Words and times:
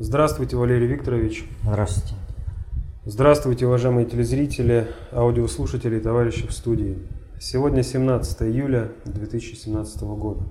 Здравствуйте, 0.00 0.56
Валерий 0.56 0.86
Викторович. 0.86 1.44
Здравствуйте. 1.64 2.14
Здравствуйте, 3.04 3.66
уважаемые 3.66 4.06
телезрители, 4.06 4.86
аудиослушатели 5.10 5.96
и 5.96 6.00
товарищи 6.00 6.46
в 6.46 6.52
студии. 6.52 6.98
Сегодня 7.40 7.82
17 7.82 8.42
июля 8.42 8.92
2017 9.06 10.02
года. 10.02 10.44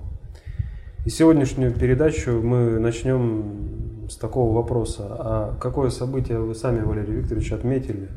И 1.06 1.08
сегодняшнюю 1.08 1.72
передачу 1.72 2.42
мы 2.42 2.78
начнем 2.78 4.06
с 4.10 4.16
такого 4.16 4.54
вопроса. 4.54 5.06
А 5.08 5.56
какое 5.58 5.88
событие 5.88 6.40
вы 6.40 6.54
сами, 6.54 6.82
Валерий 6.82 7.14
Викторович, 7.14 7.52
отметили, 7.52 8.10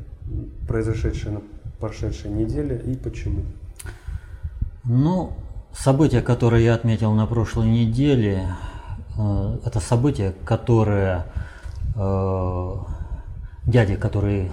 произошедшее 0.68 1.36
на 1.36 1.42
прошедшей 1.80 2.30
неделе 2.30 2.78
и 2.86 2.98
почему? 2.98 3.44
Ну, 4.84 5.32
событие, 5.74 6.22
которое 6.22 6.62
я 6.62 6.76
отметил 6.76 7.14
на 7.14 7.26
прошлой 7.26 7.68
неделе, 7.68 8.48
это 9.66 9.80
событие, 9.80 10.34
которое 10.46 11.26
э, 11.96 12.76
дяди, 13.66 13.96
которые 13.96 14.52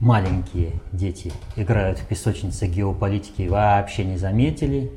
маленькие 0.00 0.80
дети 0.92 1.32
играют 1.56 1.98
в 1.98 2.06
песочнице 2.06 2.66
геополитики, 2.66 3.48
вообще 3.48 4.04
не 4.04 4.16
заметили 4.16 4.92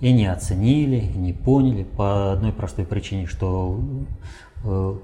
и 0.00 0.12
не 0.12 0.26
оценили, 0.26 0.96
и 0.96 1.18
не 1.18 1.32
поняли 1.32 1.84
по 1.84 2.32
одной 2.32 2.52
простой 2.52 2.84
причине, 2.84 3.26
что 3.26 3.80
Э, 3.80 4.43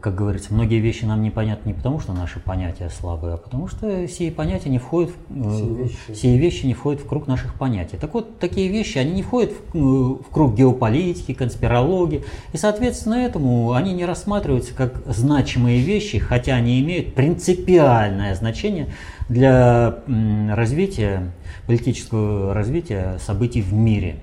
как 0.01 0.15
говорится, 0.15 0.55
многие 0.55 0.79
вещи 0.79 1.05
нам 1.05 1.23
непонятны 1.23 1.69
не 1.69 1.75
потому, 1.75 2.01
что 2.01 2.15
наши 2.15 2.41
понятия 2.41 2.89
слабые, 2.89 3.35
а 3.35 3.37
потому 3.37 3.69
что 3.69 4.09
сие 4.09 4.33
понятия 4.33 4.71
не 4.71 4.79
входят, 4.79 5.13
в, 5.29 5.59
сие 5.59 5.75
вещи. 5.75 5.97
сие 6.15 6.39
вещи 6.39 6.65
не 6.67 6.73
входят 6.73 7.03
в 7.03 7.07
круг 7.07 7.27
наших 7.27 7.55
понятий. 7.55 7.99
Так 7.99 8.15
вот, 8.15 8.39
такие 8.39 8.69
вещи, 8.69 8.97
они 8.97 9.13
не 9.13 9.23
входят 9.23 9.53
в, 9.75 10.23
в 10.23 10.31
круг 10.31 10.55
геополитики, 10.55 11.35
конспирологии, 11.35 12.25
и, 12.55 12.57
соответственно, 12.57 13.15
этому 13.15 13.73
они 13.73 13.93
не 13.93 14.07
рассматриваются 14.07 14.75
как 14.75 15.03
значимые 15.07 15.81
вещи, 15.81 16.19
хотя 16.19 16.55
они 16.55 16.81
имеют 16.81 17.15
принципиальное 17.15 18.35
значение 18.35 18.89
для 19.29 19.99
развития, 20.07 21.33
политического 21.67 22.55
развития 22.55 23.19
событий 23.19 23.61
в 23.61 23.75
мире. 23.75 24.17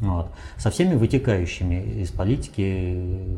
Вот, 0.00 0.26
со 0.58 0.70
всеми 0.70 0.96
вытекающими 0.96 2.02
из 2.02 2.10
политики 2.10 2.92
Э, 2.92 3.36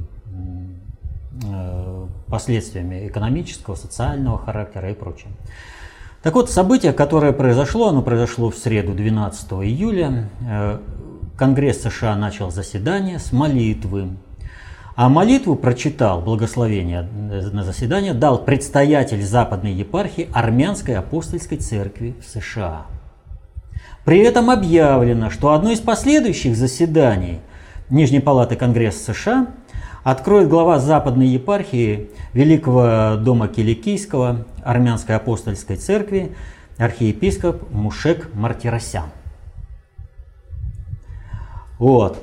последствиями 2.28 3.08
экономического, 3.08 3.74
социального 3.74 4.38
характера 4.38 4.90
и 4.90 4.94
прочее. 4.94 5.30
Так 6.22 6.34
вот, 6.34 6.50
событие, 6.50 6.92
которое 6.92 7.32
произошло, 7.32 7.88
оно 7.88 8.02
произошло 8.02 8.50
в 8.50 8.56
среду 8.56 8.94
12 8.94 9.52
июля. 9.64 10.30
Э, 10.48 10.78
Конгресс 11.36 11.82
США 11.82 12.16
начал 12.16 12.50
заседание 12.50 13.18
с 13.18 13.30
молитвы. 13.30 14.08
А 14.96 15.08
молитву 15.08 15.56
прочитал, 15.56 16.22
благословение 16.22 17.02
на 17.02 17.64
заседание, 17.64 18.14
дал 18.14 18.38
предстоятель 18.38 19.22
западной 19.22 19.72
епархии 19.72 20.28
Армянской 20.32 20.94
апостольской 20.94 21.58
церкви 21.58 22.14
в 22.24 22.30
США. 22.30 22.86
При 24.04 24.18
этом 24.20 24.50
объявлено, 24.50 25.30
что 25.30 25.52
одно 25.52 25.72
из 25.72 25.80
последующих 25.80 26.56
заседаний 26.56 27.40
Нижней 27.90 28.20
палаты 28.20 28.56
Конгресса 28.56 29.12
США– 29.12 29.48
откроет 30.04 30.48
глава 30.48 30.78
Западной 30.78 31.26
епархии 31.26 32.10
Великого 32.34 33.16
дома 33.16 33.48
Киликийского 33.48 34.44
Армянской 34.62 35.16
апостольской 35.16 35.76
церкви 35.76 36.36
архиепископ 36.76 37.70
Мушек 37.72 38.28
Мартиросян. 38.34 39.06
Вот. 41.78 42.22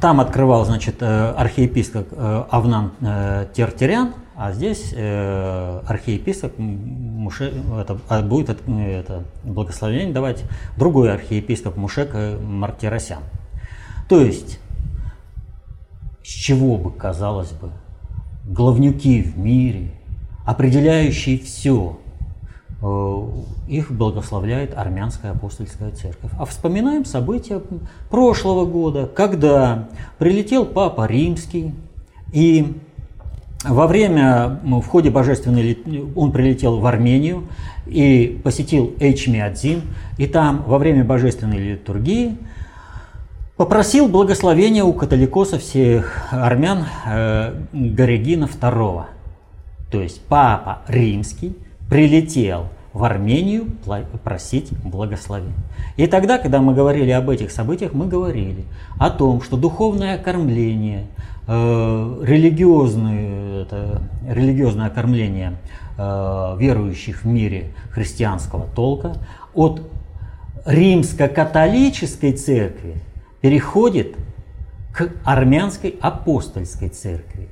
Там 0.00 0.20
открывал, 0.20 0.64
значит, 0.64 0.96
э, 1.00 1.30
архиепископ 1.36 2.08
э, 2.12 2.44
Авнан 2.50 2.92
э, 3.00 3.46
Тертерян, 3.54 4.14
а 4.36 4.52
здесь 4.52 4.94
архиепископ 4.94 6.58
Муше, 6.58 7.52
это, 7.78 7.98
а 8.08 8.22
будет 8.22 8.48
это, 8.66 9.24
благословение 9.44 10.14
давать 10.14 10.44
другой 10.78 11.12
архиепископ 11.12 11.76
Мушек 11.76 12.14
Мартиросян. 12.40 13.22
То 14.08 14.22
есть 14.22 14.58
с 16.30 16.32
чего 16.32 16.76
бы, 16.76 16.92
казалось 16.92 17.50
бы, 17.50 17.70
главнюки 18.46 19.20
в 19.20 19.36
мире, 19.36 19.90
определяющие 20.46 21.40
все, 21.40 21.98
э, 22.80 23.26
их 23.66 23.90
благословляет 23.90 24.78
армянская 24.78 25.32
апостольская 25.32 25.90
церковь. 25.90 26.30
А 26.38 26.44
вспоминаем 26.44 27.04
события 27.04 27.60
прошлого 28.10 28.64
года, 28.64 29.10
когда 29.12 29.88
прилетел 30.18 30.66
Папа 30.66 31.06
Римский, 31.06 31.74
и 32.32 32.80
во 33.64 33.88
время, 33.88 34.60
в 34.62 34.86
ходе 34.86 35.10
божественной, 35.10 35.76
он 36.14 36.30
прилетел 36.30 36.78
в 36.78 36.86
Армению 36.86 37.48
и 37.86 38.40
посетил 38.44 38.94
Эчмиадзин, 39.00 39.82
и 40.16 40.28
там 40.28 40.62
во 40.64 40.78
время 40.78 41.02
божественной 41.02 41.58
литургии– 41.58 42.38
попросил 43.60 44.08
благословения 44.08 44.82
у 44.84 44.94
католикосов 44.94 45.60
всех 45.60 46.28
армян 46.30 46.86
э, 47.06 47.52
Горегина 47.74 48.44
II. 48.46 49.04
То 49.90 50.00
есть 50.00 50.22
папа 50.24 50.78
римский 50.88 51.54
прилетел 51.90 52.68
в 52.94 53.04
Армению 53.04 53.66
просить 54.24 54.70
благословения. 54.82 55.52
И 55.98 56.06
тогда, 56.06 56.38
когда 56.38 56.62
мы 56.62 56.72
говорили 56.72 57.10
об 57.10 57.28
этих 57.28 57.50
событиях, 57.50 57.92
мы 57.92 58.06
говорили 58.06 58.64
о 58.98 59.10
том, 59.10 59.42
что 59.42 59.58
духовное 59.58 60.16
кормление, 60.16 61.08
э, 61.46 62.18
религиозное, 62.22 63.64
это, 63.64 64.00
религиозное 64.26 64.88
кормление 64.88 65.58
э, 65.98 66.56
верующих 66.58 67.24
в 67.24 67.26
мире 67.26 67.74
христианского 67.90 68.68
толка 68.74 69.16
от 69.52 69.82
римско-католической 70.64 72.32
церкви 72.32 72.94
переходит 73.40 74.16
к 74.92 75.10
армянской 75.24 75.96
апостольской 76.00 76.88
церкви. 76.88 77.48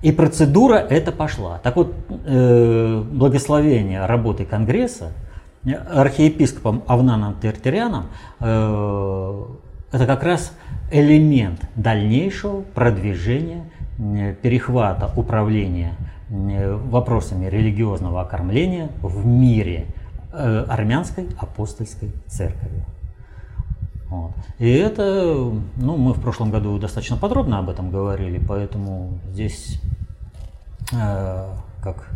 И 0.00 0.12
процедура 0.12 0.76
эта 0.76 1.10
пошла. 1.10 1.58
Так 1.58 1.76
вот, 1.76 1.94
э, 2.08 3.02
благословение 3.10 4.06
работы 4.06 4.44
Конгресса 4.44 5.12
архиепископом 5.64 6.84
Авнаном 6.86 7.34
Тертеряном 7.40 8.06
э, 8.38 9.44
это 9.90 10.06
как 10.06 10.22
раз 10.22 10.52
элемент 10.90 11.60
дальнейшего 11.74 12.60
продвижения, 12.60 13.64
э, 13.98 14.34
перехвата 14.34 15.10
управления 15.16 15.94
э, 16.30 16.74
вопросами 16.74 17.46
религиозного 17.46 18.20
окормления 18.20 18.90
в 19.02 19.26
мире 19.26 19.86
э, 20.32 20.64
армянской 20.68 21.26
апостольской 21.38 22.12
церкви. 22.26 22.84
Вот. 24.10 24.32
И 24.58 24.70
это, 24.70 25.52
ну, 25.76 25.96
мы 25.96 26.14
в 26.14 26.20
прошлом 26.20 26.50
году 26.50 26.78
достаточно 26.78 27.16
подробно 27.16 27.58
об 27.58 27.68
этом 27.68 27.90
говорили, 27.90 28.38
поэтому 28.38 29.18
здесь 29.32 29.80
э, 30.92 31.54
как 31.82 32.08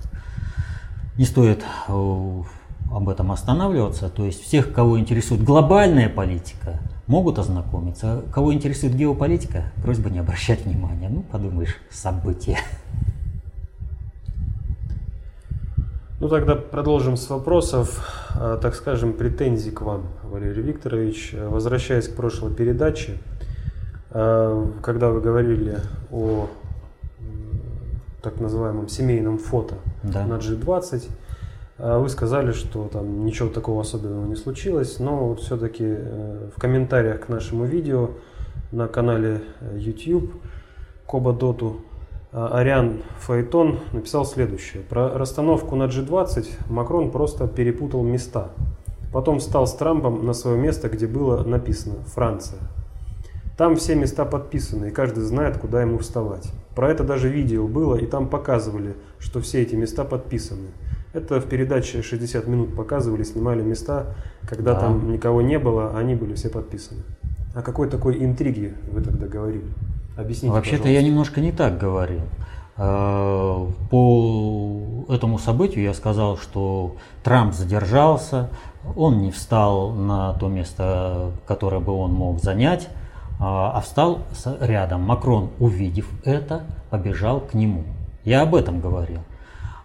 не 1.19 1.25
стоит 1.25 1.64
э, 1.88 2.42
об 2.91 3.08
этом 3.08 3.32
останавливаться. 3.32 4.08
То 4.08 4.25
есть 4.25 4.42
всех, 4.42 4.72
кого 4.72 4.98
интересует 4.98 5.42
глобальная 5.42 6.08
политика, 6.08 6.81
могут 7.06 7.38
ознакомиться. 7.38 8.22
Кого 8.32 8.54
интересует 8.54 8.94
геополитика, 8.94 9.64
просьба 9.82 10.10
не 10.10 10.19
обращать 10.19 10.64
внимания. 10.64 11.08
Ну, 11.08 11.22
подумаешь, 11.22 11.76
события. 11.91 12.58
Ну 16.22 16.28
тогда 16.28 16.54
продолжим 16.54 17.16
с 17.16 17.28
вопросов, 17.30 18.08
а, 18.36 18.56
так 18.56 18.76
скажем, 18.76 19.12
претензий 19.12 19.72
к 19.72 19.80
вам, 19.80 20.04
Валерий 20.22 20.62
Викторович. 20.62 21.34
Возвращаясь 21.48 22.06
к 22.06 22.14
прошлой 22.14 22.54
передаче, 22.54 23.19
а, 24.12 24.70
когда 24.84 25.10
вы 25.10 25.20
говорили 25.20 25.78
о 26.12 26.48
так 28.22 28.38
называемом 28.38 28.86
семейном 28.86 29.36
фото 29.36 29.74
да. 30.04 30.24
на 30.24 30.34
G20, 30.34 31.10
а, 31.78 31.98
вы 31.98 32.08
сказали, 32.08 32.52
что 32.52 32.86
там 32.86 33.25
ничего 33.25 33.48
такого 33.48 33.80
особенного 33.80 34.25
не 34.26 34.36
случилось, 34.36 35.00
но 35.00 35.26
вот 35.26 35.40
все-таки 35.40 35.86
э, 35.88 36.50
в 36.56 36.60
комментариях 36.60 37.22
к 37.22 37.28
нашему 37.30 37.64
видео 37.64 38.10
на 38.70 38.86
канале 38.86 39.42
э, 39.60 39.76
YouTube 39.76 40.34
Коба 41.04 41.32
Доту 41.32 41.80
а, 41.80 41.91
Ариан 42.32 43.02
Фаэтон 43.20 43.81
написал 43.93 44.25
следующее. 44.25 44.82
Про 44.82 45.11
расстановку 45.11 45.76
на 45.76 45.84
G20 45.84 46.70
Макрон 46.70 47.11
просто 47.11 47.46
перепутал 47.46 48.02
места. 48.02 48.49
Потом 49.12 49.38
встал 49.38 49.67
с 49.67 49.75
Трампом 49.75 50.25
на 50.25 50.32
свое 50.32 50.56
место, 50.58 50.88
где 50.88 51.06
было 51.06 51.44
написано 51.44 51.96
«Франция». 52.06 52.58
Там 53.58 53.76
все 53.76 53.94
места 53.94 54.25
подписаны, 54.25 54.87
и 54.87 54.90
каждый 54.90 55.20
знает, 55.20 55.58
куда 55.58 55.82
ему 55.82 55.99
вставать. 55.99 56.50
Про 56.75 56.90
это 56.90 57.05
даже 57.05 57.29
видео 57.29 57.69
было, 57.69 57.96
и 57.96 58.06
там 58.06 58.26
показывали, 58.26 58.96
что 59.19 59.43
все 59.43 59.61
эти 59.61 59.75
места 59.75 60.05
подписаны. 60.05 60.69
Это 61.12 61.38
в 61.38 61.44
передаче 61.44 62.00
60 62.00 62.46
минут 62.46 62.75
показывали, 62.75 63.23
снимали 63.25 63.61
места, 63.61 64.14
когда 64.49 64.73
да. 64.73 64.81
там 64.81 65.12
никого 65.12 65.43
не 65.43 65.58
было, 65.58 65.94
они 65.94 66.14
были 66.14 66.32
все 66.32 66.49
подписаны. 66.49 67.02
О 67.55 67.61
какой 67.61 67.90
такой 67.90 68.25
интриге 68.25 68.73
вы 68.90 69.02
тогда 69.02 69.26
говорили? 69.26 69.67
Объясните, 70.17 70.53
Вообще-то 70.53 70.88
я 70.88 71.03
немножко 71.03 71.41
не 71.41 71.53
так 71.53 71.79
говорил. 71.79 72.23
По 72.76 73.69
этому 75.09 75.38
событию 75.38 75.85
я 75.85 75.94
сказал, 75.94 76.37
что 76.37 76.97
Трамп 77.23 77.55
задержался, 77.55 78.49
он 78.97 79.19
не 79.19 79.31
встал 79.31 79.91
на 79.91 80.32
то 80.35 80.49
место, 80.49 81.32
которое 81.47 81.81
бы 81.81 81.93
он 81.93 82.12
мог 82.12 82.43
занять, 82.43 82.88
а 83.38 83.81
встал 83.81 84.20
рядом. 84.61 85.03
Макрон, 85.03 85.50
увидев 85.59 86.09
это, 86.25 86.62
побежал 86.91 87.41
к 87.41 87.55
нему. 87.55 87.85
Я 88.25 88.43
об 88.43 88.55
этом 88.55 88.81
говорил. 88.81 89.20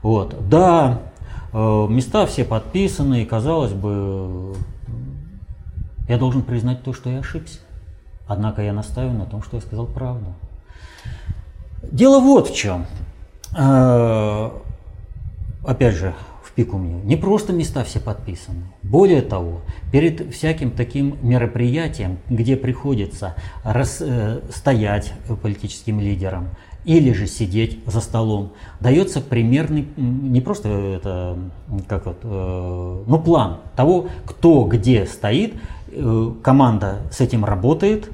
Вот. 0.02 0.36
Да, 0.48 1.00
э, 1.54 1.88
места 1.90 2.26
все 2.28 2.46
подписаны, 2.46 3.24
и 3.24 3.26
казалось 3.26 3.74
бы, 3.74 4.56
я 6.08 6.18
должен 6.18 6.44
признать 6.44 6.84
то, 6.84 6.94
что 6.94 7.10
я 7.10 7.20
ошибся. 7.20 7.60
Однако 8.28 8.62
я 8.62 8.74
настаиваю 8.74 9.18
на 9.18 9.26
том, 9.26 9.42
что 9.42 9.58
я 9.58 9.62
сказал 9.62 9.86
правду. 9.86 10.34
Дело 11.84 12.20
вот 12.20 12.50
в 12.50 12.56
чем. 12.56 12.86
Э, 13.58 14.50
опять 15.64 15.96
же, 15.96 16.14
в 16.44 16.52
пику 16.52 16.78
мне. 16.78 17.02
Не 17.04 17.16
просто 17.16 17.54
места 17.54 17.84
все 17.84 18.00
подписаны. 18.00 18.64
Более 18.84 19.22
того, 19.22 19.62
перед 19.92 20.34
всяким 20.34 20.72
таким 20.72 21.18
мероприятием, 21.22 22.18
где 22.30 22.58
приходится 22.58 23.36
рас, 23.64 23.98
э, 24.02 24.42
стоять 24.52 25.14
политическим 25.42 26.00
лидерам, 26.00 26.50
или 26.88 27.12
же 27.12 27.28
сидеть 27.28 27.80
за 27.86 28.00
столом. 28.00 28.54
Дается 28.80 29.20
примерный, 29.20 29.88
не 29.98 30.40
просто 30.40 30.70
это, 30.70 31.38
как 31.88 32.06
вот, 32.06 32.20
э, 32.24 33.04
ну 33.06 33.20
план 33.20 33.58
того, 33.76 34.08
кто 34.26 34.64
где 34.64 35.06
стоит, 35.06 35.54
команда 36.44 37.00
с 37.12 37.22
этим 37.22 37.46
работает, 37.46 38.10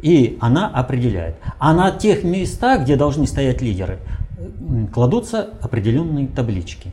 и 0.00 0.36
она 0.40 0.68
определяет. 0.68 1.36
А 1.58 1.72
на 1.72 1.90
тех 1.90 2.24
местах, 2.24 2.82
где 2.82 2.96
должны 2.96 3.26
стоять 3.26 3.62
лидеры, 3.62 3.98
кладутся 4.92 5.50
определенные 5.60 6.26
таблички. 6.26 6.92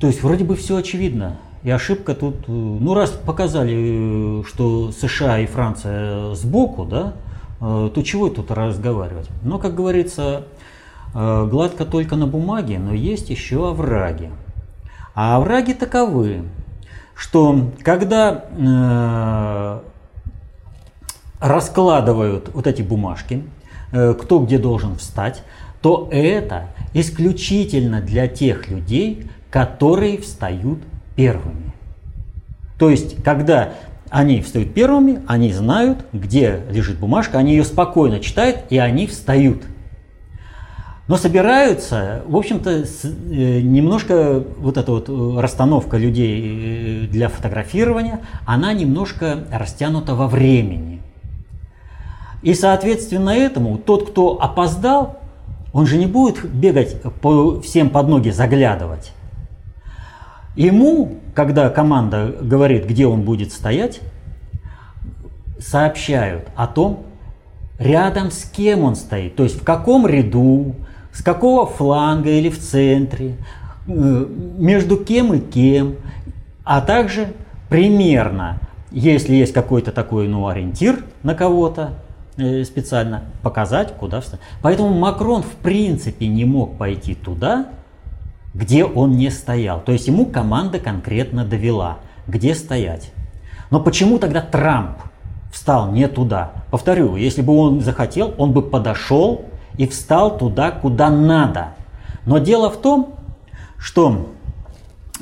То 0.00 0.06
есть 0.06 0.22
вроде 0.22 0.44
бы 0.44 0.54
все 0.56 0.76
очевидно. 0.76 1.38
И 1.64 1.70
ошибка 1.70 2.14
тут, 2.14 2.36
э, 2.46 2.52
ну 2.52 2.94
раз 2.94 3.10
показали, 3.10 4.44
что 4.46 4.92
США 4.92 5.40
и 5.40 5.46
Франция 5.46 6.34
сбоку, 6.34 6.84
да, 6.84 7.14
Э, 7.60 7.90
то 7.92 8.02
чего 8.02 8.28
тут 8.28 8.50
разговаривать? 8.50 9.28
Но, 9.42 9.58
как 9.58 9.74
говорится, 9.74 10.44
э, 11.14 11.46
гладко 11.50 11.84
только 11.84 12.16
на 12.16 12.26
бумаге, 12.26 12.78
но 12.78 12.92
есть 12.92 13.30
еще 13.30 13.68
овраги. 13.68 14.30
А 15.14 15.36
овраги 15.36 15.72
таковы, 15.72 16.42
что 17.18 17.72
когда 17.82 18.44
э, 18.48 19.80
раскладывают 21.40 22.50
вот 22.54 22.66
эти 22.66 22.82
бумажки, 22.82 23.42
кто 23.90 24.40
где 24.40 24.58
должен 24.58 24.96
встать, 24.96 25.42
то 25.80 26.08
это 26.12 26.66
исключительно 26.92 28.00
для 28.00 28.28
тех 28.28 28.68
людей, 28.68 29.30
которые 29.50 30.18
встают 30.18 30.80
первыми. 31.16 31.72
То 32.78 32.90
есть, 32.90 33.22
когда 33.22 33.72
они 34.10 34.40
встают 34.40 34.72
первыми, 34.74 35.22
они 35.26 35.52
знают, 35.52 36.04
где 36.12 36.62
лежит 36.70 36.98
бумажка, 36.98 37.38
они 37.38 37.52
ее 37.52 37.64
спокойно 37.64 38.20
читают, 38.20 38.60
и 38.70 38.78
они 38.78 39.06
встают. 39.06 39.62
Но 41.08 41.16
собираются, 41.16 42.22
в 42.26 42.36
общем-то, 42.36 42.70
э, 42.70 43.60
немножко 43.62 44.44
вот 44.58 44.76
эта 44.76 44.92
вот 44.92 45.08
э, 45.08 45.40
расстановка 45.40 45.96
людей 45.96 47.06
э, 47.06 47.06
для 47.06 47.30
фотографирования, 47.30 48.20
она 48.44 48.74
немножко 48.74 49.44
растянута 49.50 50.14
во 50.14 50.28
времени. 50.28 51.00
И, 52.42 52.52
соответственно, 52.52 53.30
этому 53.30 53.78
тот, 53.78 54.10
кто 54.10 54.40
опоздал, 54.40 55.18
он 55.72 55.86
же 55.86 55.96
не 55.96 56.04
будет 56.04 56.44
бегать 56.44 57.00
по 57.22 57.58
всем 57.62 57.88
под 57.88 58.08
ноги 58.08 58.28
заглядывать. 58.28 59.12
Ему, 60.56 61.20
когда 61.34 61.70
команда 61.70 62.34
говорит, 62.38 62.86
где 62.86 63.06
он 63.06 63.22
будет 63.22 63.52
стоять, 63.52 64.00
сообщают 65.58 66.48
о 66.54 66.66
том, 66.66 67.04
рядом 67.78 68.30
с 68.30 68.44
кем 68.44 68.82
он 68.82 68.94
стоит, 68.94 69.36
то 69.36 69.44
есть 69.44 69.60
в 69.60 69.64
каком 69.64 70.06
ряду, 70.06 70.74
с 71.18 71.22
какого 71.22 71.66
фланга 71.66 72.30
или 72.30 72.48
в 72.48 72.60
центре, 72.60 73.34
э, 73.88 74.26
между 74.56 74.96
кем 74.96 75.34
и 75.34 75.40
кем, 75.40 75.96
а 76.62 76.80
также 76.80 77.32
примерно, 77.68 78.60
если 78.92 79.34
есть 79.34 79.52
какой-то 79.52 79.90
такой 79.90 80.28
ну, 80.28 80.46
ориентир 80.46 81.04
на 81.24 81.34
кого-то, 81.34 81.94
э, 82.36 82.62
специально 82.62 83.24
показать, 83.42 83.94
куда 83.96 84.20
встать. 84.20 84.38
Поэтому 84.62 84.90
Макрон 84.96 85.42
в 85.42 85.56
принципе 85.56 86.28
не 86.28 86.44
мог 86.44 86.78
пойти 86.78 87.16
туда, 87.16 87.66
где 88.54 88.84
он 88.84 89.16
не 89.16 89.30
стоял. 89.30 89.80
То 89.80 89.90
есть 89.90 90.06
ему 90.06 90.24
команда 90.24 90.78
конкретно 90.78 91.44
довела, 91.44 91.98
где 92.28 92.54
стоять. 92.54 93.10
Но 93.72 93.80
почему 93.80 94.20
тогда 94.20 94.40
Трамп 94.40 94.98
встал 95.52 95.90
не 95.90 96.06
туда? 96.06 96.52
Повторю, 96.70 97.16
если 97.16 97.42
бы 97.42 97.58
он 97.58 97.80
захотел, 97.80 98.34
он 98.38 98.52
бы 98.52 98.62
подошел 98.62 99.47
и 99.78 99.86
встал 99.86 100.36
туда, 100.36 100.70
куда 100.70 101.08
надо. 101.08 101.70
Но 102.26 102.38
дело 102.38 102.70
в 102.70 102.76
том, 102.76 103.14
что 103.78 104.34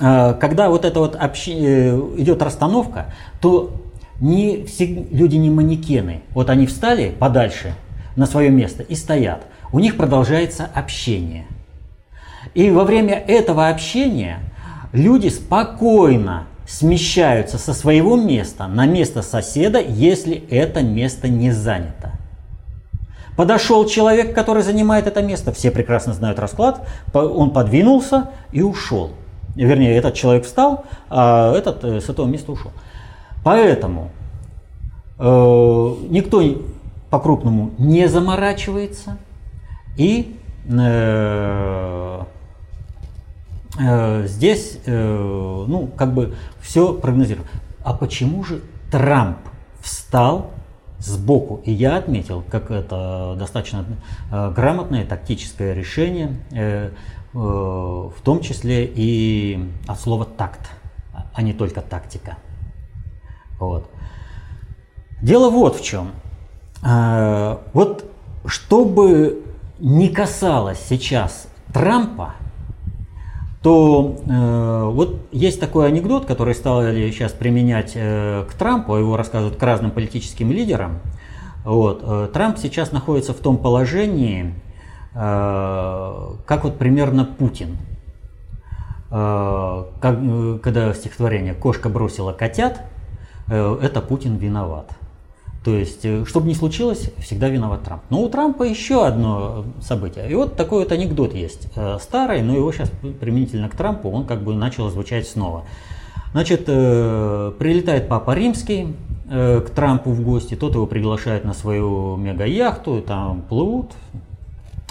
э, 0.01 0.35
когда 0.41 0.69
вот 0.69 0.85
это 0.85 0.99
вот 0.99 1.15
общ... 1.15 1.47
Э, 1.49 1.97
идет 2.17 2.43
расстановка, 2.43 3.15
то 3.41 3.71
не 4.19 4.65
все 4.65 4.87
люди 4.87 5.37
не 5.37 5.51
манекены. 5.51 6.23
Вот 6.35 6.51
они 6.51 6.67
встали 6.67 7.11
подальше 7.11 7.75
на 8.17 8.27
свое 8.27 8.51
место 8.51 8.83
и 8.83 8.97
стоят. 8.97 9.47
У 9.71 9.79
них 9.79 9.97
продолжается 9.97 10.69
общение– 10.75 11.47
и 12.55 12.71
во 12.71 12.85
время 12.85 13.15
этого 13.15 13.69
общения 13.69 14.39
люди 14.93 15.29
спокойно 15.29 16.47
смещаются 16.67 17.59
со 17.59 17.75
своего 17.75 18.17
места 18.17 18.67
на 18.67 18.87
место 18.87 19.23
соседа, 19.23 19.81
если 19.81 20.43
это 20.51 20.83
место 20.83 21.29
не 21.29 21.51
занято. 21.51 22.13
Подошел 23.37 23.87
человек, 23.87 24.35
который 24.35 24.63
занимает 24.63 25.07
это 25.07 25.23
место, 25.23 25.53
все 25.53 25.71
прекрасно 25.71 26.15
знают 26.15 26.39
расклад, 26.39 26.87
он 27.13 27.51
подвинулся 27.51 28.31
и 28.53 28.63
ушел. 28.63 29.11
Вернее, 29.55 29.97
этот 29.97 30.15
человек 30.15 30.45
встал, 30.45 30.85
а 31.09 31.55
этот 31.55 31.85
э, 31.85 32.01
с 32.01 32.09
этого 32.09 32.27
места 32.27 32.53
ушел. 32.53 32.73
Поэтому 33.45 34.11
э, 35.19 35.95
никто 36.11 36.43
по-крупному 37.11 37.71
не 37.79 38.07
заморачивается 38.07 39.17
и 39.97 40.37
э, 40.69 42.23
Э, 43.79 44.27
здесь, 44.27 44.79
э, 44.87 45.65
ну, 45.69 45.89
как 45.97 46.15
бы 46.15 46.35
все 46.61 46.95
прогнозируем. 46.95 47.47
А 47.85 47.93
почему 47.93 48.43
же 48.43 48.63
Трамп 48.91 49.39
встал 49.81 50.51
сбоку? 50.99 51.61
И 51.65 51.73
я 51.73 51.97
отметил, 51.97 52.43
как 52.51 52.71
это 52.71 53.37
достаточно 53.39 53.85
э, 54.31 54.51
грамотное 54.53 55.05
тактическое 55.05 55.75
решение, 55.75 56.37
в 57.33 58.15
том 58.25 58.41
числе 58.41 58.87
и 58.87 59.69
от 59.87 60.01
слова 60.01 60.25
такт, 60.25 60.71
а 61.35 61.43
не 61.43 61.53
только 61.53 61.83
тактика. 61.83 62.39
Вот. 63.59 63.91
Дело 65.21 65.51
вот 65.51 65.77
в 65.77 65.85
чем. 65.85 66.13
Вот 66.81 68.11
чтобы 68.47 69.45
не 69.79 70.09
касалось 70.09 70.81
сейчас 70.81 71.49
Трампа, 71.75 72.37
то 73.67 74.17
э, 74.29 74.91
вот 74.93 75.27
есть 75.33 75.59
такой 75.59 75.89
анекдот, 75.89 76.25
который 76.25 76.55
стали 76.55 77.11
сейчас 77.11 77.33
применять 77.33 77.95
э, 77.97 78.45
к 78.49 78.55
Трампу, 78.55 78.95
его 78.95 79.17
рассказывают 79.17 79.59
к 79.59 79.63
разным 79.65 79.91
политическим 79.91 80.53
лидерам. 80.53 81.01
Вот, 81.65 82.01
э, 82.05 82.29
Трамп 82.33 82.59
сейчас 82.59 82.93
находится 82.93 83.33
в 83.33 83.39
том 83.39 83.57
положении, 83.57 84.55
э, 85.15 86.35
как 86.47 86.63
вот 86.63 86.79
примерно 86.79 87.25
Путин. 87.25 87.77
Э, 89.11 89.87
как, 90.01 90.17
э, 90.23 90.59
когда 90.63 90.95
стихотворение 90.95 91.55
«Кошка 91.55 91.89
бросила 91.89 92.33
котят», 92.33 92.83
э, 93.49 93.79
это 93.83 94.01
Путин 94.01 94.37
виноват. 94.37 94.93
То 95.67 95.75
есть, 95.75 96.05
э, 96.05 96.25
что 96.27 96.39
бы 96.39 96.47
ни 96.47 96.53
случилось, 96.53 97.11
всегда 97.19 97.49
виноват 97.49 97.83
Трамп. 97.83 98.03
Но 98.09 98.23
у 98.23 98.29
Трампа 98.29 98.63
еще 98.63 99.05
одно 99.05 99.65
событие. 99.81 100.31
И 100.31 100.35
вот 100.37 100.55
такой 100.55 100.85
вот 100.85 100.93
анекдот 100.93 101.35
есть. 101.35 101.67
Э, 101.75 101.99
старый, 102.01 102.41
но 102.43 102.55
его 102.55 102.71
сейчас 102.71 102.89
применительно 103.19 103.69
к 103.69 103.75
Трампу, 103.75 104.09
он 104.09 104.27
как 104.27 104.45
бы 104.45 104.55
начал 104.55 104.89
звучать 104.91 105.27
снова. 105.27 105.65
Значит, 106.31 106.67
э, 106.69 107.53
прилетает 107.59 108.07
Папа 108.07 108.33
Римский 108.37 108.95
к 109.29 109.71
Трампу 109.75 110.11
в 110.11 110.21
гости, 110.21 110.55
тот 110.55 110.75
его 110.77 110.87
приглашает 110.87 111.45
на 111.45 111.53
свою 111.53 112.15
мега-яхту, 112.15 113.03
там 113.03 113.43
плывут. 113.43 113.91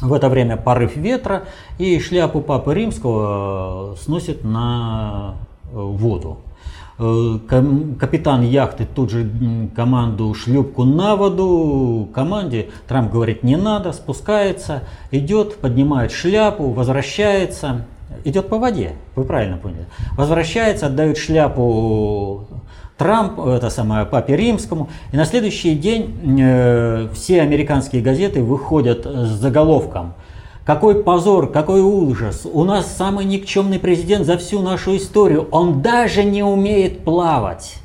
В 0.01 0.11
это 0.11 0.27
время 0.27 0.57
порыв 0.57 0.97
ветра, 0.97 1.45
и 1.77 1.97
шляпу 2.01 2.41
Папы 2.41 2.73
Римского 2.73 3.95
сносит 3.95 4.43
на 4.43 5.35
воду. 5.71 6.39
Капитан 6.97 8.43
яхты 8.43 8.85
тут 8.85 9.09
же 9.09 9.29
команду 9.75 10.33
шлюпку 10.33 10.85
на 10.85 11.17
воду. 11.17 12.07
Команде 12.13 12.69
Трамп 12.87 13.11
говорит 13.11 13.43
не 13.43 13.57
надо, 13.57 13.91
спускается, 13.91 14.83
идет, 15.11 15.57
поднимает 15.57 16.11
шляпу, 16.11 16.69
возвращается. 16.69 17.85
Идет 18.23 18.47
по 18.47 18.59
воде, 18.59 18.93
вы 19.15 19.25
правильно 19.25 19.57
поняли. 19.57 19.87
Возвращается, 20.15 20.85
отдает 20.85 21.17
шляпу 21.17 22.47
Трамп, 22.97 23.39
это 23.41 23.69
самое, 23.69 24.05
папе 24.05 24.37
римскому. 24.37 24.89
И 25.11 25.17
на 25.17 25.25
следующий 25.25 25.75
день 25.75 26.39
э, 26.39 27.09
все 27.13 27.41
американские 27.41 28.01
газеты 28.01 28.41
выходят 28.41 29.05
с 29.05 29.31
заголовком 29.31 30.13
какой 30.65 31.03
позор, 31.03 31.51
какой 31.51 31.81
ужас. 31.81 32.45
У 32.51 32.63
нас 32.63 32.87
самый 32.87 33.25
никчемный 33.25 33.79
президент 33.79 34.25
за 34.25 34.37
всю 34.37 34.61
нашу 34.61 34.97
историю. 34.97 35.47
Он 35.51 35.81
даже 35.81 36.23
не 36.23 36.43
умеет 36.43 37.03
плавать. 37.05 37.75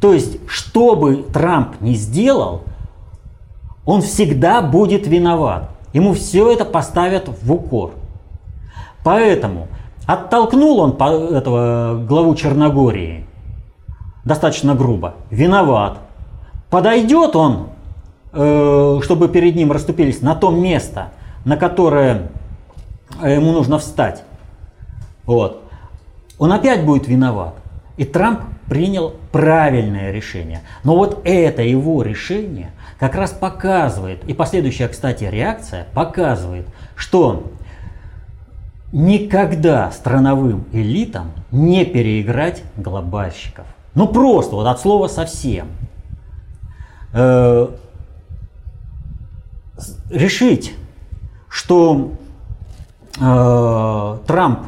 То 0.00 0.12
есть, 0.12 0.38
что 0.48 0.96
бы 0.96 1.16
Трамп 1.32 1.80
ни 1.80 1.94
сделал, 1.94 2.62
он 3.84 4.02
всегда 4.02 4.62
будет 4.62 5.06
виноват. 5.06 5.70
Ему 5.92 6.14
все 6.14 6.50
это 6.50 6.64
поставят 6.64 7.28
в 7.42 7.52
укор. 7.52 7.92
Поэтому 9.04 9.68
Оттолкнул 10.06 10.80
он 10.80 10.96
этого 11.00 12.04
главу 12.06 12.34
Черногории 12.34 13.26
достаточно 14.24 14.74
грубо. 14.74 15.14
Виноват. 15.30 15.98
Подойдет 16.70 17.36
он, 17.36 17.68
чтобы 18.32 19.28
перед 19.28 19.54
ним 19.56 19.72
расступились 19.72 20.22
на 20.22 20.34
то 20.34 20.50
место, 20.50 21.08
на 21.44 21.56
которое 21.56 22.30
ему 23.22 23.52
нужно 23.52 23.78
встать. 23.78 24.24
Вот. 25.24 25.62
Он 26.38 26.52
опять 26.52 26.84
будет 26.84 27.06
виноват. 27.06 27.54
И 27.96 28.04
Трамп 28.04 28.40
принял 28.66 29.14
правильное 29.32 30.10
решение. 30.12 30.62
Но 30.82 30.96
вот 30.96 31.20
это 31.24 31.62
его 31.62 32.02
решение 32.02 32.70
как 32.98 33.14
раз 33.16 33.32
показывает, 33.32 34.24
и 34.24 34.32
последующая, 34.32 34.88
кстати, 34.88 35.24
реакция 35.24 35.86
показывает, 35.92 36.66
что 36.96 37.52
никогда 38.92 39.90
страновым 39.90 40.64
элитам 40.72 41.32
не 41.50 41.84
переиграть 41.84 42.62
глобальщиков. 42.76 43.66
Ну 43.94 44.08
просто, 44.08 44.54
вот 44.54 44.66
от 44.66 44.80
слова 44.80 45.08
совсем. 45.08 45.66
Решить, 50.10 50.74
что 51.48 52.12
э, 53.20 54.18
Трамп 54.26 54.60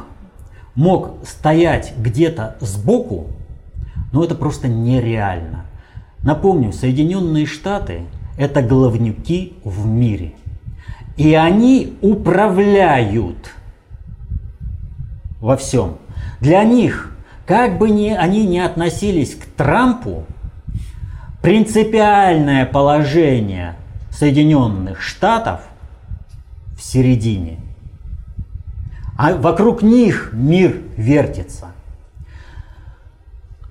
мог 0.75 1.15
стоять 1.25 1.93
где-то 1.97 2.57
сбоку, 2.59 3.27
ну 4.11 4.23
это 4.23 4.35
просто 4.35 4.67
нереально. 4.67 5.65
Напомню, 6.21 6.73
Соединенные 6.73 7.45
Штаты– 7.45 8.01
это 8.37 8.61
главнюки 8.61 9.53
в 9.63 9.85
мире. 9.85 10.33
И 11.17 11.33
они 11.33 11.97
управляют 12.01 13.51
во 15.39 15.55
всем. 15.55 15.97
Для 16.41 16.63
них, 16.63 17.15
как 17.45 17.77
бы 17.77 17.89
ни, 17.89 18.09
они 18.09 18.45
ни 18.45 18.57
относились 18.57 19.35
к 19.35 19.45
Трампу, 19.45 20.25
принципиальное 21.41 22.65
положение 22.65 23.75
Соединенных 24.17 25.01
Штатов 25.01 25.61
в 26.77 26.81
середине. 26.81 27.59
А 29.17 29.35
вокруг 29.35 29.81
них 29.81 30.31
мир 30.33 30.81
вертится. 30.97 31.71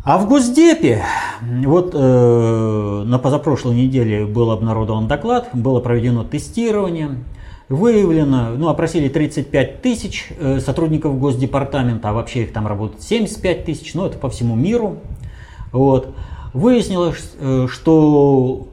А 0.05 0.19
в 0.19 0.29
Госдепе, 0.29 1.03
вот 1.41 1.93
э, 1.95 3.03
на 3.07 3.19
позапрошлой 3.19 3.75
неделе 3.75 4.27
был 4.27 4.51
обнародован 4.51 5.09
доклад, 5.09 5.49
было 5.55 5.81
проведено 5.81 6.25
тестирование, 6.25 7.25
выявлено, 7.71 8.51
ну, 8.51 8.69
опросили 8.69 9.09
35 9.09 9.81
тысяч 9.81 10.29
э, 10.39 10.61
сотрудников 10.61 11.19
Госдепартамента, 11.19 12.11
а 12.11 12.13
вообще 12.13 12.43
их 12.43 12.53
там 12.53 12.67
работает 12.67 13.03
75 13.03 13.65
тысяч, 13.65 13.95
ну, 13.95 14.05
это 14.05 14.19
по 14.19 14.29
всему 14.29 14.55
миру. 14.55 14.99
Вот. 15.73 16.15
Выяснилось, 16.53 17.33
э, 17.39 17.67
что 17.71 18.69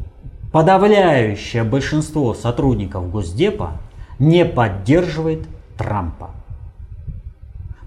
подавляющее 0.51 1.63
большинство 1.63 2.33
сотрудников 2.33 3.09
Госдепа 3.09 3.73
не 4.19 4.45
поддерживает 4.45 5.47
Трампа. 5.77 6.31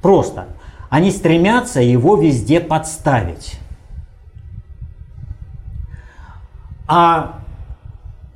Просто 0.03 0.47
они 0.91 1.11
стремятся 1.11 1.81
его 1.81 2.17
везде 2.17 2.61
подставить. 2.61 3.59
А 6.87 7.41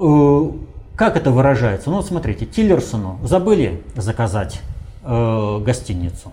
э, 0.01 0.51
как 0.97 1.17
это 1.17 1.31
выражается? 1.31 1.91
Ну 1.91 2.03
смотрите, 2.03 2.47
Тиллерсону 2.47 3.19
забыли 3.23 3.83
заказать 3.95 4.61
э, 5.05 5.61
гостиницу. 5.65 6.33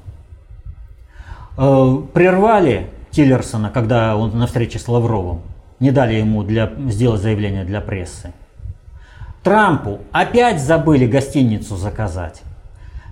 Э, 1.58 1.98
прервали 2.14 2.90
Тиллерсона, 3.12 3.70
когда 3.70 4.16
он 4.16 4.38
на 4.38 4.48
встрече 4.48 4.80
с 4.80 4.88
Лавровым. 4.88 5.42
Не 5.80 5.92
дали 5.92 6.16
ему 6.16 6.44
для, 6.44 6.72
сделать 6.90 7.22
заявление 7.22 7.66
для 7.66 7.82
прессы. 7.82 8.34
Трампу 9.44 10.00
опять 10.12 10.62
забыли 10.62 11.06
гостиницу 11.06 11.76
заказать. 11.76 12.42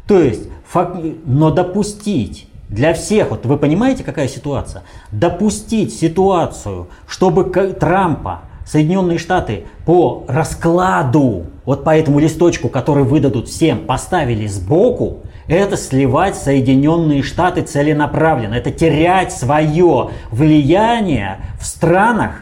То 0.08 0.20
есть, 0.20 0.50
фак... 0.65 0.98
но 1.25 1.51
допустить 1.51 2.48
для 2.70 2.93
всех, 2.93 3.29
вот 3.29 3.46
вы 3.46 3.58
понимаете, 3.58 4.03
какая 4.03 4.27
ситуация? 4.27 4.84
Допустить 5.12 5.93
ситуацию, 5.93 6.88
чтобы 7.08 7.43
Трампа 7.43 8.41
Соединенные 8.65 9.17
Штаты 9.17 9.65
по 9.86 10.24
раскладу, 10.27 11.46
вот 11.65 11.84
по 11.84 11.96
этому 11.96 12.20
листочку, 12.20 12.70
который 12.70 13.03
выдадут 13.03 13.48
всем, 13.48 13.79
поставили 13.86 14.48
сбоку, 14.48 15.20
это 15.48 15.75
сливать 15.75 16.36
Соединенные 16.36 17.22
Штаты 17.22 17.62
целенаправленно. 17.62 18.55
Это 18.55 18.72
терять 18.72 19.34
свое 19.34 20.12
влияние 20.32 21.38
в 21.60 21.65
странах 21.65 22.41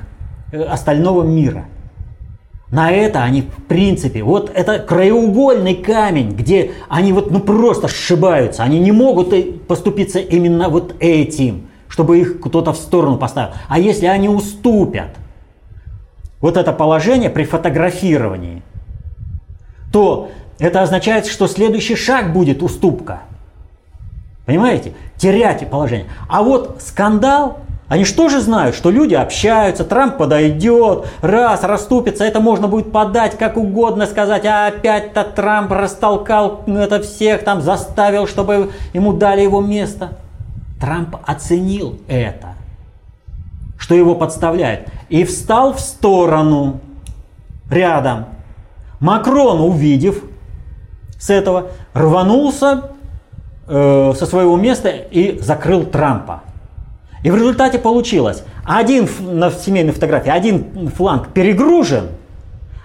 остального 0.51 1.24
мира. 1.24 1.65
На 2.72 2.89
это 2.89 3.24
они 3.24 3.41
в 3.41 3.63
принципе, 3.67 4.24
вот 4.24 4.50
это 4.53 4.79
краеугольный 4.79 5.75
камень, 5.75 6.31
где 6.31 6.72
они 6.88 7.12
вот 7.12 7.29
ну 7.29 7.39
просто 7.41 7.89
сшибаются. 7.89 8.63
Они 8.63 8.79
не 8.79 8.93
могут 8.93 9.67
поступиться 9.67 10.20
именно 10.20 10.70
вот 10.70 10.96
этим, 11.00 11.67
чтобы 11.89 12.20
их 12.20 12.39
кто-то 12.39 12.72
в 12.72 12.77
сторону 12.77 13.17
поставил. 13.17 13.53
А 13.67 13.77
если 13.77 14.05
они 14.05 14.29
уступят, 14.29 15.10
вот 16.39 16.55
это 16.58 16.72
положение 16.72 17.29
при 17.29 17.43
фотографировании, 17.43 18.63
то 19.91 20.31
это 20.58 20.81
означает, 20.81 21.25
что 21.25 21.48
следующий 21.48 21.96
шаг 21.96 22.31
будет 22.31 22.63
уступка. 22.63 23.24
Понимаете? 24.46 24.93
Терять 25.17 25.70
положение. 25.70 26.08
А 26.29 26.41
вот 26.41 26.81
скандал, 26.81 27.60
они 27.91 28.05
что 28.05 28.29
же 28.29 28.39
знают, 28.39 28.74
что 28.74 28.89
люди 28.89 29.15
общаются, 29.15 29.83
Трамп 29.83 30.15
подойдет, 30.15 31.07
раз, 31.19 31.62
расступится, 31.62 32.24
это 32.24 32.39
можно 32.39 32.69
будет 32.69 32.89
подать 32.89 33.38
как 33.38 33.57
угодно, 33.57 34.05
сказать, 34.05 34.45
а 34.45 34.67
опять-то 34.67 35.25
Трамп 35.25 35.74
растолкал 35.74 36.63
это 36.67 37.01
всех, 37.01 37.43
там 37.43 37.62
заставил, 37.62 38.27
чтобы 38.27 38.71
ему 38.93 39.12
дали 39.12 39.41
его 39.41 39.60
место. 39.60 40.13
Трамп 40.79 41.17
оценил 41.25 42.00
это 42.07 42.55
что 43.77 43.93
его 43.93 44.15
подставляет, 44.15 44.88
и 45.10 45.25
встал 45.25 45.74
в 45.74 45.81
сторону 45.81 46.79
рядом. 47.69 48.27
Макрон, 49.01 49.60
увидев 49.60 50.24
с 51.19 51.29
этого, 51.29 51.71
рванулся 51.93 52.91
э, 53.67 54.13
со 54.15 54.25
своего 54.25 54.55
места 54.55 54.88
и 54.89 55.39
закрыл 55.39 55.83
Трампа. 55.83 56.43
И 57.23 57.29
в 57.29 57.35
результате 57.35 57.77
получилось, 57.77 58.43
один 58.63 59.07
на 59.19 59.51
семейной 59.51 59.93
фотографии, 59.93 60.29
один 60.29 60.89
фланг 60.89 61.29
перегружен, 61.33 62.09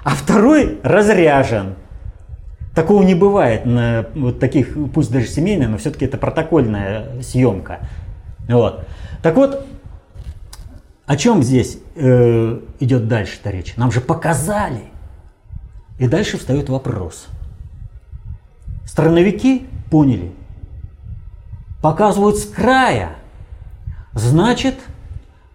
а 0.05 0.11
второй 0.11 0.79
разряжен. 0.83 1.75
Такого 2.75 3.03
не 3.03 3.15
бывает 3.15 3.65
на 3.65 4.07
вот 4.15 4.39
таких, 4.39 4.77
пусть 4.93 5.11
даже 5.11 5.27
семейная, 5.27 5.69
но 5.69 5.79
все-таки 5.79 6.05
это 6.05 6.19
протокольная 6.19 7.23
съемка. 7.23 7.89
Вот. 8.47 8.87
Так 9.23 9.37
вот, 9.37 9.67
о 11.07 11.17
чем 11.17 11.43
здесь 11.43 11.79
э, 11.95 12.61
идет 12.81 13.09
дальше-то 13.09 13.51
речь? 13.51 13.75
Нам 13.77 13.91
же 13.91 14.01
показали. 14.03 14.83
И 15.99 16.07
дальше 16.07 16.37
встает 16.37 16.69
вопрос. 16.69 17.29
Страновики 18.85 19.67
поняли. 19.91 20.33
Показывают 21.81 22.37
с 22.37 22.45
края. 22.45 23.17
Значит, 24.17 24.77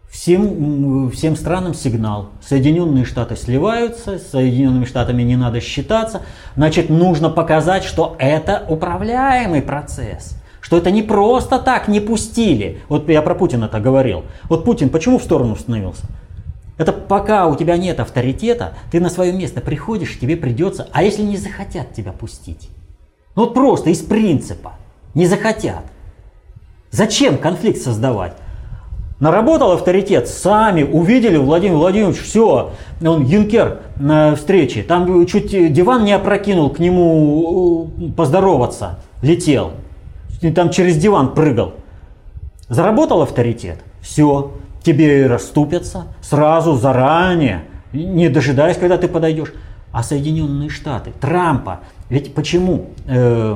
всем, 0.07 1.09
всем 1.09 1.35
странам 1.35 1.73
сигнал. 1.73 2.29
Соединенные 2.47 3.05
Штаты 3.05 3.35
сливаются, 3.35 4.19
с 4.19 4.29
Соединенными 4.29 4.85
Штатами 4.85 5.23
не 5.23 5.35
надо 5.35 5.59
считаться. 5.59 6.21
Значит, 6.55 6.91
нужно 6.91 7.31
показать, 7.31 7.83
что 7.83 8.15
это 8.19 8.63
управляемый 8.69 9.63
процесс 9.63 10.37
что 10.63 10.77
это 10.77 10.91
не 10.91 11.01
просто 11.01 11.57
так 11.57 11.87
не 11.87 11.99
пустили. 11.99 12.81
Вот 12.87 13.09
я 13.09 13.23
про 13.23 13.33
Путина 13.33 13.65
это 13.65 13.79
говорил. 13.79 14.25
Вот 14.47 14.63
Путин 14.63 14.89
почему 14.89 15.17
в 15.17 15.23
сторону 15.23 15.55
становился? 15.55 16.03
Это 16.77 16.93
пока 16.93 17.47
у 17.47 17.55
тебя 17.55 17.77
нет 17.77 17.99
авторитета, 17.99 18.75
ты 18.91 18.99
на 18.99 19.09
свое 19.09 19.33
место 19.33 19.59
приходишь, 19.59 20.19
тебе 20.19 20.37
придется, 20.37 20.87
а 20.93 21.01
если 21.01 21.23
не 21.23 21.35
захотят 21.35 21.93
тебя 21.93 22.11
пустить? 22.11 22.69
Ну 23.35 23.45
вот 23.45 23.55
просто 23.55 23.89
из 23.89 24.01
принципа, 24.01 24.73
не 25.15 25.25
захотят. 25.25 25.83
Зачем 26.91 27.39
конфликт 27.39 27.81
создавать? 27.81 28.37
Наработал 29.21 29.73
авторитет, 29.73 30.27
сами 30.27 30.81
увидели 30.81 31.37
Владимир 31.37 31.75
Владимирович, 31.75 32.17
все, 32.17 32.71
он 33.05 33.23
юнкер 33.23 33.81
на 33.97 34.35
встрече, 34.35 34.81
там 34.81 35.27
чуть 35.27 35.71
диван 35.71 36.05
не 36.05 36.13
опрокинул, 36.13 36.71
к 36.71 36.79
нему 36.79 37.91
э, 37.99 38.09
поздороваться, 38.17 38.99
летел, 39.21 39.73
там 40.55 40.71
через 40.71 40.97
диван 40.97 41.35
прыгал. 41.35 41.73
Заработал 42.67 43.21
авторитет, 43.21 43.77
все, 44.01 44.53
тебе 44.81 45.27
расступятся 45.27 46.05
сразу, 46.21 46.73
заранее, 46.73 47.65
не 47.93 48.27
дожидаясь, 48.27 48.77
когда 48.77 48.97
ты 48.97 49.07
подойдешь. 49.07 49.53
А 49.91 50.01
Соединенные 50.01 50.69
Штаты, 50.69 51.11
Трампа, 51.21 51.81
ведь 52.09 52.33
почему 52.33 52.87
э, 53.05 53.55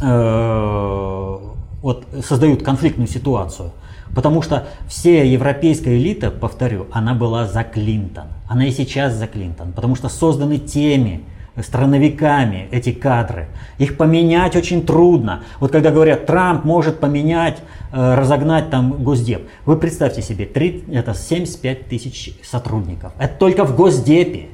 э, 0.00 1.38
вот 1.82 2.04
создают 2.22 2.62
конфликтную 2.62 3.08
ситуацию? 3.08 3.72
Потому 4.14 4.42
что 4.42 4.66
вся 4.88 5.22
европейская 5.22 5.96
элита, 5.96 6.30
повторю, 6.30 6.86
она 6.92 7.14
была 7.14 7.46
за 7.46 7.64
Клинтон. 7.64 8.26
Она 8.48 8.66
и 8.66 8.70
сейчас 8.70 9.14
за 9.14 9.26
Клинтон. 9.26 9.72
Потому 9.72 9.96
что 9.96 10.08
созданы 10.08 10.58
теми, 10.58 11.24
страновиками 11.62 12.68
эти 12.72 12.92
кадры. 12.92 13.48
Их 13.78 13.96
поменять 13.96 14.56
очень 14.56 14.84
трудно. 14.84 15.44
Вот 15.60 15.70
когда 15.70 15.90
говорят, 15.90 16.26
Трамп 16.26 16.64
может 16.64 16.98
поменять, 16.98 17.58
э, 17.92 18.14
разогнать 18.14 18.70
там 18.70 19.04
Госдеп. 19.04 19.48
Вы 19.64 19.76
представьте 19.76 20.20
себе, 20.20 20.46
3, 20.46 20.84
это 20.92 21.14
75 21.14 21.88
тысяч 21.88 22.34
сотрудников. 22.42 23.12
Это 23.18 23.34
только 23.38 23.64
в 23.64 23.76
Госдепе. 23.76 24.48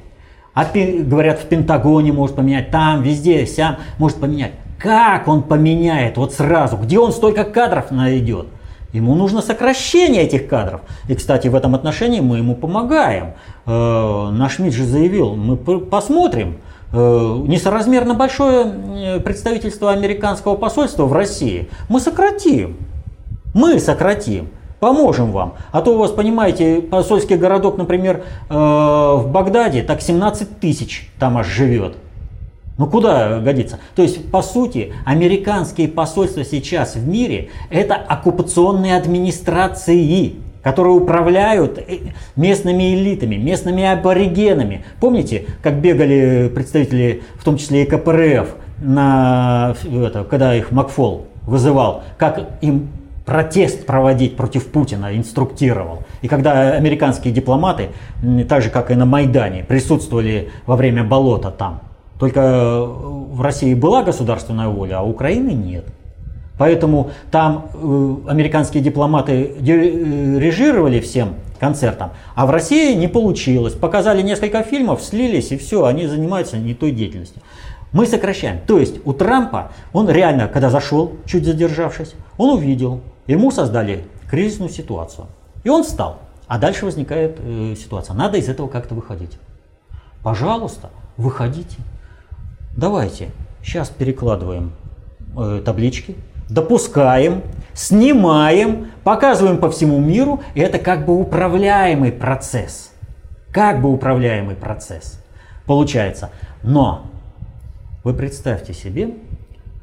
А 0.53 0.65
говорят, 0.65 1.39
в 1.39 1.45
Пентагоне 1.45 2.11
может 2.11 2.35
поменять, 2.35 2.71
там, 2.71 3.01
везде, 3.03 3.45
вся 3.45 3.79
может 3.97 4.19
поменять. 4.19 4.51
Как 4.77 5.27
он 5.27 5.43
поменяет 5.43 6.17
вот 6.17 6.33
сразу? 6.33 6.75
Где 6.75 6.99
он 6.99 7.13
столько 7.13 7.45
кадров 7.45 7.89
найдет? 7.91 8.47
Ему 8.93 9.15
нужно 9.15 9.41
сокращение 9.41 10.23
этих 10.23 10.47
кадров. 10.47 10.81
И, 11.07 11.15
кстати, 11.15 11.47
в 11.47 11.55
этом 11.55 11.75
отношении 11.75 12.19
мы 12.19 12.37
ему 12.37 12.55
помогаем. 12.55 13.33
Э, 13.65 14.29
наш 14.31 14.59
МИД 14.59 14.73
же 14.73 14.85
заявил, 14.85 15.35
мы 15.35 15.55
посмотрим, 15.55 16.57
э, 16.91 16.97
несоразмерно 16.97 18.15
большое 18.15 18.65
э, 18.65 19.19
представительство 19.21 19.91
американского 19.91 20.55
посольства 20.55 21.05
в 21.05 21.13
России. 21.13 21.69
Мы 21.87 22.01
сократим. 22.01 22.77
Мы 23.53 23.79
сократим. 23.79 24.49
Поможем 24.79 25.31
вам. 25.31 25.53
А 25.71 25.81
то 25.81 25.93
у 25.93 25.97
вас, 25.97 26.11
понимаете, 26.11 26.81
посольский 26.81 27.37
городок, 27.37 27.77
например, 27.77 28.23
в 28.49 29.25
Багдаде, 29.27 29.83
так 29.83 30.01
17 30.01 30.59
тысяч 30.59 31.11
там 31.19 31.37
аж 31.37 31.45
живет. 31.45 31.97
Ну 32.77 32.87
куда 32.87 33.39
годится? 33.39 33.79
То 33.95 34.01
есть, 34.01 34.31
по 34.31 34.41
сути, 34.41 34.93
американские 35.05 35.87
посольства 35.87 36.43
сейчас 36.43 36.95
в 36.95 37.07
мире 37.07 37.49
это 37.69 37.95
оккупационные 37.95 38.97
администрации, 38.97 40.35
которые 40.63 40.93
управляют 40.93 41.77
э, 41.77 41.99
местными 42.35 42.95
элитами, 42.95 43.35
местными 43.35 43.83
аборигенами. 43.83 44.85
Помните, 44.99 45.45
как 45.61 45.81
бегали 45.81 46.51
представители, 46.53 47.23
в 47.35 47.43
том 47.43 47.57
числе 47.57 47.83
и 47.83 47.85
КПРФ, 47.85 48.55
на, 48.79 49.75
это, 49.91 50.23
когда 50.23 50.55
их 50.55 50.71
Макфол 50.71 51.27
вызывал, 51.45 52.03
как 52.17 52.57
им 52.61 52.89
протест 53.25 53.85
проводить 53.85 54.35
против 54.35 54.67
Путина, 54.67 55.15
инструктировал. 55.15 56.03
И 56.21 56.27
когда 56.27 56.71
американские 56.71 57.33
дипломаты, 57.33 57.89
так 58.49 58.61
же 58.61 58.69
как 58.69 58.91
и 58.91 58.95
на 58.95 59.05
Майдане, 59.05 59.63
присутствовали 59.63 60.49
во 60.65 60.75
время 60.75 61.03
болота 61.03 61.51
там, 61.51 61.81
только 62.21 62.85
в 62.85 63.41
России 63.41 63.73
была 63.73 64.03
государственная 64.03 64.67
воля, 64.67 64.99
а 64.99 65.03
Украины 65.03 65.49
нет. 65.49 65.85
Поэтому 66.59 67.09
там 67.31 67.71
э, 67.73 68.15
американские 68.27 68.83
дипломаты 68.83 69.55
дирижировали 69.59 70.99
всем 70.99 71.33
концертом, 71.59 72.11
а 72.35 72.45
в 72.45 72.51
России 72.51 72.93
не 72.93 73.07
получилось. 73.07 73.73
Показали 73.73 74.21
несколько 74.21 74.61
фильмов, 74.61 75.01
слились 75.01 75.51
и 75.51 75.57
все, 75.57 75.83
они 75.85 76.05
занимаются 76.05 76.59
не 76.59 76.75
той 76.75 76.91
деятельностью. 76.91 77.41
Мы 77.91 78.05
сокращаем. 78.05 78.59
То 78.67 78.77
есть 78.77 78.97
у 79.03 79.13
Трампа, 79.13 79.71
он 79.91 80.07
реально, 80.07 80.47
когда 80.47 80.69
зашел, 80.69 81.13
чуть 81.25 81.43
задержавшись, 81.43 82.13
он 82.37 82.51
увидел, 82.51 83.01
ему 83.25 83.49
создали 83.49 84.05
кризисную 84.29 84.69
ситуацию. 84.69 85.25
И 85.63 85.69
он 85.69 85.83
встал. 85.83 86.19
А 86.45 86.59
дальше 86.59 86.85
возникает 86.85 87.39
э, 87.39 87.73
ситуация. 87.75 88.13
Надо 88.15 88.37
из 88.37 88.47
этого 88.47 88.67
как-то 88.67 88.93
выходить. 88.93 89.39
Пожалуйста, 90.21 90.91
выходите. 91.17 91.77
Давайте, 92.75 93.31
сейчас 93.63 93.89
перекладываем 93.89 94.71
э, 95.37 95.61
таблички, 95.63 96.15
допускаем, 96.49 97.43
снимаем, 97.73 98.91
показываем 99.03 99.57
по 99.57 99.69
всему 99.69 99.99
миру. 99.99 100.41
И 100.53 100.61
это 100.61 100.79
как 100.79 101.05
бы 101.05 101.19
управляемый 101.19 102.11
процесс. 102.11 102.91
Как 103.51 103.81
бы 103.81 103.91
управляемый 103.91 104.55
процесс. 104.55 105.21
Получается. 105.65 106.29
Но 106.63 107.07
вы 108.03 108.13
представьте 108.13 108.73
себе, 108.73 109.15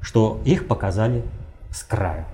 что 0.00 0.40
их 0.44 0.66
показали 0.66 1.22
с 1.70 1.82
краю. 1.82 2.24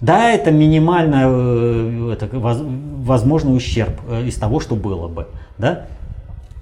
Да, 0.00 0.30
это 0.30 0.50
минимально 0.50 1.24
э, 1.26 2.12
это 2.12 2.28
возможный 2.38 3.56
ущерб 3.56 4.00
э, 4.08 4.24
из 4.24 4.36
того, 4.36 4.60
что 4.60 4.76
было 4.76 5.08
бы. 5.08 5.26
Да? 5.56 5.86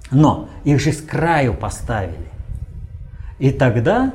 Но 0.09 0.49
их 0.63 0.79
же 0.79 0.91
с 0.91 1.01
краю 1.01 1.53
поставили. 1.53 2.36
И 3.39 3.51
тогда 3.51 4.13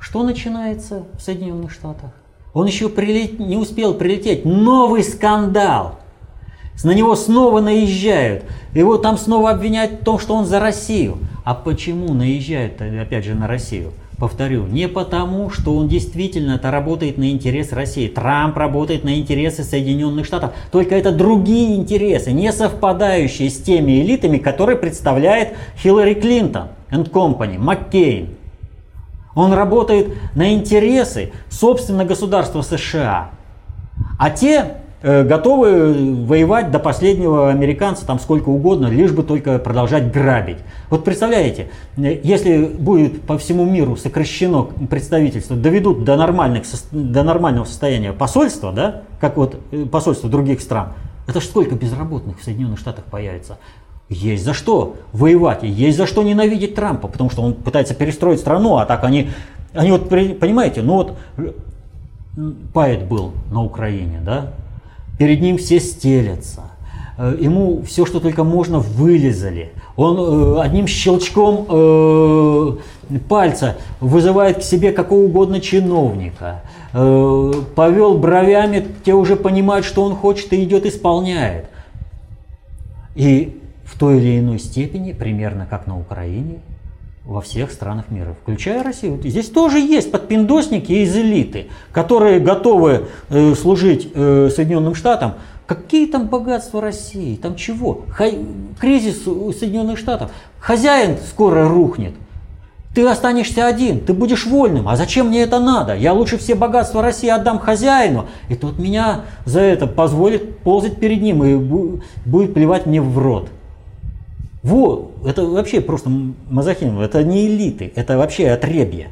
что 0.00 0.22
начинается 0.22 1.04
в 1.18 1.22
Соединенных 1.22 1.72
Штатах? 1.72 2.10
Он 2.54 2.66
еще 2.66 2.88
прилет... 2.88 3.38
не 3.38 3.56
успел 3.56 3.94
прилететь. 3.94 4.44
Новый 4.44 5.02
скандал. 5.02 5.98
На 6.84 6.92
него 6.92 7.16
снова 7.16 7.60
наезжают. 7.60 8.44
Его 8.72 8.98
там 8.98 9.18
снова 9.18 9.50
обвиняют 9.50 10.00
в 10.00 10.04
том, 10.04 10.18
что 10.18 10.34
он 10.34 10.46
за 10.46 10.60
Россию. 10.60 11.18
А 11.44 11.54
почему 11.54 12.14
наезжают, 12.14 12.80
опять 12.80 13.24
же, 13.24 13.34
на 13.34 13.48
Россию? 13.48 13.92
Повторю, 14.16 14.66
не 14.66 14.88
потому, 14.88 15.50
что 15.50 15.76
он 15.76 15.88
действительно 15.88 16.52
это 16.52 16.70
работает 16.70 17.18
на 17.18 17.30
интерес 17.30 17.72
России. 17.72 18.08
Трамп 18.08 18.56
работает 18.56 19.04
на 19.04 19.16
интересы 19.18 19.62
Соединенных 19.62 20.26
Штатов. 20.26 20.52
Только 20.72 20.96
это 20.96 21.12
другие 21.12 21.76
интересы, 21.76 22.32
не 22.32 22.52
совпадающие 22.52 23.48
с 23.50 23.58
теми 23.58 24.00
элитами, 24.00 24.38
которые 24.38 24.76
представляет 24.76 25.54
Хиллари 25.80 26.14
Клинтон 26.14 26.68
and 26.90 27.10
Company, 27.10 27.58
Маккейн. 27.58 28.37
Он 29.34 29.52
работает 29.52 30.14
на 30.34 30.54
интересы, 30.54 31.32
собственно, 31.48 32.04
государства 32.04 32.62
США. 32.62 33.30
А 34.18 34.30
те 34.30 34.78
э, 35.02 35.22
готовы 35.24 36.24
воевать 36.24 36.70
до 36.70 36.78
последнего 36.78 37.50
американца 37.50 38.06
там 38.06 38.18
сколько 38.18 38.48
угодно, 38.48 38.86
лишь 38.86 39.12
бы 39.12 39.22
только 39.22 39.58
продолжать 39.58 40.12
грабить. 40.12 40.58
Вот 40.90 41.04
представляете, 41.04 41.68
э, 41.96 42.20
если 42.22 42.64
будет 42.64 43.22
по 43.22 43.38
всему 43.38 43.64
миру 43.64 43.96
сокращено 43.96 44.62
представительство, 44.62 45.56
доведут 45.56 46.04
до, 46.04 46.16
нормальных, 46.16 46.64
до 46.90 47.22
нормального 47.22 47.64
состояния 47.64 48.12
посольства, 48.12 48.72
да, 48.72 49.02
как 49.20 49.36
вот 49.36 49.56
э, 49.70 49.84
посольства 49.84 50.28
других 50.28 50.60
стран, 50.60 50.94
это 51.26 51.40
ж 51.40 51.44
сколько 51.44 51.74
безработных 51.74 52.40
в 52.40 52.44
Соединенных 52.44 52.78
Штатах 52.78 53.04
появится. 53.04 53.58
Есть 54.08 54.44
за 54.44 54.54
что 54.54 54.96
воевать, 55.12 55.64
и 55.64 55.68
есть 55.68 55.98
за 55.98 56.06
что 56.06 56.22
ненавидеть 56.22 56.74
Трампа, 56.74 57.08
потому 57.08 57.28
что 57.28 57.42
он 57.42 57.52
пытается 57.52 57.94
перестроить 57.94 58.40
страну, 58.40 58.78
а 58.78 58.86
так 58.86 59.04
они, 59.04 59.30
они 59.74 59.90
вот, 59.90 60.08
понимаете, 60.08 60.80
ну 60.80 60.94
вот 60.94 61.16
Пайет 62.72 63.04
был 63.04 63.32
на 63.50 63.62
Украине, 63.62 64.20
да, 64.24 64.52
перед 65.18 65.42
ним 65.42 65.58
все 65.58 65.78
стелятся, 65.78 66.62
э, 67.18 67.36
ему 67.38 67.82
все, 67.82 68.06
что 68.06 68.20
только 68.20 68.44
можно, 68.44 68.78
вылезали. 68.78 69.72
Он 69.96 70.16
э, 70.16 70.60
одним 70.62 70.86
щелчком 70.86 71.66
э, 71.68 72.76
пальца 73.28 73.76
вызывает 74.00 74.58
к 74.58 74.62
себе 74.62 74.92
какого 74.92 75.24
угодно 75.24 75.60
чиновника. 75.60 76.62
Э, 76.94 77.52
повел 77.74 78.16
бровями, 78.16 78.86
те 79.04 79.12
уже 79.12 79.36
понимают, 79.36 79.84
что 79.84 80.04
он 80.04 80.14
хочет 80.14 80.52
и 80.52 80.62
идет 80.62 80.86
исполняет. 80.86 81.68
И 83.16 83.60
в 83.88 83.98
той 83.98 84.18
или 84.18 84.38
иной 84.38 84.58
степени, 84.58 85.12
примерно 85.12 85.66
как 85.68 85.86
на 85.86 85.98
Украине, 85.98 86.60
во 87.24 87.40
всех 87.40 87.72
странах 87.72 88.06
мира, 88.10 88.34
включая 88.40 88.82
Россию. 88.82 89.20
Здесь 89.22 89.48
тоже 89.50 89.80
есть 89.80 90.10
подпиндосники 90.10 90.92
из 90.92 91.14
элиты, 91.16 91.66
которые 91.92 92.40
готовы 92.40 93.08
э, 93.28 93.54
служить 93.54 94.10
э, 94.14 94.50
Соединенным 94.54 94.94
Штатам. 94.94 95.34
Какие 95.66 96.06
там 96.06 96.28
богатства 96.28 96.80
России? 96.80 97.36
Там 97.36 97.54
чего? 97.54 98.04
Хай... 98.10 98.38
Кризис 98.80 99.26
у 99.26 99.52
Соединенных 99.52 99.98
Штатов. 99.98 100.30
Хозяин 100.58 101.18
скоро 101.28 101.68
рухнет. 101.68 102.14
ты 102.94 103.06
останешься 103.06 103.66
один, 103.66 104.00
ты 104.00 104.14
будешь 104.14 104.46
вольным. 104.46 104.88
А 104.88 104.96
зачем 104.96 105.28
мне 105.28 105.42
это 105.42 105.58
надо? 105.58 105.94
Я 105.94 106.14
лучше 106.14 106.38
все 106.38 106.54
богатства 106.54 107.02
России 107.02 107.28
отдам 107.28 107.58
хозяину. 107.58 108.26
И 108.48 108.54
тот 108.54 108.78
меня 108.78 109.24
за 109.44 109.60
это 109.60 109.86
позволит 109.86 110.58
ползать 110.60 110.98
перед 110.98 111.20
ним 111.20 111.44
и 111.44 111.56
будет 112.24 112.54
плевать 112.54 112.86
мне 112.86 113.02
в 113.02 113.18
рот. 113.18 113.50
Вот, 114.62 115.12
это 115.24 115.44
вообще 115.44 115.80
просто 115.80 116.10
мазохизм, 116.50 116.98
это 116.98 117.22
не 117.22 117.46
элиты, 117.46 117.92
это 117.94 118.18
вообще 118.18 118.50
отребье. 118.50 119.10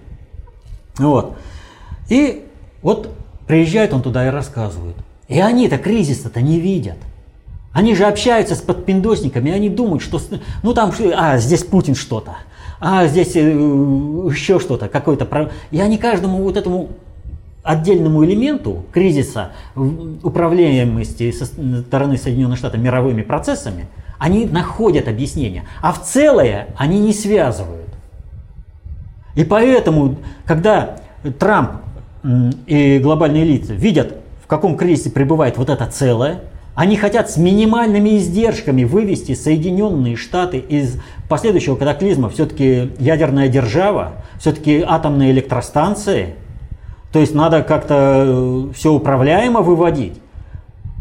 Вот. 0.98 1.36
И 2.08 2.44
вот 2.82 3.14
приезжает 3.46 3.92
он 3.92 4.02
туда 4.02 4.26
и 4.26 4.30
рассказывает. 4.30 4.96
И 5.28 5.38
они-то 5.40 5.78
кризиса-то 5.78 6.40
не 6.40 6.60
видят. 6.60 6.96
Они 7.72 7.94
же 7.94 8.06
общаются 8.06 8.54
с 8.54 8.60
подпиндосниками, 8.60 9.52
они 9.52 9.68
думают, 9.68 10.02
что 10.02 10.20
ну 10.62 10.72
там, 10.72 10.92
а 11.14 11.36
здесь 11.36 11.62
Путин 11.62 11.94
что-то, 11.94 12.36
а 12.80 13.06
здесь 13.06 13.36
э, 13.36 13.40
еще 13.40 14.58
что-то, 14.60 14.88
какой-то... 14.88 15.50
И 15.70 15.78
они 15.78 15.98
каждому 15.98 16.42
вот 16.42 16.56
этому 16.56 16.88
отдельному 17.62 18.24
элементу 18.24 18.84
кризиса 18.92 19.52
управляемости 19.74 21.30
со 21.32 21.44
стороны 21.44 22.16
Соединенных 22.16 22.58
Штатов 22.58 22.80
мировыми 22.80 23.22
процессами, 23.22 23.88
они 24.18 24.46
находят 24.46 25.08
объяснение, 25.08 25.64
а 25.80 25.92
в 25.92 26.02
целое 26.02 26.68
они 26.76 26.98
не 27.00 27.12
связывают. 27.12 27.88
И 29.34 29.44
поэтому, 29.44 30.16
когда 30.44 30.96
Трамп 31.38 31.72
и 32.66 32.98
глобальные 32.98 33.44
лица 33.44 33.74
видят, 33.74 34.16
в 34.42 34.46
каком 34.46 34.76
кризисе 34.76 35.10
пребывает 35.10 35.58
вот 35.58 35.68
это 35.68 35.86
целое, 35.86 36.40
они 36.74 36.96
хотят 36.96 37.30
с 37.30 37.38
минимальными 37.38 38.18
издержками 38.18 38.84
вывести 38.84 39.34
Соединенные 39.34 40.14
Штаты 40.14 40.58
из 40.58 41.00
последующего 41.28 41.74
катаклизма. 41.74 42.28
Все-таки 42.28 42.92
ядерная 42.98 43.48
держава, 43.48 44.12
все-таки 44.38 44.84
атомные 44.86 45.32
электростанции. 45.32 46.34
То 47.12 47.18
есть 47.18 47.34
надо 47.34 47.62
как-то 47.62 48.24
э, 48.26 48.72
все 48.74 48.92
управляемо 48.92 49.62
выводить. 49.62 50.20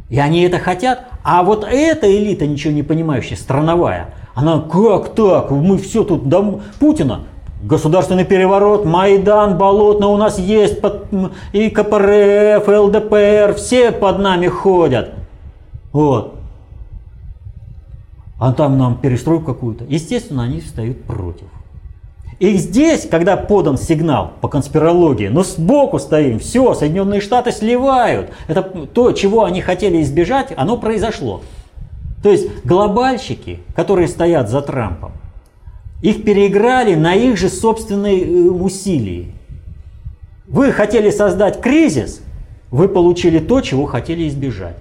И 0.09 0.19
они 0.19 0.41
это 0.43 0.59
хотят. 0.59 1.05
А 1.23 1.43
вот 1.43 1.63
эта 1.63 2.11
элита, 2.15 2.45
ничего 2.45 2.73
не 2.73 2.83
понимающая, 2.83 3.37
страновая, 3.37 4.13
она 4.35 4.59
как 4.59 5.15
так? 5.15 5.51
Мы 5.51 5.77
все 5.77 6.03
тут 6.03 6.27
до 6.29 6.61
Путина. 6.79 7.21
Государственный 7.63 8.25
переворот, 8.25 8.85
Майдан, 8.85 9.57
Болотно, 9.57 10.07
у 10.09 10.17
нас 10.17 10.37
есть 10.37 10.81
под, 10.81 11.07
и 11.51 11.69
КПРФ, 11.69 12.69
и 12.69 12.71
ЛДПР, 12.71 13.55
все 13.55 13.91
под 13.91 14.19
нами 14.19 14.47
ходят. 14.47 15.13
Вот. 15.91 16.35
А 18.37 18.53
там 18.53 18.77
нам 18.77 18.97
перестройку 18.97 19.45
какую-то. 19.45 19.85
Естественно, 19.85 20.43
они 20.43 20.59
встают 20.59 21.05
против. 21.05 21.47
И 22.39 22.57
здесь, 22.57 23.07
когда 23.09 23.37
подан 23.37 23.77
сигнал 23.77 24.33
по 24.41 24.49
конспирологии, 24.49 25.29
но 25.29 25.43
сбоку 25.43 25.99
стоим, 25.99 26.39
все, 26.39 26.73
Соединенные 26.73 27.21
Штаты 27.21 27.51
сливают. 27.51 28.31
Это 28.47 28.61
то, 28.61 29.13
чего 29.13 29.45
они 29.45 29.61
хотели 29.61 30.01
избежать, 30.01 30.53
оно 30.57 30.77
произошло. 30.77 31.41
То 32.21 32.29
есть 32.29 32.65
глобальщики, 32.65 33.59
которые 33.75 34.07
стоят 34.07 34.49
за 34.49 34.61
Трампом, 34.61 35.13
их 36.01 36.25
переиграли 36.25 36.95
на 36.95 37.15
их 37.15 37.37
же 37.37 37.49
собственные 37.49 38.23
э, 38.23 38.49
усилии. 38.49 39.31
Вы 40.47 40.71
хотели 40.71 41.11
создать 41.11 41.61
кризис, 41.61 42.21
вы 42.69 42.89
получили 42.89 43.39
то, 43.39 43.61
чего 43.61 43.85
хотели 43.85 44.27
избежать. 44.27 44.75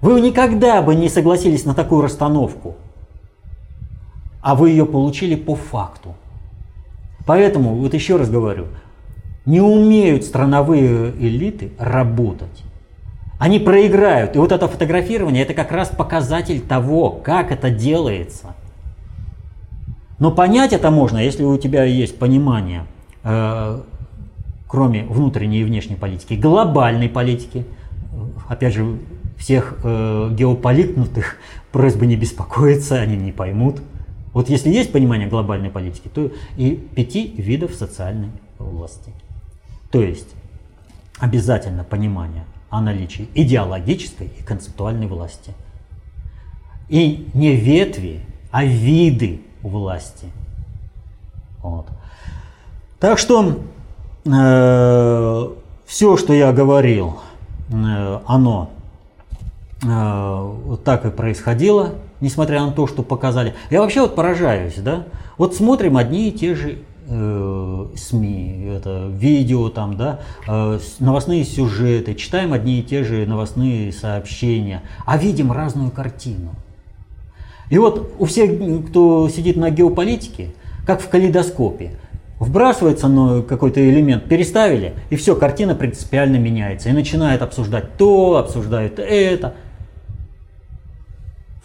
Вы 0.00 0.20
никогда 0.20 0.82
бы 0.82 0.94
не 0.94 1.08
согласились 1.08 1.64
на 1.64 1.74
такую 1.74 2.02
расстановку, 2.02 2.74
а 4.40 4.54
вы 4.54 4.70
ее 4.70 4.84
получили 4.84 5.36
по 5.36 5.54
факту. 5.54 6.14
Поэтому, 7.28 7.74
вот 7.74 7.92
еще 7.92 8.16
раз 8.16 8.30
говорю, 8.30 8.68
не 9.44 9.60
умеют 9.60 10.24
страновые 10.24 11.10
элиты 11.10 11.72
работать. 11.78 12.64
Они 13.38 13.58
проиграют. 13.58 14.34
И 14.34 14.38
вот 14.38 14.50
это 14.50 14.66
фотографирование, 14.66 15.42
это 15.42 15.52
как 15.52 15.70
раз 15.70 15.90
показатель 15.90 16.62
того, 16.62 17.10
как 17.10 17.52
это 17.52 17.68
делается. 17.68 18.54
Но 20.18 20.30
понять 20.30 20.72
это 20.72 20.90
можно, 20.90 21.18
если 21.18 21.44
у 21.44 21.58
тебя 21.58 21.84
есть 21.84 22.18
понимание, 22.18 22.86
э, 23.24 23.82
кроме 24.66 25.04
внутренней 25.04 25.60
и 25.60 25.64
внешней 25.64 25.96
политики, 25.96 26.32
глобальной 26.32 27.10
политики. 27.10 27.66
Опять 28.48 28.72
же, 28.72 29.00
всех 29.36 29.80
э, 29.84 30.30
геополитнутых 30.32 31.36
просьба 31.72 32.06
не 32.06 32.16
беспокоиться, 32.16 32.94
они 32.94 33.18
не 33.18 33.32
поймут. 33.32 33.82
Вот 34.38 34.48
если 34.48 34.70
есть 34.70 34.92
понимание 34.92 35.26
глобальной 35.26 35.68
политики, 35.68 36.06
то 36.06 36.30
и 36.56 36.76
пяти 36.76 37.34
видов 37.36 37.74
социальной 37.74 38.30
власти. 38.60 39.12
То 39.90 40.00
есть 40.00 40.28
обязательно 41.18 41.82
понимание 41.82 42.44
о 42.70 42.80
наличии 42.80 43.28
идеологической 43.34 44.28
и 44.38 44.44
концептуальной 44.44 45.08
власти. 45.08 45.54
И 46.88 47.28
не 47.34 47.56
ветви, 47.56 48.20
а 48.52 48.62
виды 48.62 49.40
власти. 49.60 50.26
Вот. 51.60 51.88
Так 53.00 53.18
что 53.18 53.58
э, 54.24 55.48
все, 55.84 56.16
что 56.16 56.32
я 56.32 56.52
говорил, 56.52 57.18
э, 57.70 58.20
оно 58.24 58.70
Э, 59.84 60.54
вот 60.64 60.82
так 60.82 61.04
и 61.04 61.10
происходило, 61.10 61.94
несмотря 62.20 62.64
на 62.64 62.72
то, 62.72 62.86
что 62.86 63.02
показали. 63.02 63.54
Я 63.70 63.80
вообще 63.80 64.02
вот 64.02 64.14
поражаюсь, 64.14 64.76
да? 64.76 65.04
Вот 65.36 65.54
смотрим 65.54 65.96
одни 65.96 66.28
и 66.28 66.32
те 66.32 66.54
же 66.54 66.78
э, 67.08 67.86
СМИ, 67.96 68.72
это 68.76 69.10
видео 69.12 69.68
там, 69.68 69.96
да, 69.96 70.20
э, 70.46 70.78
новостные 70.98 71.44
сюжеты, 71.44 72.14
читаем 72.14 72.52
одни 72.52 72.80
и 72.80 72.82
те 72.82 73.04
же 73.04 73.26
новостные 73.26 73.92
сообщения, 73.92 74.82
а 75.06 75.16
видим 75.16 75.52
разную 75.52 75.90
картину. 75.90 76.50
И 77.70 77.78
вот 77.78 78.12
у 78.18 78.24
всех, 78.24 78.50
кто 78.88 79.28
сидит 79.28 79.56
на 79.56 79.70
геополитике, 79.70 80.54
как 80.86 81.00
в 81.00 81.08
калейдоскопе, 81.08 81.92
Вбрасывается 82.38 83.08
ну, 83.08 83.42
какой-то 83.42 83.80
элемент, 83.80 84.28
переставили, 84.28 84.94
и 85.10 85.16
все, 85.16 85.34
картина 85.34 85.74
принципиально 85.74 86.36
меняется. 86.36 86.88
И 86.88 86.92
начинает 86.92 87.42
обсуждать 87.42 87.96
то, 87.96 88.36
обсуждают 88.36 89.00
это. 89.00 89.54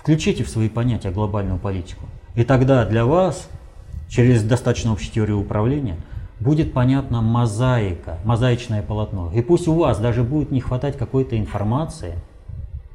Включите 0.03 0.43
в 0.43 0.49
свои 0.49 0.67
понятия 0.67 1.11
глобальную 1.11 1.57
политику. 1.57 2.07
И 2.35 2.43
тогда 2.43 2.83
для 2.83 3.05
вас, 3.05 3.47
через 4.09 4.43
достаточно 4.43 4.91
общую 4.91 5.13
теорию 5.13 5.39
управления, 5.39 5.95
будет 6.41 6.73
понятна 6.73 7.21
мозаика, 7.21 8.17
мозаичное 8.25 8.81
полотно. 8.81 9.31
И 9.33 9.41
пусть 9.41 9.65
у 9.69 9.73
вас 9.75 9.99
даже 9.99 10.23
будет 10.23 10.51
не 10.51 10.59
хватать 10.59 10.97
какой-то 10.97 11.39
информации, 11.39 12.15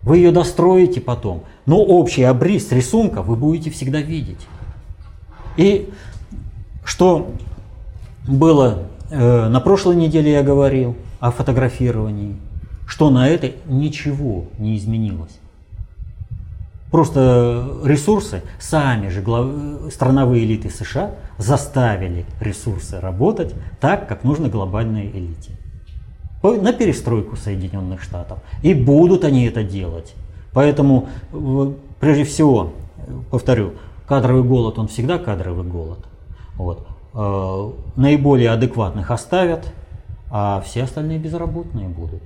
вы 0.02 0.18
ее 0.18 0.32
достроите 0.32 1.00
потом, 1.00 1.44
но 1.64 1.78
общий 1.82 2.24
обрис 2.24 2.70
рисунка 2.72 3.22
вы 3.22 3.36
будете 3.36 3.70
всегда 3.70 4.02
видеть. 4.02 4.46
И 5.56 5.88
что 6.84 7.30
было 8.26 8.82
э, 9.08 9.48
на 9.48 9.60
прошлой 9.60 9.96
неделе 9.96 10.32
я 10.32 10.42
говорил 10.42 10.94
о 11.20 11.30
фотографировании, 11.30 12.36
что 12.86 13.08
на 13.08 13.26
это 13.30 13.52
ничего 13.66 14.44
не 14.58 14.76
изменилось. 14.76 15.38
Просто 16.90 17.80
ресурсы, 17.84 18.42
сами 18.58 19.08
же 19.08 19.20
глав... 19.20 19.48
страновые 19.92 20.44
элиты 20.44 20.70
США 20.70 21.12
заставили 21.36 22.24
ресурсы 22.40 22.98
работать 22.98 23.54
так, 23.80 24.08
как 24.08 24.24
нужно 24.24 24.48
глобальной 24.48 25.10
элите. 25.10 25.52
На 26.42 26.72
перестройку 26.72 27.36
Соединенных 27.36 28.02
Штатов. 28.02 28.38
И 28.62 28.72
будут 28.72 29.24
они 29.24 29.44
это 29.44 29.62
делать. 29.62 30.14
Поэтому, 30.52 31.08
прежде 32.00 32.24
всего, 32.24 32.72
повторю, 33.30 33.72
кадровый 34.06 34.42
голод, 34.42 34.78
он 34.78 34.88
всегда 34.88 35.18
кадровый 35.18 35.64
голод. 35.64 35.98
Вот. 36.56 36.86
Э, 37.14 37.70
наиболее 37.96 38.50
адекватных 38.50 39.10
оставят, 39.10 39.72
а 40.30 40.62
все 40.64 40.84
остальные 40.84 41.18
безработные 41.18 41.88
будут. 41.88 42.22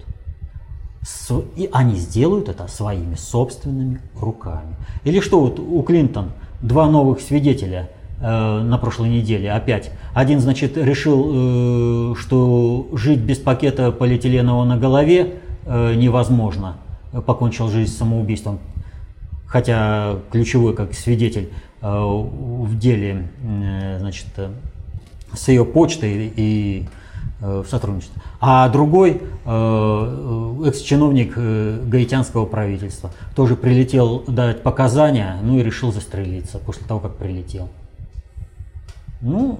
И 1.56 1.68
они 1.72 1.96
сделают 1.96 2.48
это 2.48 2.68
своими 2.68 3.16
собственными 3.16 4.00
руками. 4.14 4.76
Или 5.02 5.18
что 5.20 5.40
вот 5.40 5.58
у 5.58 5.82
Клинтон 5.82 6.30
два 6.60 6.88
новых 6.88 7.20
свидетеля 7.20 7.90
э, 8.20 8.60
на 8.62 8.78
прошлой 8.78 9.08
неделе 9.08 9.50
опять. 9.50 9.90
Один, 10.14 10.38
значит, 10.38 10.76
решил, 10.76 12.12
э, 12.12 12.14
что 12.20 12.88
жить 12.92 13.18
без 13.18 13.38
пакета 13.38 13.90
полиэтиленового 13.90 14.64
на 14.64 14.76
голове 14.76 15.34
э, 15.64 15.94
невозможно. 15.94 16.76
Покончил 17.26 17.68
жизнь 17.68 17.92
самоубийством. 17.92 18.60
Хотя 19.46 20.18
ключевой 20.30 20.74
как 20.74 20.94
свидетель 20.94 21.50
э, 21.80 21.88
в 21.88 22.78
деле, 22.78 23.28
э, 23.42 23.98
значит, 23.98 24.26
с 25.34 25.48
ее 25.48 25.64
почтой 25.64 26.32
и 26.36 26.86
Э, 26.86 27.01
в 27.42 27.66
сотрудничестве. 27.66 28.22
А 28.40 28.68
другой 28.68 29.20
э, 29.44 30.62
экс-чиновник 30.66 31.32
э, 31.36 31.82
гаитянского 31.84 32.46
правительства 32.46 33.10
тоже 33.34 33.56
прилетел 33.56 34.22
дать 34.26 34.62
показания, 34.62 35.38
ну 35.42 35.58
и 35.58 35.62
решил 35.62 35.92
застрелиться 35.92 36.58
после 36.58 36.86
того, 36.86 37.00
как 37.00 37.16
прилетел. 37.16 37.68
Ну, 39.20 39.58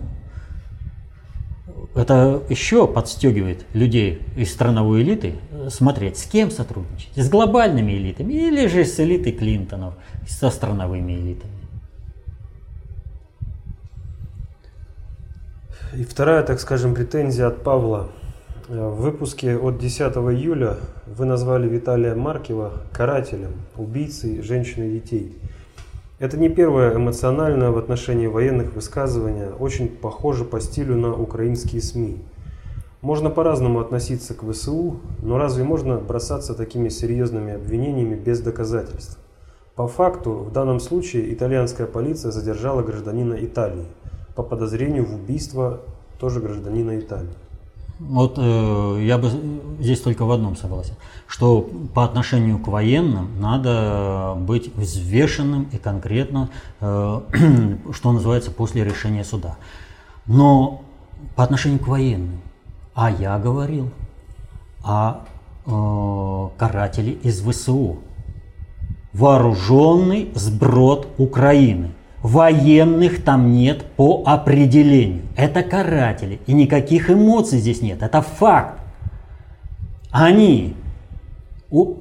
это 1.95 2.43
еще 2.49 2.87
подстегивает 2.87 3.65
людей 3.75 4.23
из 4.37 4.53
страновой 4.53 5.03
элиты 5.03 5.35
смотреть, 5.69 6.19
с 6.19 6.25
кем 6.25 6.51
сотрудничать. 6.51 7.11
С 7.17 7.29
глобальными 7.29 7.93
элитами 7.93 8.33
или 8.33 8.67
же 8.67 8.85
с 8.85 8.99
элитой 9.01 9.33
Клинтонов, 9.33 9.95
со 10.27 10.51
страновыми 10.51 11.13
элитами. 11.13 11.62
И 15.95 16.05
вторая, 16.05 16.43
так 16.43 16.59
скажем, 16.59 16.95
претензия 16.95 17.49
от 17.49 17.63
Павла. 17.63 18.09
В 18.67 19.03
выпуске 19.03 19.59
от 19.59 19.77
10 19.77 20.01
июля 20.01 20.77
вы 21.07 21.27
назвали 21.27 21.69
Виталия 21.69 22.15
Маркива 22.15 22.73
карателем, 22.95 23.51
убийцей 23.77 24.41
женщин 24.41 24.85
и 24.85 24.93
детей. 24.93 25.37
Это 26.19 26.39
не 26.39 26.49
первое 26.49 26.97
эмоциональное 26.97 27.71
в 27.71 27.77
отношении 27.77 28.27
военных 28.27 28.73
высказывание, 28.73 29.51
очень 29.51 29.89
похоже 29.89 30.47
по 30.47 30.61
стилю 30.61 30.97
на 30.97 31.13
украинские 31.13 31.83
СМИ. 31.83 32.23
Можно 33.03 33.29
по-разному 33.29 33.79
относиться 33.79 34.33
к 34.33 34.51
ВСУ, 34.51 34.97
но 35.21 35.37
разве 35.37 35.63
можно 35.63 35.99
бросаться 35.99 36.55
такими 36.55 36.89
серьезными 36.89 37.53
обвинениями 37.53 38.15
без 38.15 38.41
доказательств? 38.41 39.19
По 39.75 39.89
факту, 39.89 40.33
в 40.37 40.53
данном 40.53 40.81
случае 40.81 41.35
итальянская 41.35 41.87
полиция 41.87 42.31
задержала 42.31 42.81
гражданина 42.81 43.35
Италии 43.35 43.85
по 44.35 44.43
подозрению 44.43 45.07
в 45.07 45.15
убийство 45.15 45.81
тоже 46.19 46.41
гражданина 46.41 46.99
Италии. 46.99 47.35
Вот 47.99 48.35
э, 48.37 48.99
я 49.05 49.19
бы 49.19 49.31
здесь 49.79 50.01
только 50.01 50.25
в 50.25 50.33
одном 50.33 50.57
согласен, 50.57 50.95
что 51.27 51.69
по 51.95 52.05
отношению 52.05 52.59
к 52.59 52.67
военным 52.67 53.41
надо 53.41 54.35
быть 54.39 54.75
взвешенным 54.75 55.69
и 55.73 55.79
конкретно, 55.79 56.51
э, 56.81 57.21
что 57.93 58.13
называется, 58.13 58.51
после 58.51 58.85
решения 58.85 59.25
суда. 59.25 59.57
Но 60.27 60.83
по 61.37 61.45
отношению 61.45 61.79
к 61.79 61.87
военным, 61.87 62.41
а 62.95 63.11
я 63.11 63.39
говорил 63.39 63.91
о 64.83 65.25
э, 65.67 66.59
карателе 66.59 67.13
из 67.13 67.41
ВСУ, 67.41 67.99
вооруженный 69.13 70.33
сброд 70.35 71.09
Украины– 71.19 71.93
Военных 72.23 73.25
там 73.25 73.53
нет 73.53 73.85
по 73.97 74.23
определению. 74.25 75.23
Это 75.37 75.63
каратели. 75.63 76.41
И 76.47 76.53
никаких 76.53 77.11
эмоций 77.11 77.59
здесь 77.59 77.83
нет. 77.83 78.03
Это 78.03 78.23
факт. 78.23 78.81
Они 80.11 80.75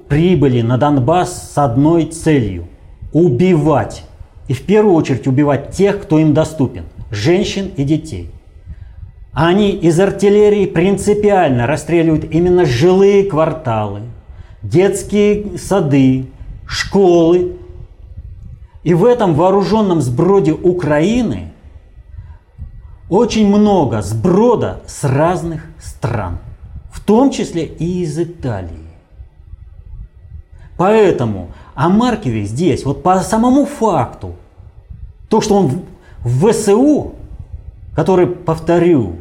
прибыли 0.08 0.62
на 0.62 0.78
Донбасс 0.78 1.52
с 1.54 1.58
одной 1.58 2.06
целью– 2.06 2.68
убивать. 3.14 4.04
И 4.48 4.54
в 4.54 4.64
первую 4.64 4.96
очередь 4.96 5.28
убивать 5.28 5.72
тех, 5.72 6.02
кто 6.02 6.20
им 6.20 6.34
доступен– 6.34 6.84
женщин 7.12 7.72
и 7.78 7.84
детей. 7.84 8.30
Они 9.34 9.72
из 9.72 9.98
артиллерии 10.00 10.66
принципиально 10.66 11.66
расстреливают 11.66 12.26
именно 12.32 12.66
жилые 12.66 13.24
кварталы, 13.24 14.02
детские 14.62 15.58
сады, 15.58 16.26
школы 16.68 17.54
и 18.84 18.94
в 18.94 19.06
этом 19.06 19.36
вооруженном 19.36 20.02
сброде 20.02 20.54
Украины 20.54 21.52
очень 23.10 23.48
много 23.48 24.02
сброда 24.02 24.82
с 24.88 25.04
разных 25.04 25.66
стран, 25.80 26.40
в 26.92 27.00
том 27.02 27.30
числе 27.30 27.66
и 27.66 28.02
из 28.04 28.18
Италии. 28.18 28.90
Поэтому 30.78 31.50
о 31.76 31.90
Маркеве 31.90 32.46
здесь, 32.46 32.86
вот 32.86 33.04
по 33.04 33.20
самому 33.20 33.66
факту, 33.66 34.36
то, 35.30 35.42
что 35.42 35.58
он 35.58 35.84
в 36.24 36.52
ВСУ, 36.52 37.14
который, 37.96 38.28
повторю, 38.28 39.18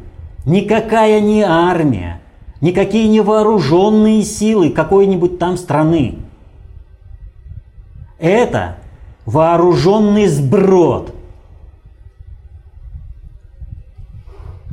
никакая 0.47 1.21
не 1.21 1.43
армия, 1.43 2.21
никакие 2.61 3.09
не 3.09 3.21
вооруженные 3.21 4.23
силы 4.23 4.71
какой-нибудь 4.71 5.39
там 5.39 5.57
страны. 5.57 6.19
Это 8.19 8.77
вооруженный 9.31 10.27
сброд, 10.27 11.15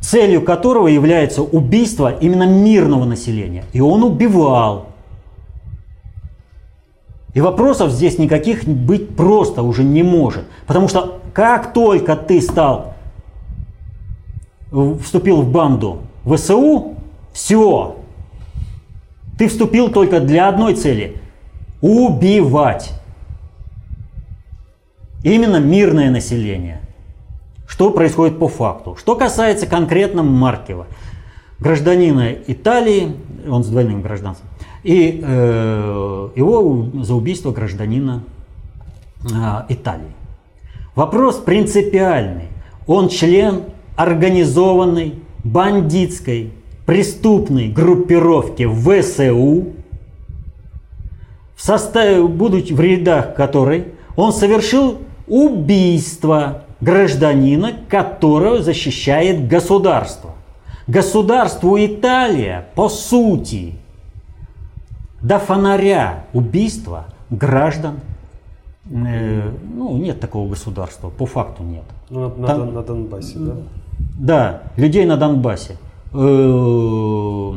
целью 0.02 0.42
которого 0.42 0.88
является 0.88 1.44
убийство 1.44 2.12
именно 2.12 2.48
мирного 2.48 3.06
населения. 3.06 3.66
И 3.74 3.82
он 3.82 4.04
убивал. 4.04 4.88
И 7.34 7.42
вопросов 7.42 7.92
здесь 7.92 8.18
никаких 8.18 8.66
быть 8.66 9.16
просто 9.16 9.62
уже 9.62 9.84
не 9.84 10.02
может. 10.02 10.46
Потому 10.66 10.88
что 10.88 11.22
как 11.34 11.74
только 11.74 12.16
ты 12.16 12.42
стал, 12.42 12.96
вступил 14.72 15.44
в 15.44 15.52
банду 15.52 16.00
ВСУ, 16.26 16.96
все, 17.32 17.98
ты 19.38 19.48
вступил 19.48 19.90
только 19.90 20.20
для 20.20 20.50
одной 20.50 20.74
цели– 20.74 21.22
убивать. 21.82 22.92
Именно 25.24 25.58
мирное 25.58 26.12
население. 26.12 26.82
Что 27.68 27.92
происходит 27.92 28.40
по 28.40 28.48
факту? 28.48 28.96
Что 29.00 29.16
касается 29.16 29.68
конкретно 29.68 30.24
Маркева, 30.24 30.88
гражданина 31.60 32.32
Италии, 32.32 33.14
он 33.48 33.64
с 33.64 33.68
двойным 33.68 34.02
гражданством, 34.02 34.50
и 34.84 35.22
э, 35.22 36.30
его 36.36 36.88
за 37.04 37.14
убийство 37.14 37.52
гражданина 37.52 38.24
э, 39.24 39.64
Италии. 39.70 40.14
Вопрос 40.96 41.38
принципиальный. 41.38 42.48
Он 42.86 43.10
член 43.10 43.64
организованной 43.96 45.16
бандитской 45.44 46.54
преступной 46.86 47.68
группировки 47.68 48.66
ВСУ, 48.66 49.74
в 51.56 51.62
составе, 51.62 52.24
будучи 52.24 52.72
в 52.72 52.80
рядах 52.80 53.36
которой 53.36 53.88
он 54.16 54.32
совершил 54.32 55.00
убийство 55.28 56.64
гражданина, 56.82 57.74
которого 57.90 58.62
защищает 58.62 59.48
государство. 59.48 60.32
Государству 60.88 61.78
Италия, 61.78 62.68
по 62.76 62.88
сути, 62.88 63.76
до 65.22 65.40
фонаря 65.40 66.26
убийства 66.34 67.06
граждан 67.30 68.00
э, 68.90 69.52
ну, 69.76 69.98
нет 69.98 70.20
такого 70.20 70.50
государства, 70.50 71.10
по 71.10 71.26
факту 71.26 71.64
нет. 71.64 71.84
Ну, 72.10 72.34
на, 72.38 72.48
Там, 72.48 72.74
на 72.74 72.84
Донбассе, 72.84 73.38
да? 73.38 73.54
Да, 74.20 74.62
людей 74.78 75.06
на 75.06 75.18
Донбассе. 75.18 75.78
Э, 76.14 77.54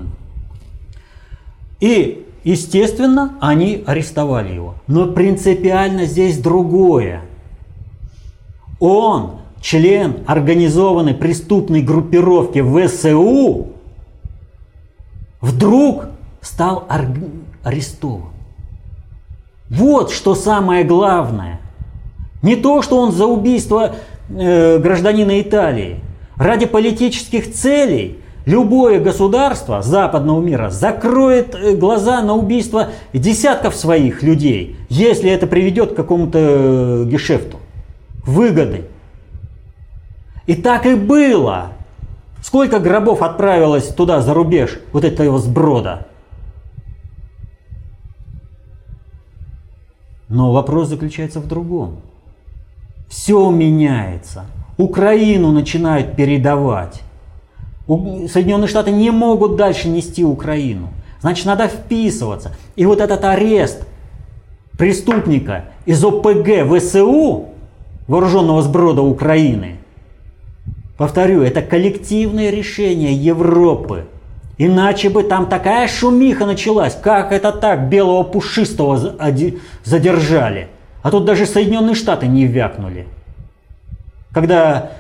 и 1.81 2.27
Естественно, 2.43 3.35
они 3.41 3.85
арестовали 3.87 4.55
его. 4.55 4.75
Но 4.87 5.07
принципиально 5.07 6.07
здесь 6.07 6.39
другое. 6.39 7.23
Он, 8.81 9.37
член 9.61 10.17
организованной 10.27 11.15
преступной 11.15 11.83
группировки 11.83 12.61
ВСУ, 12.63 13.69
вдруг 15.41 16.07
стал 16.41 16.89
арестован. 17.63 18.31
Вот 19.69 20.11
что 20.11 20.35
самое 20.35 20.83
главное. 20.83 21.61
Не 22.43 22.57
то, 22.57 22.83
что 22.83 22.99
он 22.99 23.13
за 23.13 23.27
убийство 23.27 23.95
э, 24.29 24.79
гражданина 24.79 25.41
Италии. 25.41 26.01
Ради 26.37 26.67
политических 26.67 27.53
целей 27.53 28.21
Любое 28.47 29.01
государство 29.01 29.83
западного 29.83 30.41
мира 30.41 30.71
закроет 30.71 31.55
э, 31.55 31.75
глаза 31.75 32.23
на 32.23 32.35
убийство 32.35 32.89
десятков 33.13 33.77
своих 33.77 34.23
людей, 34.23 34.77
если 34.89 35.31
это 35.31 35.47
приведет 35.47 35.93
к 35.93 35.97
какому-то 35.97 36.39
э, 36.41 37.05
гешефту, 37.07 37.59
выгоды. 38.25 38.87
И 40.47 40.55
так 40.55 40.87
и 40.87 40.95
было. 40.95 41.73
Сколько 42.43 42.81
гробов 42.81 43.23
отправилось 43.23 43.89
туда, 43.89 44.21
за 44.21 44.35
рубеж, 44.35 44.81
вот 44.93 45.05
этого 45.05 45.39
сброда? 45.39 46.07
Но 50.29 50.53
вопрос 50.53 50.89
заключается 50.89 51.41
в 51.41 51.47
другом. 51.49 52.01
Все 53.09 53.51
меняется. 53.51 54.47
Украину 54.79 55.51
начинают 55.51 56.17
передавать. 56.17 57.03
Соединенные 57.87 58.69
Штаты 58.69 58.93
не 58.93 59.11
могут 59.11 59.57
дальше 59.57 59.89
нести 59.89 60.25
Украину. 60.25 60.91
Значит, 61.21 61.47
надо 61.47 61.69
вписываться. 61.69 62.53
И 62.77 62.87
вот 62.87 63.01
этот 63.01 63.25
арест 63.25 63.85
преступника 64.79 65.67
из 65.85 66.03
ОПГ 66.03 66.79
ВСУ, 66.79 67.50
вооруженного 68.11 68.61
сброда 68.61 69.03
Украины, 69.03 69.77
повторю, 70.99 71.43
это 71.43 71.63
коллективное 71.63 72.51
решение 72.51 73.15
Европы. 73.15 74.09
Иначе 74.59 75.11
бы 75.11 75.23
там 75.23 75.47
такая 75.47 75.87
шумиха 75.87 76.45
началась. 76.45 76.97
Как 77.01 77.31
это 77.31 77.53
так 77.53 77.89
белого 77.89 78.25
пушистого 78.25 78.97
задержали? 79.85 80.69
А 81.03 81.13
тут 81.13 81.25
даже 81.25 81.47
Соединенные 81.47 81.95
Штаты 81.95 82.27
не 82.27 82.47
вякнули. 82.47 83.07
Когда 84.33 84.91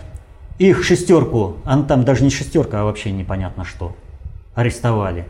их 0.58 0.84
шестерку, 0.84 1.56
а 1.64 1.82
там 1.82 2.04
даже 2.04 2.22
не 2.22 2.30
шестерка, 2.30 2.82
а 2.82 2.84
вообще 2.84 3.10
непонятно 3.10 3.64
что, 3.64 3.96
арестовали. 4.54 5.26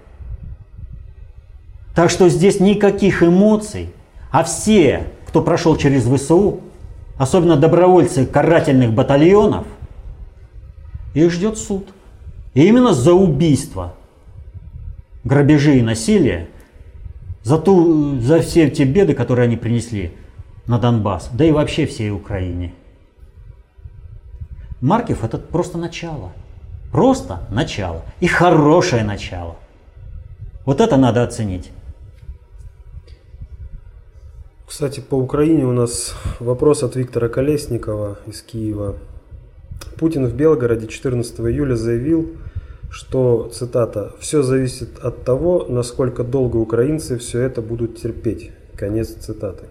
Так 1.95 2.11
что 2.11 2.29
здесь 2.29 2.61
никаких 2.61 3.23
эмоций, 3.23 3.89
а 4.31 4.45
все, 4.45 5.05
кто 5.27 5.41
прошел 5.41 5.77
через 5.77 6.05
ВСУ, 6.05 6.61
особенно 7.21 7.59
добровольцы 7.59 8.25
карательных 8.25 8.95
батальонов, 8.95 9.67
их 11.13 11.31
ждет 11.31 11.59
суд. 11.59 11.87
И 12.55 12.67
именно 12.67 12.95
за 12.95 13.13
убийство, 13.13 13.93
грабежи 15.23 15.77
и 15.77 15.83
насилие, 15.83 16.49
за, 17.43 17.59
ту, 17.59 18.19
за 18.21 18.41
все 18.41 18.71
те 18.71 18.85
беды, 18.85 19.13
которые 19.13 19.45
они 19.45 19.59
принесли 19.59 20.13
на 20.67 20.79
Донбасс, 20.79 21.29
да 21.35 21.45
и 21.45 21.53
вообще 21.53 21.85
всей 21.85 22.11
Украине. 22.11 22.73
Маркев 24.81 25.23
это 25.23 25.37
просто 25.37 25.77
начало. 25.77 26.33
Просто 26.91 27.47
начало. 27.51 28.01
И 28.21 28.29
хорошее 28.29 29.05
начало. 29.05 29.57
Вот 30.65 30.81
это 30.81 30.97
надо 30.97 31.23
оценить. 31.23 31.71
Кстати, 34.71 35.01
по 35.01 35.17
Украине 35.17 35.67
у 35.67 35.73
нас 35.73 36.15
вопрос 36.39 36.85
от 36.85 36.95
Виктора 36.95 37.29
Колесникова 37.29 38.19
из 38.29 38.41
Киева. 38.41 38.95
Путин 39.99 40.29
в 40.29 40.35
Белгороде 40.37 40.87
14 40.87 41.41
июля 41.41 41.75
заявил, 41.75 42.31
что, 42.89 43.51
цитата, 43.53 44.13
«все 44.21 44.45
зависит 44.45 45.01
от 45.01 45.25
того, 45.25 45.67
насколько 45.69 46.23
долго 46.23 46.57
украинцы 46.59 47.19
все 47.19 47.41
это 47.41 47.63
будут 47.63 48.01
терпеть». 48.01 48.53
Конец 48.77 49.09
цитаты. 49.09 49.65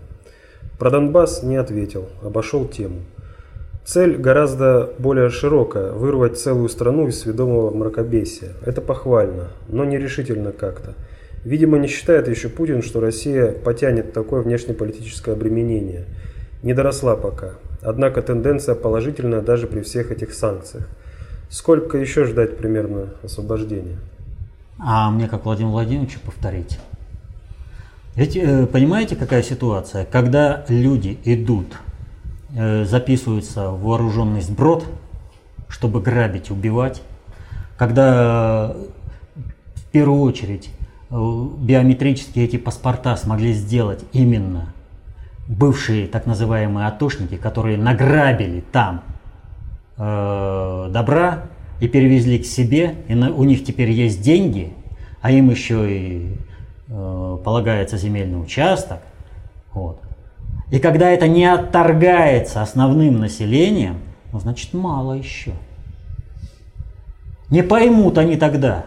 Про 0.78 0.90
Донбасс 0.92 1.44
не 1.44 1.56
ответил, 1.56 2.10
обошел 2.22 2.68
тему. 2.68 3.00
Цель 3.86 4.18
гораздо 4.18 4.90
более 5.00 5.30
широкая– 5.30 5.92
вырвать 5.94 6.38
целую 6.38 6.68
страну 6.68 7.08
из 7.08 7.22
сведомого 7.22 7.74
мракобесия. 7.74 8.50
Это 8.66 8.82
похвально, 8.82 9.48
но 9.70 9.86
нерешительно 9.86 10.52
как-то– 10.52 10.94
Видимо, 11.50 11.80
не 11.80 11.88
считает 11.88 12.28
еще 12.28 12.48
Путин, 12.48 12.84
что 12.84 13.00
Россия 13.00 13.52
потянет 13.52 14.14
такое 14.14 14.44
внешнеполитическое 14.44 15.34
обременение. 15.34 16.06
Не 16.62 16.76
доросла 16.76 17.16
пока. 17.16 17.54
Однако 17.82 18.22
тенденция 18.22 18.76
положительная 18.76 19.42
даже 19.42 19.66
при 19.66 19.82
всех 19.82 20.12
этих 20.12 20.36
санкциях. 20.36 20.88
Сколько 21.50 21.98
еще 21.98 22.26
ждать 22.26 22.58
примерно 22.58 23.16
освобождения? 23.24 23.98
А 24.78 25.10
мне, 25.10 25.28
как 25.28 25.46
Владимир 25.46 25.72
Владимировичу, 25.72 26.20
повторить. 26.24 26.78
Ведь 28.14 28.38
э, 28.38 28.68
понимаете, 28.68 29.16
какая 29.16 29.42
ситуация? 29.42 30.06
Когда 30.06 30.66
люди 30.70 31.18
идут, 31.26 31.66
э, 32.56 32.86
записываются 32.86 33.72
в 33.72 33.82
вооруженный 33.82 34.42
сброд, 34.42 34.86
чтобы 35.68 36.00
грабить, 36.00 36.52
убивать, 36.52 37.02
когда 37.76 38.76
э, 38.76 39.42
в 39.78 39.86
первую 39.92 40.22
очередь 40.22 40.70
биометрические 41.10 42.46
эти 42.46 42.58
паспорта 42.58 43.16
смогли 43.16 43.54
сделать 43.54 44.04
именно 44.14 44.74
бывшие 45.48 46.08
так 46.08 46.28
называемые 46.28 46.88
атошники, 46.88 47.36
которые 47.36 47.78
награбили 47.78 48.64
там 48.72 49.02
э, 49.98 50.90
добра 50.92 51.46
и 51.80 51.88
перевезли 51.88 52.38
к 52.40 52.46
себе, 52.46 52.96
и 53.08 53.16
на, 53.16 53.34
у 53.34 53.44
них 53.44 53.66
теперь 53.66 53.90
есть 53.90 54.22
деньги, 54.22 54.74
а 55.22 55.32
им 55.32 55.50
еще 55.50 55.92
и 55.92 56.38
э, 56.88 57.38
полагается 57.44 57.98
земельный 57.98 58.40
участок. 58.40 59.00
Вот. 59.74 60.00
И 60.70 60.78
когда 60.78 61.10
это 61.10 61.28
не 61.28 61.46
отторгается 61.46 62.62
основным 62.62 63.20
населением, 63.20 63.98
ну, 64.32 64.40
значит 64.40 64.74
мало 64.74 65.14
еще. 65.14 65.54
Не 67.50 67.64
поймут 67.64 68.20
они 68.20 68.36
тогда, 68.36 68.86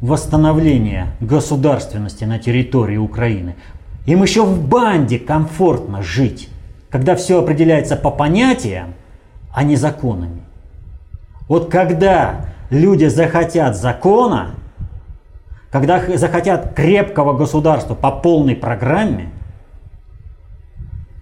восстановления 0.00 1.16
государственности 1.20 2.24
на 2.24 2.38
территории 2.38 2.96
Украины. 2.96 3.56
Им 4.06 4.22
еще 4.22 4.44
в 4.44 4.66
банде 4.66 5.18
комфортно 5.18 6.02
жить, 6.02 6.48
когда 6.88 7.16
все 7.16 7.40
определяется 7.40 7.96
по 7.96 8.10
понятиям, 8.10 8.94
а 9.52 9.64
не 9.64 9.76
законами. 9.76 10.42
Вот 11.48 11.70
когда 11.70 12.46
люди 12.70 13.06
захотят 13.06 13.76
закона, 13.76 14.54
когда 15.70 16.02
захотят 16.16 16.74
крепкого 16.74 17.36
государства 17.36 17.94
по 17.94 18.10
полной 18.10 18.54
программе, 18.54 19.30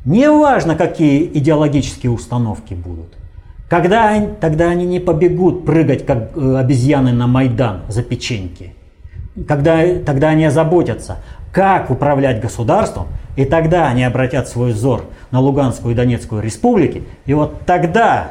неважно, 0.05 0.77
какие 0.77 1.25
идеологические 1.25 2.13
установки 2.13 2.75
будут– 2.75 3.17
когда 3.69 4.09
они, 4.11 4.29
тогда 4.41 4.71
они 4.71 4.87
не 4.87 5.01
побегут 5.01 5.65
прыгать, 5.65 6.07
как 6.07 6.37
э, 6.37 6.57
обезьяны 6.57 7.13
на 7.13 7.27
Майдан 7.27 7.83
за 7.89 8.03
печеньки. 8.03 8.75
Когда, 9.49 9.83
тогда 10.05 10.29
они 10.29 10.45
озаботятся, 10.45 11.19
как 11.53 11.91
управлять 11.91 12.41
государством, 12.41 13.09
и 13.35 13.45
тогда 13.45 13.89
они 13.89 14.05
обратят 14.05 14.49
свой 14.49 14.73
взор 14.73 15.05
на 15.31 15.41
Луганскую 15.41 15.93
и 15.93 15.97
Донецкую 15.97 16.43
республики, 16.43 17.03
и 17.27 17.35
вот 17.35 17.61
тогда 17.67 18.29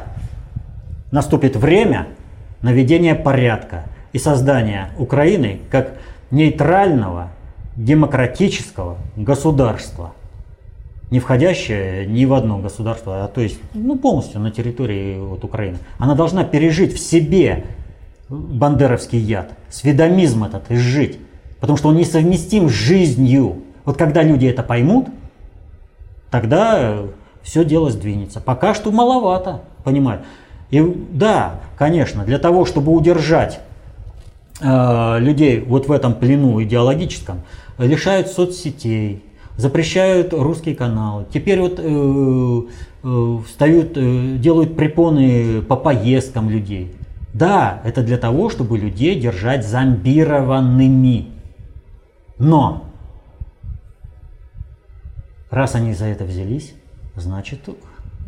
наступит 1.12 1.54
время 1.54 2.08
наведения 2.62 3.14
порядка 3.14 3.84
и 4.12 4.18
создания 4.18 4.90
Украины 4.98 5.60
как 5.70 5.92
нейтрального 6.30 7.28
демократического 7.76 8.96
государства– 9.16 10.12
не 11.10 11.20
входящая 11.20 12.04
ни 12.04 12.24
в 12.24 12.34
одно 12.34 12.58
государство, 12.58 13.24
а 13.24 13.28
то 13.28 13.40
есть 13.40 13.58
ну, 13.74 13.96
полностью 13.96 14.40
на 14.40 14.50
территории 14.50 15.18
вот, 15.18 15.44
Украины. 15.44 15.78
Она 15.98 16.14
должна 16.14 16.44
пережить 16.44 16.94
в 16.94 16.98
себе 16.98 17.64
бандеровский 18.28 19.18
яд, 19.18 19.52
сведомизм 19.70 20.44
этот 20.44 20.70
изжить, 20.70 21.18
потому 21.60 21.76
что 21.76 21.88
он 21.88 21.96
несовместим 21.96 22.68
с 22.68 22.72
жизнью. 22.72 23.62
Вот 23.84 23.96
когда 23.96 24.22
люди 24.22 24.46
это 24.46 24.64
поймут, 24.64 25.06
тогда 26.30 26.98
все 27.42 27.64
дело 27.64 27.90
сдвинется. 27.90 28.40
Пока 28.40 28.74
что 28.74 28.90
маловато, 28.90 29.62
понимаю. 29.84 30.22
И 30.70 30.82
да, 31.12 31.60
конечно, 31.78 32.24
для 32.24 32.38
того, 32.38 32.64
чтобы 32.64 32.90
удержать 32.90 33.60
э, 34.60 35.18
людей 35.20 35.60
вот 35.60 35.86
в 35.86 35.92
этом 35.92 36.14
плену 36.14 36.60
идеологическом, 36.64 37.42
лишают 37.78 38.28
соцсетей, 38.28 39.22
запрещают 39.56 40.32
русские 40.32 40.74
каналы. 40.74 41.26
Теперь 41.32 41.60
вот 41.60 41.78
э, 41.78 42.62
э, 43.02 43.38
встают, 43.46 43.96
э, 43.96 44.36
делают 44.38 44.76
препоны 44.76 45.62
по 45.62 45.76
поездкам 45.76 46.50
людей. 46.50 46.94
Да, 47.32 47.80
это 47.84 48.02
для 48.02 48.18
того, 48.18 48.50
чтобы 48.50 48.78
людей 48.78 49.18
держать 49.18 49.66
зомбированными. 49.66 51.28
Но 52.38 52.84
раз 55.50 55.74
они 55.74 55.94
за 55.94 56.06
это 56.06 56.24
взялись, 56.24 56.74
значит 57.14 57.60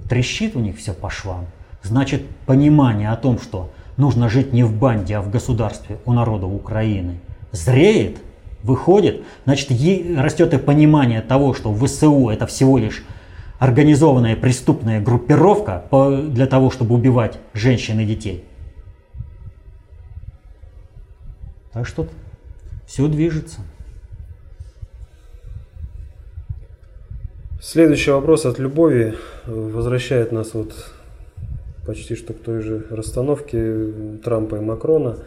трещит 0.09 0.57
у 0.57 0.61
них 0.61 0.79
все 0.79 0.93
по 0.95 1.11
швам. 1.11 1.47
Значит 1.83 2.23
понимание 2.47 3.11
о 3.11 3.17
том, 3.17 3.39
что 3.39 3.71
нужно 3.97 4.29
жить 4.29 4.53
не 4.53 4.63
в 4.63 4.75
банде, 4.75 5.17
а 5.17 5.23
в 5.23 5.31
государстве 5.31 5.99
у 6.07 6.13
народа 6.13 6.47
Украины, 6.47 7.21
зреет– 7.53 8.19
выходит, 8.63 9.23
значит 9.45 9.71
растет 10.17 10.55
и 10.55 10.59
понимание 10.59 11.21
того, 11.21 11.55
что 11.55 11.75
ВСУ 11.75 12.29
это 12.29 12.47
всего 12.47 12.79
лишь 12.79 13.05
организованная 13.59 14.37
преступная 14.37 15.01
группировка 15.01 15.85
для 16.31 16.47
того, 16.47 16.71
чтобы 16.71 16.95
убивать 16.95 17.39
женщин 17.55 18.01
и 18.01 18.05
детей. 18.05 18.45
Так 21.73 21.87
что 21.87 22.09
все 22.87 23.07
движется. 23.07 23.61
Следующий 27.61 28.13
вопрос 28.13 28.47
от 28.47 28.59
Любови 28.59 29.15
возвращает 29.47 30.33
нас 30.33 30.55
вот 30.55 30.73
почти 31.85 32.15
что 32.15 32.33
к 32.33 32.39
той 32.39 32.63
же 32.63 32.87
расстановке 32.91 33.93
Трампа 34.25 34.57
и 34.57 34.61
Макрона. 34.61 35.19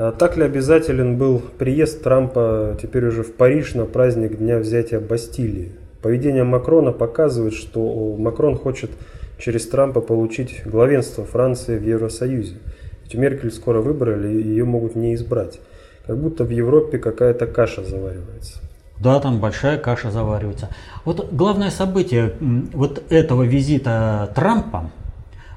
А 0.00 0.12
так 0.12 0.36
ли 0.36 0.44
обязателен 0.44 1.18
был 1.18 1.42
приезд 1.58 2.04
Трампа 2.04 2.78
теперь 2.80 3.06
уже 3.06 3.24
в 3.24 3.34
Париж 3.34 3.74
на 3.74 3.84
праздник 3.84 4.38
Дня 4.38 4.58
взятия 4.58 5.00
Бастилии? 5.00 5.72
Поведение 6.02 6.44
Макрона 6.44 6.92
показывает, 6.92 7.52
что 7.52 8.14
Макрон 8.16 8.56
хочет 8.56 8.92
через 9.40 9.66
Трампа 9.66 10.00
получить 10.00 10.62
главенство 10.64 11.24
Франции 11.24 11.76
в 11.76 11.82
Евросоюзе. 11.82 12.58
Ведь 13.02 13.14
Меркель 13.14 13.50
скоро 13.50 13.80
выбрали, 13.80 14.40
и 14.40 14.46
ее 14.46 14.64
могут 14.64 14.94
не 14.94 15.16
избрать. 15.16 15.58
Как 16.06 16.16
будто 16.16 16.44
в 16.44 16.50
Европе 16.50 16.98
какая-то 16.98 17.48
каша 17.48 17.82
заваривается. 17.82 18.60
Да, 19.00 19.18
там 19.18 19.40
большая 19.40 19.78
каша 19.78 20.12
заваривается. 20.12 20.68
Вот 21.04 21.32
главное 21.32 21.70
событие 21.70 22.34
вот 22.72 23.02
этого 23.10 23.42
визита 23.42 24.30
Трампа, 24.36 24.92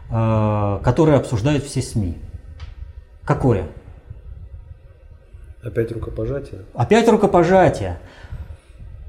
э, 0.09 0.79
которое 0.83 1.17
обсуждают 1.17 1.63
все 1.63 1.83
СМИ. 1.83 2.17
Какое? 3.23 3.65
Опять 5.63 5.91
рукопожатие? 5.91 6.61
Опять 6.73 7.07
рукопожатие. 7.07 7.99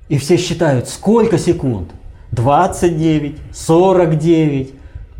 И 0.08 0.18
все 0.18 0.36
считают, 0.36 0.88
сколько 0.88 1.38
секунд? 1.38 1.90
29, 2.32 3.38
49, 3.52 4.74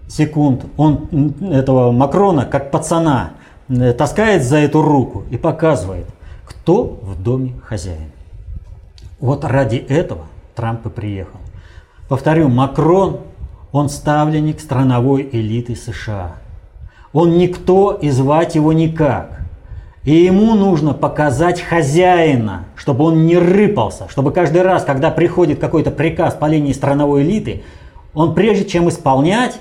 секунд 0.08 0.64
он 0.76 1.34
этого 1.40 1.92
Макрона, 1.92 2.44
как 2.44 2.70
пацана, 2.70 3.34
э, 3.68 3.92
таскает 3.92 4.42
за 4.42 4.58
эту 4.58 4.82
руку 4.82 5.24
и 5.30 5.36
показывает, 5.36 6.06
кто 6.44 6.98
в 7.02 7.22
доме 7.22 7.54
хозяин. 7.64 8.12
Вот 9.20 9.44
ради 9.44 9.76
этого 9.76 10.26
Трамп 10.54 10.86
и 10.86 10.90
приехал. 10.90 11.40
Повторю, 12.08 12.48
Макрон, 12.48 13.20
он 13.72 13.88
ставленник 13.88 14.60
страновой 14.60 15.28
элиты 15.32 15.76
США. 15.76 16.36
Он 17.12 17.38
никто 17.38 17.92
и 17.92 18.10
звать 18.10 18.54
его 18.54 18.72
никак. 18.72 19.41
И 20.04 20.14
ему 20.14 20.54
нужно 20.54 20.94
показать 20.94 21.60
хозяина, 21.60 22.64
чтобы 22.74 23.04
он 23.04 23.24
не 23.24 23.38
рыпался, 23.38 24.08
чтобы 24.08 24.32
каждый 24.32 24.62
раз, 24.62 24.84
когда 24.84 25.10
приходит 25.10 25.60
какой-то 25.60 25.92
приказ 25.92 26.34
по 26.34 26.46
линии 26.46 26.72
страновой 26.72 27.22
элиты, 27.22 27.62
он 28.12 28.34
прежде 28.34 28.64
чем 28.64 28.88
исполнять, 28.88 29.58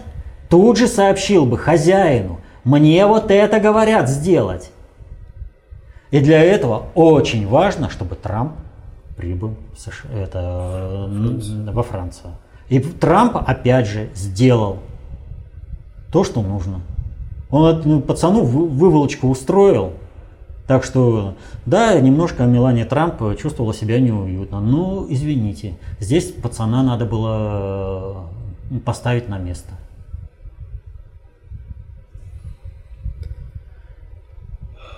тут 0.50 0.78
же 0.78 0.88
сообщил 0.88 1.46
бы 1.46 1.58
хозяину, 1.58 2.40
мне 2.64 3.06
вот 3.06 3.30
это 3.30 3.60
говорят 3.60 4.10
сделать. 4.10 4.72
И 6.10 6.20
для 6.20 6.44
этого 6.44 6.88
очень 6.96 7.48
важно, 7.48 7.90
чтобы 7.90 8.16
Трамп 8.16 8.54
прибыл 9.16 9.56
в 9.76 9.80
США, 9.80 10.10
это, 10.12 11.08
Франция. 11.08 11.72
во 11.72 11.84
Францию. 11.84 12.32
И 12.70 12.80
Трамп 12.80 13.38
опять 13.38 13.88
же 13.88 14.10
сделал 14.16 14.80
то, 16.12 16.24
что 16.24 16.42
нужно. 16.42 16.82
Он 17.50 17.82
ну, 17.86 18.02
пацану 18.02 18.44
выволочку 18.44 19.28
устроил, 19.30 19.94
так 20.72 20.86
что, 20.86 21.36
да, 21.66 22.00
немножко 22.00 22.46
Мелания 22.46 22.86
Трамп 22.86 23.38
чувствовала 23.38 23.74
себя 23.74 24.00
неуютно. 24.00 24.62
Но, 24.62 25.06
извините, 25.10 25.74
здесь 26.00 26.32
пацана 26.32 26.82
надо 26.82 27.06
было 27.06 28.30
э, 28.72 28.80
поставить 28.80 29.28
на 29.28 29.38
место. 29.38 29.74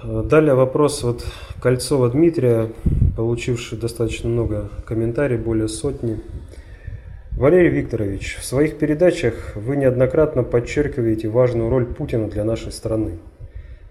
Далее 0.04 0.54
вопрос 0.54 1.02
вот 1.02 1.26
Кольцова 1.60 2.08
Дмитрия, 2.12 2.70
получивший 3.18 3.80
достаточно 3.80 4.30
много 4.30 4.70
комментариев, 4.86 5.44
более 5.44 5.70
сотни. 5.70 6.22
Валерий 7.32 7.72
Викторович, 7.72 8.38
в 8.40 8.46
своих 8.46 8.78
передачах 8.78 9.56
вы 9.56 9.76
неоднократно 9.76 10.44
подчеркиваете 10.44 11.30
важную 11.30 11.72
роль 11.72 11.88
Путина 11.88 12.28
для 12.28 12.44
нашей 12.44 12.72
страны. 12.72 13.18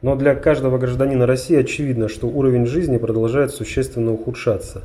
Но 0.02 0.16
для 0.16 0.34
каждого 0.34 0.78
гражданина 0.78 1.26
России 1.26 1.56
очевидно, 1.56 2.08
что 2.08 2.26
уровень 2.26 2.66
жизни 2.66 2.98
продолжает 2.98 3.52
существенно 3.52 4.12
ухудшаться, 4.12 4.82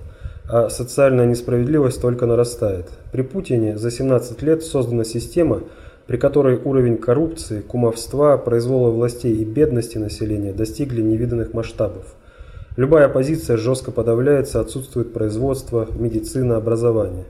а 0.48 0.70
социальная 0.70 1.26
несправедливость 1.26 2.00
только 2.00 2.28
нарастает. 2.28 2.86
При 3.12 3.24
Путине 3.24 3.80
за 3.80 3.90
17 3.90 4.44
лет 4.44 4.64
создана 4.64 5.04
система, 5.04 5.64
при 6.06 6.18
которой 6.18 6.62
уровень 6.64 6.98
коррупции, 6.98 7.62
кумовства, 7.62 8.38
произвола 8.38 8.92
властей 8.92 9.34
и 9.34 9.44
бедности 9.44 9.98
населения 9.98 10.54
достигли 10.54 11.02
невиданных 11.02 11.52
масштабов. 11.52 12.14
Любая 12.76 13.08
оппозиция 13.08 13.58
жестко 13.58 13.92
подавляется, 13.92 14.60
отсутствует 14.60 15.14
производство, 15.14 15.88
медицина, 15.98 16.58
образование. 16.58 17.26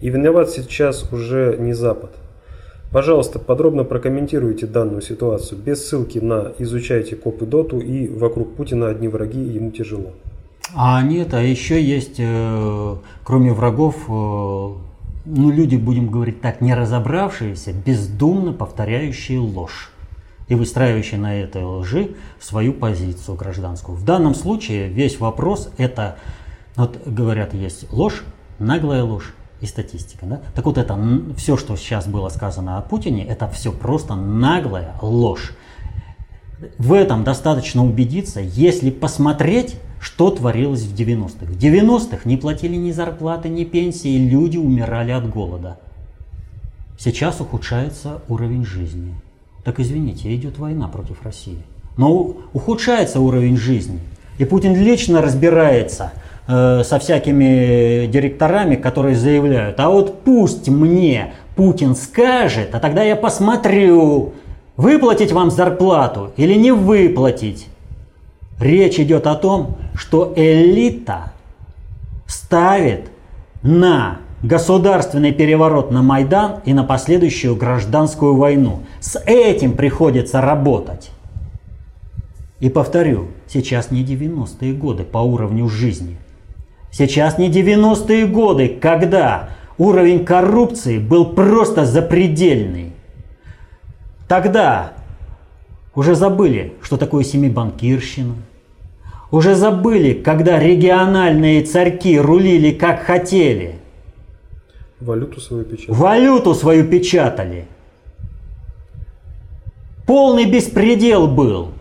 И 0.00 0.08
виноват 0.08 0.48
сейчас 0.48 1.12
уже 1.12 1.56
не 1.58 1.74
Запад– 1.74 2.12
Пожалуйста, 2.96 3.38
подробно 3.38 3.84
прокомментируйте 3.84 4.66
данную 4.66 5.02
ситуацию, 5.02 5.60
без 5.60 5.86
ссылки 5.86 6.18
на 6.18 6.54
«изучайте 6.58 7.14
коп 7.14 7.42
и 7.42 7.44
доту» 7.44 7.78
и 7.78 8.08
«вокруг 8.08 8.56
Путина 8.56 8.88
одни 8.88 9.06
враги, 9.06 9.38
ему 9.38 9.70
тяжело». 9.70 10.14
А 10.74 11.02
нет, 11.02 11.34
а 11.34 11.42
еще 11.42 11.78
есть, 11.78 12.14
э, 12.16 12.96
кроме 13.22 13.52
врагов, 13.52 13.96
э, 14.08 14.10
ну 14.10 15.50
люди, 15.50 15.76
будем 15.76 16.08
говорить 16.08 16.40
так, 16.40 16.62
не 16.62 16.74
разобравшиеся, 16.74 17.74
бездумно 17.74 18.54
повторяющие 18.54 19.40
ложь 19.40 19.90
и 20.48 20.54
выстраивающие 20.54 21.20
на 21.20 21.38
этой 21.38 21.64
лжи 21.64 22.12
свою 22.40 22.72
позицию 22.72 23.36
гражданскую. 23.36 23.98
В 23.98 24.06
данном 24.06 24.34
случае 24.34 24.88
весь 24.88 25.20
вопрос 25.20 25.70
это, 25.76 26.16
вот 26.76 26.96
говорят, 27.04 27.52
есть 27.52 27.92
ложь, 27.92 28.24
наглая 28.58 29.02
ложь, 29.02 29.34
и 29.60 29.66
статистика. 29.66 30.26
Да? 30.26 30.40
Так 30.54 30.66
вот 30.66 30.78
это 30.78 30.98
все, 31.36 31.56
что 31.56 31.76
сейчас 31.76 32.06
было 32.06 32.28
сказано 32.28 32.78
о 32.78 32.82
Путине, 32.82 33.24
это 33.24 33.48
все 33.48 33.72
просто 33.72 34.14
наглая 34.14 34.94
ложь. 35.00 35.52
В 36.78 36.92
этом 36.92 37.24
достаточно 37.24 37.84
убедиться, 37.84 38.40
если 38.40 38.90
посмотреть, 38.90 39.76
что 40.00 40.30
творилось 40.30 40.82
в 40.82 40.94
90-х. 40.94 41.46
В 41.46 41.58
90-х 41.58 42.20
не 42.24 42.36
платили 42.36 42.76
ни 42.76 42.92
зарплаты, 42.92 43.48
ни 43.48 43.64
пенсии, 43.64 44.16
люди 44.28 44.56
умирали 44.56 45.10
от 45.10 45.28
голода. 45.28 45.78
Сейчас 46.98 47.40
ухудшается 47.40 48.22
уровень 48.28 48.64
жизни. 48.64 49.14
Так 49.64 49.80
извините, 49.80 50.34
идет 50.34 50.58
война 50.58 50.88
против 50.88 51.22
России. 51.22 51.58
Но 51.96 52.36
ухудшается 52.52 53.20
уровень 53.20 53.56
жизни. 53.56 54.00
И 54.38 54.44
Путин 54.44 54.74
лично 54.74 55.22
разбирается– 55.22 56.12
Э, 56.48 56.84
со 56.84 57.00
всякими 57.00 58.06
директорами, 58.06 58.76
которые 58.76 59.16
заявляют, 59.16 59.80
а 59.80 59.90
вот 59.90 60.22
пусть 60.22 60.68
мне 60.68 61.32
Путин 61.56 61.96
скажет, 61.96 62.72
а 62.72 62.78
тогда 62.78 63.02
я 63.02 63.16
посмотрю, 63.16 64.32
выплатить 64.76 65.32
вам 65.32 65.50
зарплату 65.50 66.30
или 66.36 66.54
не 66.54 66.70
выплатить. 66.70 67.66
Речь 68.60 69.00
идет 69.00 69.26
о 69.26 69.34
том, 69.34 69.76
что 69.96 70.32
элита 70.36 71.32
ставит 72.28 73.08
на 73.62 74.18
государственный 74.44 75.32
переворот 75.32 75.90
на 75.90 76.02
Майдан 76.02 76.60
и 76.64 76.72
на 76.72 76.84
последующую 76.84 77.56
гражданскую 77.56 78.36
войну. 78.36 78.82
С 79.00 79.20
этим 79.26 79.72
приходится 79.72 80.40
работать. 80.40 81.10
И 82.60 82.70
повторю, 82.70 83.30
сейчас 83.48 83.90
не 83.90 84.04
90-е 84.04 84.74
годы 84.74 85.02
по 85.02 85.18
уровню 85.18 85.68
жизни– 85.68 86.18
Сейчас 86.96 87.36
не 87.36 87.50
90-е 87.50 88.26
годы, 88.26 88.68
когда 88.80 89.50
уровень 89.76 90.24
коррупции 90.24 90.96
был 90.96 91.26
просто 91.26 91.84
запредельный. 91.84 92.94
Тогда 94.26 94.94
уже 95.94 96.14
забыли, 96.14 96.72
что 96.80 96.96
такое 96.96 97.22
семибанкирщина. 97.22 98.36
Уже 99.30 99.56
забыли, 99.56 100.14
когда 100.14 100.58
региональные 100.58 101.64
царьки 101.64 102.18
рулили 102.18 102.70
как 102.70 103.02
хотели. 103.02 103.74
Валюту 104.98 105.38
свою 105.38 105.64
печатали. 105.64 105.94
Валюту 105.98 106.54
свою 106.54 106.86
печатали. 106.86 107.66
Полный 110.06 110.46
беспредел 110.46 111.26
был 111.26 111.72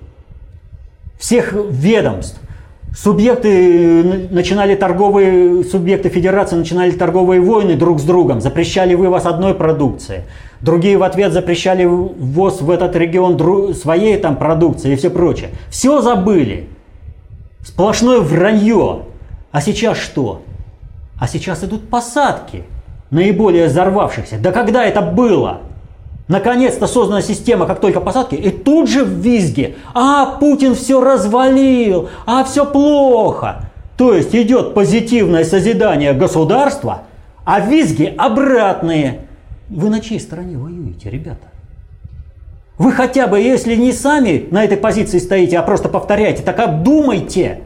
всех 1.18 1.54
ведомств. 1.54 2.42
Субъекты 2.96 3.50
э, 3.50 4.28
начинали 4.30 4.74
торговые, 4.74 5.66
субъекты 5.66 6.08
федерации 6.08 6.56
начинали 6.56 6.92
торговые 6.92 7.42
войны 7.42 7.76
друг 7.76 8.00
с 8.00 8.04
другом, 8.04 8.40
запрещали 8.40 8.96
вывоз 8.96 9.26
одной 9.26 9.54
продукции. 9.54 10.24
Другие 10.62 10.98
в 10.98 11.04
ответ 11.04 11.34
запрещали 11.34 11.84
ввоз 11.84 12.62
в 12.62 12.72
этот 12.72 12.96
регион 12.96 13.74
своей 13.74 14.18
там 14.18 14.38
продукции 14.38 14.94
и 14.94 14.96
все 14.96 15.10
прочее. 15.10 15.50
Все 15.70 16.02
забыли. 16.02 16.70
Сплошное 17.62 18.22
вранье. 18.22 19.02
А 19.52 19.60
сейчас 19.60 19.98
что? 19.98 20.44
А 21.20 21.28
сейчас 21.28 21.66
идут 21.66 21.90
посадки 21.90 22.64
наиболее 23.10 23.68
взорвавшихся. 23.68 24.38
Да 24.40 24.54
когда 24.54 24.86
это 24.86 25.02
было? 25.02 25.62
Наконец-то 26.28 26.88
создана 26.88 27.22
система, 27.22 27.68
как 27.68 27.80
только 27.80 28.02
посадки, 28.02 28.36
и 28.36 28.50
тут 28.50 28.90
же 28.90 29.06
в 29.06 29.10
визге. 29.10 29.76
А, 29.94 30.38
Путин 30.38 30.74
все 30.74 31.00
развалил, 31.00 32.10
а 32.26 32.44
все 32.44 32.66
плохо. 32.66 33.70
То 33.96 34.14
есть 34.14 34.36
идет 34.36 34.74
позитивное 34.74 35.44
созидание 35.44 36.14
государства, 36.14 37.04
а 37.46 37.60
визги 37.60 38.14
обратные. 38.18 39.22
Вы 39.70 39.90
на 39.90 40.00
чьей 40.00 40.20
стороне 40.20 40.58
воюете, 40.58 41.12
ребята? 41.12 41.48
Вы 42.78 42.92
хотя 42.92 43.28
бы, 43.28 43.40
если 43.40 43.76
не 43.76 43.94
сами 43.94 44.48
на 44.52 44.66
этой 44.66 44.78
позиции 44.78 45.20
стоите, 45.20 45.60
а 45.60 45.64
просто 45.64 45.90
повторяете, 45.90 46.44
так 46.44 46.60
обдумайте, 46.60 47.62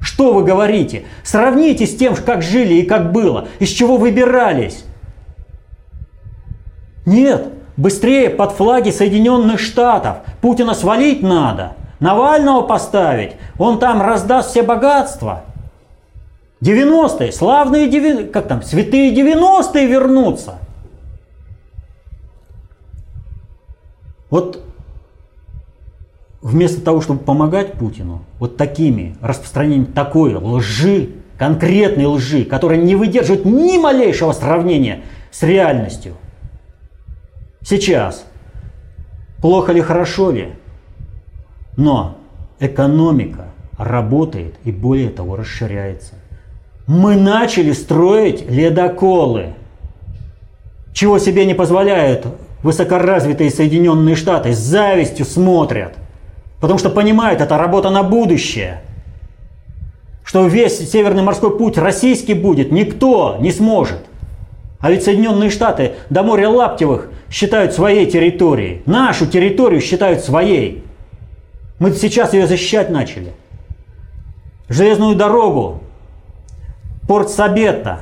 что 0.00 0.32
вы 0.32 0.42
говорите. 0.42 1.04
Сравните 1.22 1.86
с 1.86 1.94
тем, 1.94 2.16
как 2.16 2.42
жили 2.42 2.74
и 2.74 2.82
как 2.82 3.12
было, 3.12 3.46
из 3.58 3.68
чего 3.68 3.96
выбирались. 3.96 4.84
Нет, 7.06 7.52
Быстрее 7.80 8.28
под 8.28 8.52
флаги 8.52 8.90
Соединенных 8.90 9.58
Штатов. 9.58 10.18
Путина 10.42 10.74
свалить 10.74 11.22
надо. 11.22 11.76
Навального 11.98 12.60
поставить. 12.60 13.36
Он 13.58 13.78
там 13.78 14.02
раздаст 14.02 14.50
все 14.50 14.62
богатства. 14.62 15.44
90-е, 16.60 17.32
славные 17.32 17.88
90 17.88 18.30
как 18.32 18.48
там, 18.48 18.62
святые 18.62 19.14
90-е 19.14 19.86
вернутся. 19.86 20.58
Вот 24.28 24.62
вместо 26.42 26.82
того, 26.82 27.00
чтобы 27.00 27.20
помогать 27.20 27.72
Путину, 27.78 28.24
вот 28.38 28.58
такими, 28.58 29.16
распространением 29.22 29.86
такой 29.86 30.34
лжи, 30.34 31.12
конкретной 31.38 32.04
лжи, 32.04 32.44
которая 32.44 32.78
не 32.78 32.94
выдерживает 32.94 33.46
ни 33.46 33.78
малейшего 33.78 34.32
сравнения 34.32 35.00
с 35.30 35.42
реальностью– 35.42 36.16
Сейчас 37.62 38.26
плохо 39.40 39.72
ли, 39.72 39.80
хорошо 39.80 40.30
ли. 40.30 40.52
Но 41.76 42.16
экономика 42.58 43.46
работает 43.78 44.54
и 44.64 44.72
более 44.72 45.10
того 45.10 45.36
расширяется. 45.36 46.14
Мы 46.86 47.16
начали 47.16 47.72
строить 47.72 48.48
ледоколы, 48.50 49.54
чего 50.92 51.18
себе 51.18 51.46
не 51.46 51.54
позволяют 51.54 52.26
высокоразвитые 52.62 53.50
Соединенные 53.50 54.16
Штаты, 54.16 54.52
с 54.52 54.58
завистью 54.58 55.24
смотрят, 55.24 55.94
потому 56.60 56.78
что 56.78 56.90
понимают, 56.90 57.40
это 57.40 57.56
работа 57.56 57.90
на 57.90 58.02
будущее. 58.02 58.82
Что 60.24 60.46
весь 60.46 60.90
Северный 60.90 61.22
морской 61.22 61.56
путь 61.56 61.78
российский 61.78 62.34
будет, 62.34 62.70
никто 62.70 63.36
не 63.40 63.50
сможет. 63.52 64.04
А 64.80 64.90
ведь 64.90 65.04
Соединенные 65.04 65.50
Штаты 65.50 65.92
до 66.08 66.22
моря 66.22 66.48
Лаптевых 66.48 67.10
считают 67.30 67.74
своей 67.74 68.10
территорией. 68.10 68.82
Нашу 68.86 69.26
территорию 69.26 69.80
считают 69.80 70.20
своей. 70.20 70.82
Мы 71.78 71.92
сейчас 71.92 72.32
ее 72.32 72.46
защищать 72.46 72.90
начали. 72.90 73.32
Железную 74.68 75.16
дорогу, 75.16 75.80
порт 77.06 77.30
Сабетта, 77.30 78.00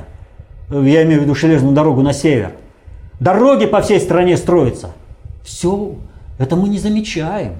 я 0.69 1.03
имею 1.03 1.21
в 1.21 1.23
виду 1.23 1.35
железную 1.35 1.73
дорогу 1.73 2.01
на 2.01 2.13
север. 2.13 2.51
Дороги 3.19 3.65
по 3.65 3.81
всей 3.81 3.99
стране 3.99 4.37
строятся. 4.37 4.91
Все 5.43 5.95
это 6.37 6.55
мы 6.55 6.69
не 6.69 6.79
замечаем. 6.79 7.55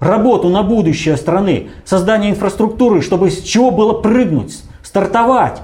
Работу 0.00 0.48
на 0.48 0.62
будущее 0.62 1.16
страны, 1.16 1.68
создание 1.84 2.32
инфраструктуры, 2.32 3.00
чтобы 3.00 3.30
с 3.30 3.40
чего 3.42 3.70
было 3.70 3.92
прыгнуть, 3.92 4.60
стартовать. 4.82 5.62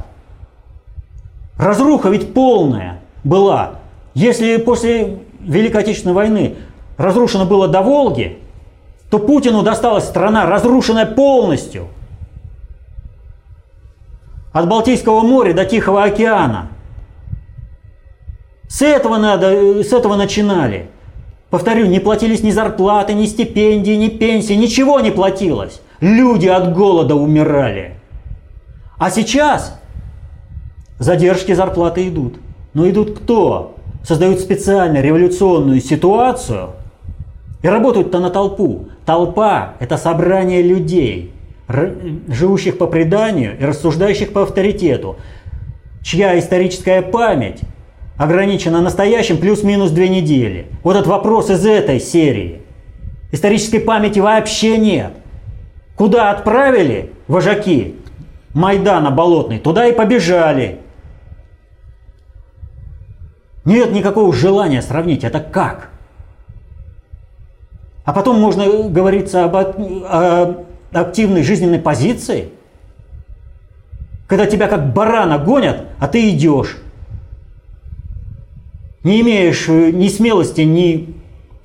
Разруха 1.58 2.08
ведь 2.08 2.32
полная 2.32 3.00
была. 3.24 3.80
Если 4.14 4.56
после 4.56 5.18
Великой 5.40 5.82
Отечественной 5.82 6.14
войны 6.14 6.56
разрушено 6.96 7.44
было 7.44 7.68
до 7.68 7.82
Волги, 7.82 8.38
то 9.10 9.18
Путину 9.18 9.62
досталась 9.62 10.04
страна, 10.04 10.46
разрушенная 10.46 11.06
полностью. 11.06 11.88
От 14.52 14.68
Балтийского 14.68 15.20
моря 15.22 15.52
до 15.52 15.64
Тихого 15.64 16.04
океана. 16.04 16.68
С 18.68 18.82
этого, 18.82 19.16
надо, 19.16 19.82
с 19.82 19.92
этого 19.92 20.16
начинали. 20.16 20.90
Повторю, 21.50 21.86
не 21.86 22.00
платились 22.00 22.42
ни 22.42 22.50
зарплаты, 22.50 23.14
ни 23.14 23.26
стипендии, 23.26 23.92
ни 23.92 24.08
пенсии, 24.08 24.52
ничего 24.52 25.00
не 25.00 25.10
платилось. 25.10 25.80
Люди 26.00 26.46
от 26.46 26.74
голода 26.74 27.14
умирали. 27.14 27.94
А 28.98 29.10
сейчас 29.10 29.77
задержки 30.98 31.52
зарплаты 31.52 32.08
идут. 32.08 32.36
Но 32.74 32.88
идут 32.88 33.18
кто? 33.18 33.76
Создают 34.04 34.40
специально 34.40 35.00
революционную 35.00 35.80
ситуацию 35.80 36.70
и 37.62 37.68
работают-то 37.68 38.20
на 38.20 38.30
толпу. 38.30 38.88
Толпа– 39.04 39.74
это 39.80 39.96
собрание 39.96 40.62
людей, 40.62 41.32
живущих 42.28 42.78
по 42.78 42.86
преданию 42.86 43.58
и 43.58 43.64
рассуждающих 43.64 44.32
по 44.32 44.42
авторитету, 44.42 45.16
чья 46.02 46.38
историческая 46.38 47.02
память 47.02 47.60
ограничена 48.16 48.80
настоящим 48.80 49.38
плюс-минус 49.38 49.90
две 49.90 50.08
недели. 50.08 50.66
Вот 50.82 50.96
этот 50.96 51.06
вопрос 51.06 51.50
из 51.50 51.64
этой 51.64 52.00
серии. 52.00 52.62
Исторической 53.30 53.78
памяти 53.78 54.20
вообще 54.20 54.78
нет. 54.78 55.12
Куда 55.96 56.30
отправили 56.30 57.12
вожаки 57.26 57.96
Майдана 58.54 59.10
Болотный, 59.10 59.58
туда 59.58 59.86
и 59.86 59.92
побежали. 59.92 60.78
Нет 63.68 63.92
никакого 63.92 64.32
желания 64.32 64.80
сравнить. 64.80 65.24
Это 65.24 65.40
как? 65.40 65.90
А 68.04 68.14
потом 68.14 68.40
можно 68.40 68.88
говориться 68.88 69.44
об 69.44 70.64
активной 70.90 71.42
жизненной 71.42 71.78
позиции, 71.78 72.48
когда 74.26 74.46
тебя 74.46 74.68
как 74.68 74.94
барана 74.94 75.38
гонят, 75.38 75.84
а 75.98 76.08
ты 76.08 76.30
идешь 76.30 76.78
не 79.04 79.20
имеешь 79.20 79.68
э, 79.68 79.90
ни 79.90 80.08
смелости, 80.08 80.62
ни 80.62 81.14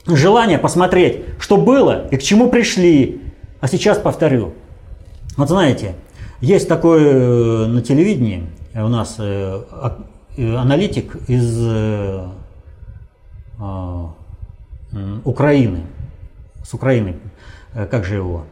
желания 0.06 0.58
посмотреть, 0.58 1.22
что 1.39 1.56
было 1.56 2.08
и 2.10 2.18
к 2.18 2.22
чему 2.22 2.49
пришли. 2.49 3.22
А 3.62 3.68
сейчас 3.68 3.97
повторю. 3.97 4.54
Вот 5.38 5.47
знаете, 5.47 5.95
есть 6.41 6.68
такой 6.68 7.01
э, 7.01 7.66
на 7.68 7.82
телевидении 7.82 8.43
у 8.76 8.89
нас 8.89 9.16
э, 9.20 9.62
аналитик 10.38 11.15
из 11.27 11.57
а, 13.59 14.09
Украины, 15.23 15.81
с 16.63 16.73
Украины, 16.73 17.17
как 17.73 18.03
же 18.05 18.15
его, 18.15 18.43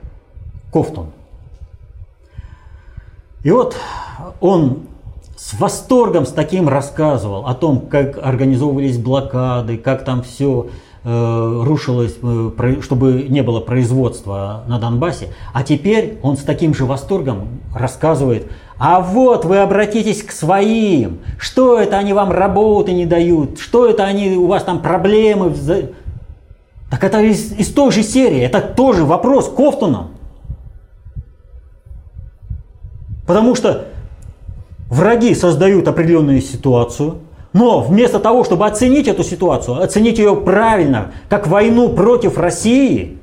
Кофтон. 0.72 1.12
И 3.44 3.52
вот 3.52 3.76
он 4.40 4.88
с 5.36 5.60
восторгом 5.60 6.28
с 6.28 6.32
таким 6.32 6.70
рассказывал 6.70 7.48
о 7.48 7.56
том, 7.56 7.82
как 7.82 8.20
организовывались 8.24 9.00
блокады, 9.00 9.78
как 9.78 10.06
там 10.06 10.22
все 10.22 10.68
э, 11.04 11.62
рушилось, 11.66 12.16
э, 12.22 12.82
чтобы 12.82 13.26
не 13.28 13.42
было 13.42 13.60
производства 13.60 14.64
на 14.68 14.78
Донбассе. 14.78 15.30
А 15.52 15.64
теперь 15.64 16.20
он 16.22 16.38
с 16.38 16.42
таким 16.42 16.76
же 16.76 16.86
восторгом 16.86 17.62
рассказывает, 17.74 18.52
а 18.84 19.00
вот 19.00 19.46
вы 19.46 19.60
обратитесь 19.60 20.24
к 20.24 20.32
своим, 20.32 21.20
что 21.38 21.80
это 21.80 22.00
они 22.00 22.14
вам 22.14 22.32
работы 22.32 22.94
не 22.94 23.06
дают, 23.06 23.60
что 23.60 23.86
это 23.86 24.06
они, 24.06 24.36
у 24.36 24.48
вас 24.48 24.64
там 24.64 24.82
проблемы. 24.82 25.54
Так 26.90 27.04
это 27.04 27.22
из, 27.22 27.52
из 27.54 27.72
той 27.72 27.92
же 27.92 28.02
серии, 28.02 28.42
это 28.42 28.60
тоже 28.60 29.06
вопрос 29.06 29.50
к 29.50 29.54
Кофтуну. 29.54 30.08
Потому 33.28 33.54
что 33.54 33.86
Враги 34.92 35.36
создают 35.36 35.88
определенную 35.88 36.42
ситуацию, 36.42 37.20
но 37.54 37.80
вместо 37.80 38.20
того, 38.20 38.44
чтобы 38.44 38.66
оценить 38.66 39.08
эту 39.08 39.24
ситуацию, 39.24 39.82
оценить 39.82 40.18
ее 40.18 40.36
правильно, 40.36 41.12
как 41.30 41.48
войну 41.48 41.90
против 41.90 42.38
России, 42.38 43.20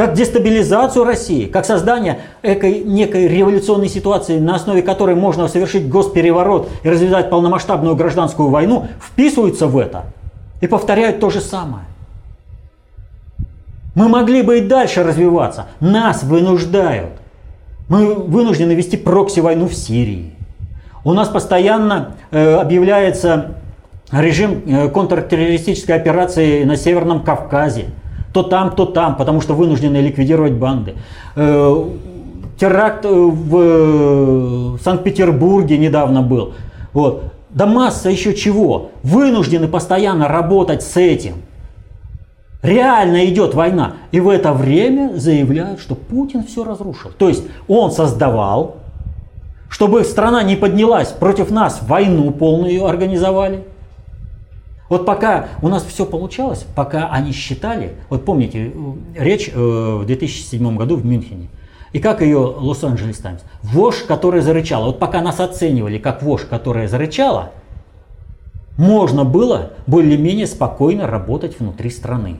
как 0.00 0.14
дестабилизацию 0.14 1.04
России, 1.04 1.44
как 1.44 1.66
создание 1.66 2.20
экой, 2.40 2.82
некой 2.84 3.28
революционной 3.28 3.90
ситуации, 3.90 4.38
на 4.38 4.54
основе 4.54 4.80
которой 4.80 5.14
можно 5.14 5.46
совершить 5.46 5.90
госпереворот 5.90 6.70
и 6.82 6.88
развязать 6.88 7.28
полномасштабную 7.28 7.94
гражданскую 7.96 8.48
войну, 8.48 8.88
вписываются 8.98 9.66
в 9.66 9.76
это 9.76 10.04
и 10.62 10.66
повторяют 10.66 11.20
то 11.20 11.28
же 11.28 11.42
самое. 11.42 11.84
Мы 13.94 14.08
могли 14.08 14.40
бы 14.40 14.56
и 14.56 14.60
дальше 14.62 15.02
развиваться. 15.02 15.66
Нас 15.80 16.22
вынуждают. 16.22 17.10
Мы 17.90 18.14
вынуждены 18.14 18.72
вести 18.72 18.96
прокси-войну 18.96 19.68
в 19.68 19.74
Сирии. 19.74 20.32
У 21.04 21.12
нас 21.12 21.28
постоянно 21.28 22.14
э, 22.30 22.54
объявляется 22.54 23.56
режим 24.10 24.62
э, 24.64 24.88
контртеррористической 24.88 25.94
операции 25.94 26.64
на 26.64 26.78
Северном 26.78 27.22
Кавказе. 27.22 27.90
То 28.32 28.42
там, 28.42 28.70
то 28.70 28.86
там, 28.86 29.16
потому 29.16 29.40
что 29.40 29.54
вынуждены 29.54 29.96
ликвидировать 29.96 30.52
банды. 30.52 30.94
Э, 31.34 31.84
теракт 32.58 33.04
в 33.04 34.78
Санкт-Петербурге 34.78 35.78
недавно 35.78 36.22
был. 36.22 36.52
Вот. 36.92 37.24
Да 37.50 37.66
масса 37.66 38.10
еще 38.10 38.34
чего. 38.34 38.90
Вынуждены 39.02 39.66
постоянно 39.66 40.28
работать 40.28 40.82
с 40.82 40.96
этим. 40.96 41.34
Реально 42.62 43.24
идет 43.24 43.54
война. 43.54 43.94
И 44.12 44.20
в 44.20 44.28
это 44.28 44.52
время 44.52 45.12
заявляют, 45.16 45.80
что 45.80 45.94
Путин 45.94 46.44
все 46.44 46.62
разрушил. 46.62 47.10
То 47.16 47.28
есть 47.28 47.44
он 47.66 47.90
создавал, 47.90 48.76
чтобы 49.68 50.04
страна 50.04 50.42
не 50.42 50.56
поднялась 50.56 51.08
против 51.08 51.50
нас, 51.50 51.80
войну 51.82 52.30
полную 52.30 52.84
организовали. 52.84 53.64
Вот 54.90 55.06
пока 55.06 55.46
у 55.62 55.68
нас 55.68 55.84
все 55.84 56.04
получалось, 56.04 56.66
пока 56.74 57.10
они 57.10 57.30
считали, 57.30 57.94
вот 58.10 58.24
помните, 58.24 58.72
речь 59.16 59.48
э, 59.48 59.56
в 59.56 60.04
2007 60.04 60.76
году 60.76 60.96
в 60.96 61.06
Мюнхене, 61.06 61.48
и 61.92 62.00
как 62.00 62.20
ее 62.22 62.38
Лос-Анджелес 62.38 63.18
Таймс, 63.18 63.42
вошь, 63.62 64.02
которая 64.02 64.42
зарычала, 64.42 64.86
вот 64.86 64.98
пока 64.98 65.22
нас 65.22 65.38
оценивали 65.38 65.98
как 65.98 66.24
вошь, 66.24 66.42
которая 66.42 66.88
зарычала, 66.88 67.52
можно 68.76 69.24
было 69.24 69.70
более-менее 69.86 70.48
спокойно 70.48 71.06
работать 71.06 71.60
внутри 71.60 71.90
страны. 71.90 72.38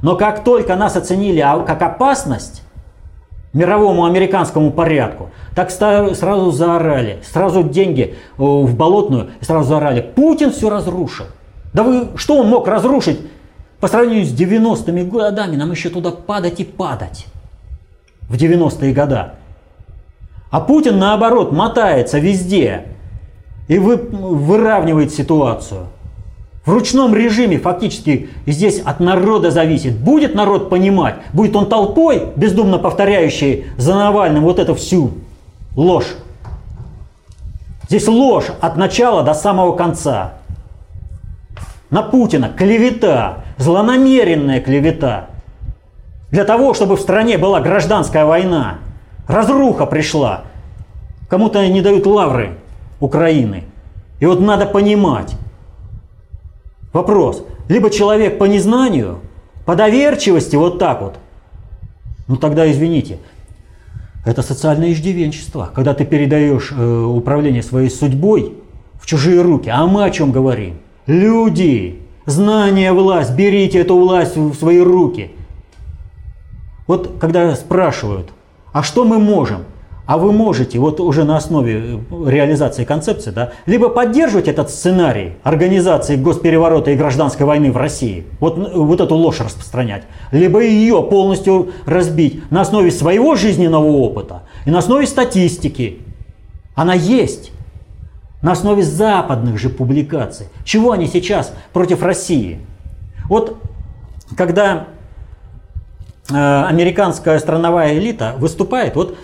Но 0.00 0.14
как 0.14 0.44
только 0.44 0.76
нас 0.76 0.94
оценили 0.94 1.40
а, 1.40 1.58
как 1.64 1.82
опасность 1.82 2.62
мировому 3.52 4.04
американскому 4.04 4.70
порядку, 4.70 5.30
так 5.56 5.72
сразу 5.72 6.52
заорали, 6.52 7.18
сразу 7.28 7.64
деньги 7.64 8.14
э, 8.36 8.42
в 8.42 8.76
болотную, 8.76 9.30
сразу 9.40 9.68
заорали, 9.68 10.00
Путин 10.00 10.52
все 10.52 10.70
разрушил. 10.70 11.26
Да 11.72 11.82
вы, 11.82 12.08
что 12.16 12.38
он 12.38 12.48
мог 12.48 12.66
разрушить 12.66 13.20
по 13.80 13.88
сравнению 13.88 14.24
с 14.24 14.32
90-ми 14.32 15.04
годами? 15.04 15.56
Нам 15.56 15.70
еще 15.70 15.90
туда 15.90 16.10
падать 16.10 16.60
и 16.60 16.64
падать 16.64 17.26
в 18.28 18.34
90-е 18.34 18.92
годы. 18.92 19.26
А 20.50 20.60
Путин, 20.60 20.98
наоборот, 20.98 21.52
мотается 21.52 22.18
везде 22.18 22.86
и 23.68 23.78
вы, 23.78 23.96
выравнивает 23.96 25.12
ситуацию. 25.12 25.86
В 26.64 26.72
ручном 26.72 27.14
режиме 27.14 27.58
фактически 27.58 28.28
здесь 28.46 28.80
от 28.80 29.00
народа 29.00 29.50
зависит. 29.50 29.98
Будет 29.98 30.34
народ 30.34 30.68
понимать, 30.68 31.16
будет 31.32 31.56
он 31.56 31.66
толпой, 31.66 32.28
бездумно 32.36 32.78
повторяющей 32.78 33.66
за 33.76 33.94
Навальным 33.94 34.44
вот 34.44 34.58
эту 34.58 34.74
всю 34.74 35.12
ложь. 35.76 36.16
Здесь 37.88 38.06
ложь 38.06 38.50
от 38.60 38.76
начала 38.76 39.22
до 39.22 39.32
самого 39.32 39.76
конца. 39.76 40.34
На 41.90 42.02
Путина 42.02 42.50
клевета, 42.50 43.44
злонамеренная 43.56 44.60
клевета. 44.60 45.30
Для 46.30 46.44
того, 46.44 46.74
чтобы 46.74 46.96
в 46.96 47.00
стране 47.00 47.38
была 47.38 47.60
гражданская 47.60 48.26
война, 48.26 48.78
разруха 49.26 49.86
пришла. 49.86 50.42
Кому-то 51.28 51.66
не 51.66 51.80
дают 51.80 52.06
лавры 52.06 52.58
Украины. 53.00 53.64
И 54.20 54.26
вот 54.26 54.40
надо 54.40 54.66
понимать. 54.66 55.36
Вопрос. 56.92 57.44
Либо 57.68 57.90
человек 57.90 58.38
по 58.38 58.44
незнанию, 58.44 59.20
по 59.64 59.74
доверчивости 59.74 60.56
вот 60.56 60.78
так 60.78 61.00
вот. 61.00 61.16
Ну 62.26 62.36
тогда 62.36 62.70
извините. 62.70 63.18
Это 64.26 64.42
социальное 64.42 64.92
иждивенчество. 64.92 65.70
Когда 65.74 65.94
ты 65.94 66.04
передаешь 66.04 66.72
э, 66.76 67.02
управление 67.04 67.62
своей 67.62 67.88
судьбой 67.88 68.54
в 69.00 69.06
чужие 69.06 69.40
руки. 69.40 69.70
А 69.70 69.86
мы 69.86 70.04
о 70.04 70.10
чем 70.10 70.32
говорим? 70.32 70.80
Люди, 71.08 72.00
знание, 72.26 72.92
власть, 72.92 73.34
берите 73.34 73.78
эту 73.78 73.96
власть 73.98 74.36
в 74.36 74.54
свои 74.54 74.78
руки. 74.78 75.30
Вот 76.86 77.14
когда 77.18 77.56
спрашивают, 77.56 78.28
а 78.74 78.82
что 78.82 79.04
мы 79.04 79.18
можем? 79.18 79.64
А 80.04 80.18
вы 80.18 80.32
можете, 80.32 80.78
вот 80.78 81.00
уже 81.00 81.24
на 81.24 81.38
основе 81.38 82.00
э, 82.10 82.30
реализации 82.30 82.84
концепции, 82.84 83.30
да, 83.30 83.52
либо 83.64 83.88
поддерживать 83.88 84.48
этот 84.48 84.68
сценарий 84.68 85.32
организации 85.42 86.16
госпереворота 86.16 86.90
и 86.90 86.96
гражданской 86.96 87.46
войны 87.46 87.72
в 87.72 87.78
России, 87.78 88.24
вот, 88.38 88.58
вот 88.74 89.00
эту 89.00 89.14
ложь 89.14 89.40
распространять, 89.40 90.02
либо 90.30 90.62
ее 90.62 91.02
полностью 91.02 91.72
разбить 91.86 92.50
на 92.50 92.60
основе 92.60 92.90
своего 92.90 93.34
жизненного 93.34 93.86
опыта 93.86 94.42
и 94.66 94.70
на 94.70 94.78
основе 94.78 95.06
статистики. 95.06 96.00
Она 96.74 96.92
есть. 96.92 97.52
На 98.42 98.52
основе 98.52 98.82
западных 98.82 99.58
же 99.58 99.68
публикаций. 99.68 100.46
Чего 100.64 100.92
они 100.92 101.06
сейчас 101.06 101.52
против 101.72 102.02
России? 102.02 102.60
Вот 103.28 103.60
когда 104.36 104.86
э, 106.30 106.34
американская 106.34 107.38
страновая 107.38 107.98
элита 107.98 108.34
выступает, 108.38 108.94
вот 108.94 109.18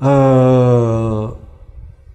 Э, 0.00 1.32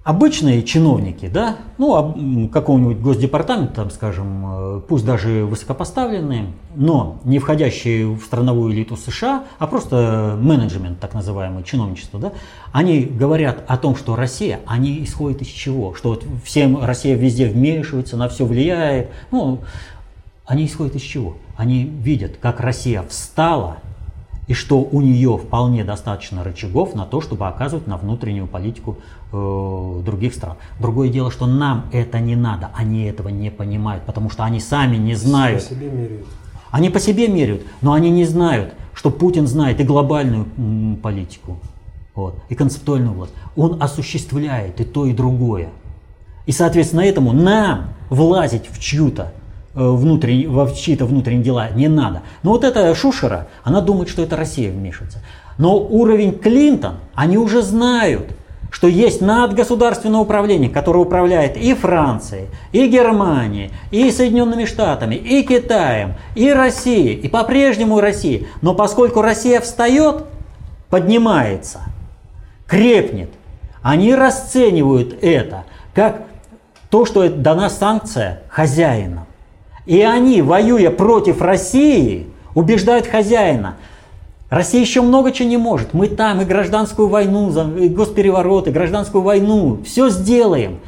обычные 0.06 0.62
чиновники, 0.62 1.28
да, 1.28 1.58
ну, 1.80 2.48
какого-нибудь 2.48 3.00
госдепартамента, 3.00 3.74
там, 3.74 3.90
скажем, 3.90 4.78
э, 4.78 4.82
пусть 4.88 5.04
даже 5.04 5.46
высокопоставленные, 5.46 6.54
но 6.76 7.18
не 7.24 7.40
входящие 7.40 8.08
в 8.08 8.22
страновую 8.22 8.72
элиту 8.72 8.98
США, 8.98 9.46
а 9.58 9.66
просто 9.66 10.38
менеджмент, 10.40 11.00
так 11.00 11.16
называемый, 11.16 11.64
чиновничество, 11.64 12.20
да, 12.20 12.34
они 12.72 13.02
говорят 13.02 13.64
о 13.68 13.78
том, 13.78 13.96
что 13.96 14.16
Россия, 14.16 14.60
они 14.68 15.04
исходят 15.04 15.42
из 15.42 15.48
чего? 15.48 15.96
Что 15.96 16.10
вот 16.10 16.24
всем 16.44 16.84
Россия 16.86 17.16
везде 17.16 17.48
вмешивается, 17.48 18.16
на 18.16 18.30
все 18.30 18.46
влияет. 18.46 19.10
Ну, 19.32 19.62
они 20.46 20.68
исходят 20.68 20.96
из 20.96 21.02
чего? 21.02 21.38
Они 21.58 21.84
видят, 21.84 22.38
как 22.40 22.60
Россия 22.60 23.02
встала 23.10 23.78
и 24.48 24.54
что 24.54 24.80
у 24.80 25.02
нее 25.02 25.38
вполне 25.38 25.84
достаточно 25.84 26.44
рычагов 26.44 26.94
на 26.94 27.06
то, 27.06 27.22
чтобы 27.22 27.48
оказывать 27.48 27.88
на 27.88 27.98
внутреннюю 27.98 28.48
политику 28.48 28.98
э, 29.32 30.02
других 30.06 30.34
стран. 30.34 30.58
Другое 30.80 31.10
дело, 31.10 31.32
что 31.32 31.48
нам 31.48 31.86
это 31.92 32.20
не 32.20 32.36
надо, 32.36 32.70
они 32.76 33.04
этого 33.06 33.30
не 33.30 33.50
понимают, 33.50 34.04
потому 34.04 34.30
что 34.30 34.44
они 34.44 34.60
сами 34.60 34.98
не 34.98 35.16
знают. 35.16 35.64
По 35.64 35.74
себе 35.74 35.90
меряют. 35.90 36.28
Они 36.72 36.90
по 36.90 37.00
себе 37.00 37.28
меряют, 37.28 37.64
но 37.82 37.94
они 37.94 38.10
не 38.10 38.26
знают, 38.26 38.74
что 38.94 39.10
Путин 39.10 39.48
знает 39.48 39.80
и 39.80 39.84
глобальную 39.84 40.46
м, 40.58 40.98
политику, 41.02 41.58
вот, 42.14 42.38
и 42.50 42.56
концептуальную 42.56 43.14
власть. 43.14 43.34
Он 43.56 43.82
осуществляет 43.82 44.80
и 44.80 44.84
то, 44.84 45.06
и 45.06 45.14
другое. 45.14 45.70
И, 46.46 46.52
соответственно, 46.52 47.02
этому 47.02 47.34
нам 47.34 47.94
влазить 48.10 48.70
в 48.70 48.80
чью-то 48.80 49.34
внутренние, 49.76 50.48
во 50.48 50.72
чьи-то 50.72 51.06
внутренние 51.06 51.44
дела 51.44 51.70
не 51.70 51.88
надо. 51.88 52.24
Но 52.44 52.52
вот 52.52 52.64
эта 52.64 52.94
Шушера, 52.96 53.48
она 53.64 53.82
думает, 53.82 54.10
что 54.10 54.24
это 54.24 54.36
Россия 54.36 54.72
вмешивается. 54.72 55.20
Но 55.58 55.78
уровень 55.78 56.40
Клинтон, 56.40 56.96
они 57.14 57.38
уже 57.38 57.62
знают, 57.62 58.32
что 58.72 58.88
есть 58.88 59.22
надгосударственное 59.22 60.20
управление, 60.20 60.70
которое 60.70 61.00
управляет 61.00 61.56
и 61.56 61.74
Францией, 61.74 62.48
и 62.74 62.88
Германией, 62.88 63.72
и 63.92 64.12
Соединенными 64.12 64.66
Штатами, 64.66 65.16
и 65.16 65.44
Китаем, 65.44 66.16
и 66.36 66.52
Россией, 66.52 67.14
и 67.14 67.30
по-прежнему 67.30 68.02
Россией. 68.02 68.48
Но 68.62 68.74
поскольку 68.74 69.22
Россия 69.22 69.62
встает, 69.62 70.26
поднимается, 70.90 71.82
крепнет, 72.68 73.30
они 73.82 74.14
расценивают 74.14 75.16
это 75.22 75.64
как 75.94 76.24
то, 76.90 77.06
что 77.06 77.30
дана 77.30 77.70
санкция 77.70 78.42
хозяинам. 78.50 79.26
И 79.86 80.02
они, 80.02 80.42
воюя 80.42 80.90
против 80.90 81.42
России, 81.42 82.28
убеждают 82.54 83.08
хозяина. 83.08 83.78
Россия 84.50 84.82
еще 84.82 85.02
много 85.02 85.32
чего 85.32 85.50
не 85.50 85.58
может. 85.58 85.94
Мы 85.94 86.08
там 86.08 86.42
и 86.42 86.46
гражданскую 86.46 87.08
войну, 87.08 87.52
и 87.78 87.90
госпереворот, 87.90 88.68
и 88.68 88.72
гражданскую 88.72 89.22
войну. 89.22 89.80
Все 89.86 90.10
сделаем. 90.10 90.80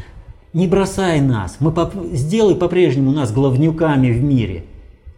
Не 0.54 0.68
бросай 0.68 1.22
нас. 1.22 1.58
Мы 1.60 1.72
по 1.72 1.92
сделай 2.14 2.56
по-прежнему 2.56 3.12
нас 3.12 3.32
главнюками 3.32 4.12
в 4.12 4.24
мире. 4.24 4.64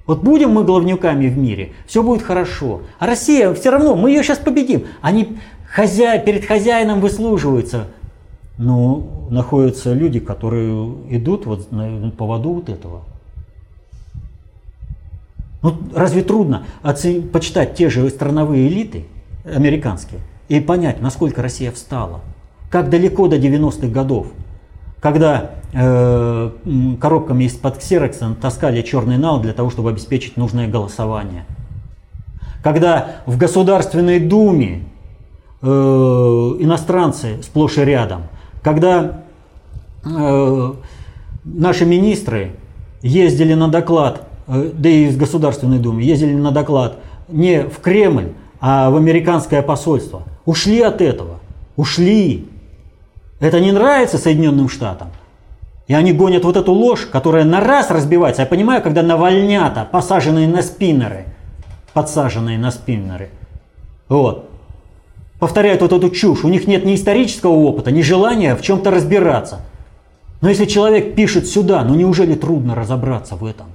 Вот 0.10 0.24
будем 0.24 0.54
мы 0.54 0.64
главнюками 0.64 1.28
в 1.28 1.38
мире, 1.38 1.74
все 1.86 2.02
будет 2.02 2.24
хорошо. 2.24 2.82
А 2.98 3.06
Россия 3.06 3.54
все 3.54 3.70
равно, 3.70 3.96
мы 3.96 4.10
ее 4.10 4.24
сейчас 4.24 4.40
победим. 4.40 4.86
Они 5.02 5.38
хозя... 5.72 6.18
перед 6.18 6.46
хозяином 6.46 7.00
выслуживаются. 7.00 7.86
Но 8.58 9.28
находятся 9.30 9.94
люди, 9.94 10.20
которые 10.20 10.96
идут 11.12 11.46
вот 11.46 11.72
на 11.72 12.10
поводу 12.10 12.54
вот 12.54 12.70
этого. 12.70 13.04
Ну, 15.62 15.76
разве 15.94 16.24
трудно 16.24 16.64
оцен... 16.82 17.28
почитать 17.30 17.76
те 17.76 17.90
же 17.90 18.10
страновые 18.10 18.68
элиты 18.68 19.06
американские 19.44 20.22
и 20.48 20.60
понять, 20.60 21.02
насколько 21.02 21.42
Россия 21.42 21.72
встала? 21.72 22.22
Как 22.70 22.90
далеко 22.90 23.28
до 23.28 23.38
90-х 23.38 23.88
годов, 23.88 24.28
когда 25.02 25.52
э, 25.74 26.52
коробками 27.00 27.46
из-под 27.46 27.78
ксерокса 27.78 28.36
таскали 28.40 28.82
черный 28.82 29.18
нал 29.18 29.42
для 29.42 29.54
того, 29.54 29.70
чтобы 29.70 29.90
обеспечить 29.90 30.38
нужное 30.38 30.68
голосование. 30.68 31.46
Когда 32.64 33.22
в 33.26 33.38
Государственной 33.38 34.20
Думе 34.20 34.84
э, 35.62 35.68
иностранцы 35.68 37.42
сплошь 37.44 37.78
и 37.78 37.82
рядом, 37.82 38.24
когда 38.62 39.24
э, 40.06 40.74
наши 41.44 41.86
министры 41.86 42.52
ездили 43.02 43.54
на 43.54 43.70
доклад 43.70 44.29
да 44.50 44.90
и 44.90 45.06
из 45.06 45.18
Государственной 45.18 45.80
Думы, 45.80 46.02
ездили 46.02 46.34
на 46.34 46.52
доклад 46.52 46.98
не 47.28 47.64
в 47.64 47.80
Кремль, 47.80 48.34
а 48.60 48.90
в 48.90 48.96
американское 48.98 49.62
посольство. 49.62 50.24
Ушли 50.46 50.82
от 50.82 51.02
этого. 51.02 51.40
Ушли. 51.78 52.50
Это 53.40 53.60
не 53.60 53.72
нравится 53.72 54.18
Соединенным 54.18 54.68
Штатам. 54.68 55.10
И 55.88 55.94
они 55.94 56.14
гонят 56.14 56.44
вот 56.44 56.58
эту 56.58 56.72
ложь, 56.72 57.08
которая 57.12 57.46
на 57.46 57.62
раз 57.62 57.90
разбивается. 57.90 58.42
Я 58.42 58.48
понимаю, 58.48 58.82
когда 58.82 59.02
навальнята, 59.02 59.88
посаженные 59.90 60.48
на 60.48 60.62
спиннеры, 60.62 61.26
подсаженные 61.94 62.60
на 62.60 62.72
спиннеры, 62.72 63.30
вот, 64.08 64.50
повторяют 65.40 65.82
вот 65.82 65.94
эту 65.94 66.10
чушь. 66.10 66.44
У 66.44 66.50
них 66.50 66.68
нет 66.68 66.86
ни 66.86 66.96
исторического 66.96 67.54
опыта, 67.54 67.92
ни 67.92 68.02
желания 68.02 68.56
в 68.56 68.62
чем-то 68.62 68.92
разбираться. 68.92 69.62
Но 70.42 70.50
если 70.50 70.66
человек 70.66 71.16
пишет 71.16 71.48
сюда, 71.48 71.84
ну 71.84 71.96
неужели 71.96 72.36
трудно 72.36 72.76
разобраться 72.76 73.36
в 73.36 73.46
этом? 73.46 73.68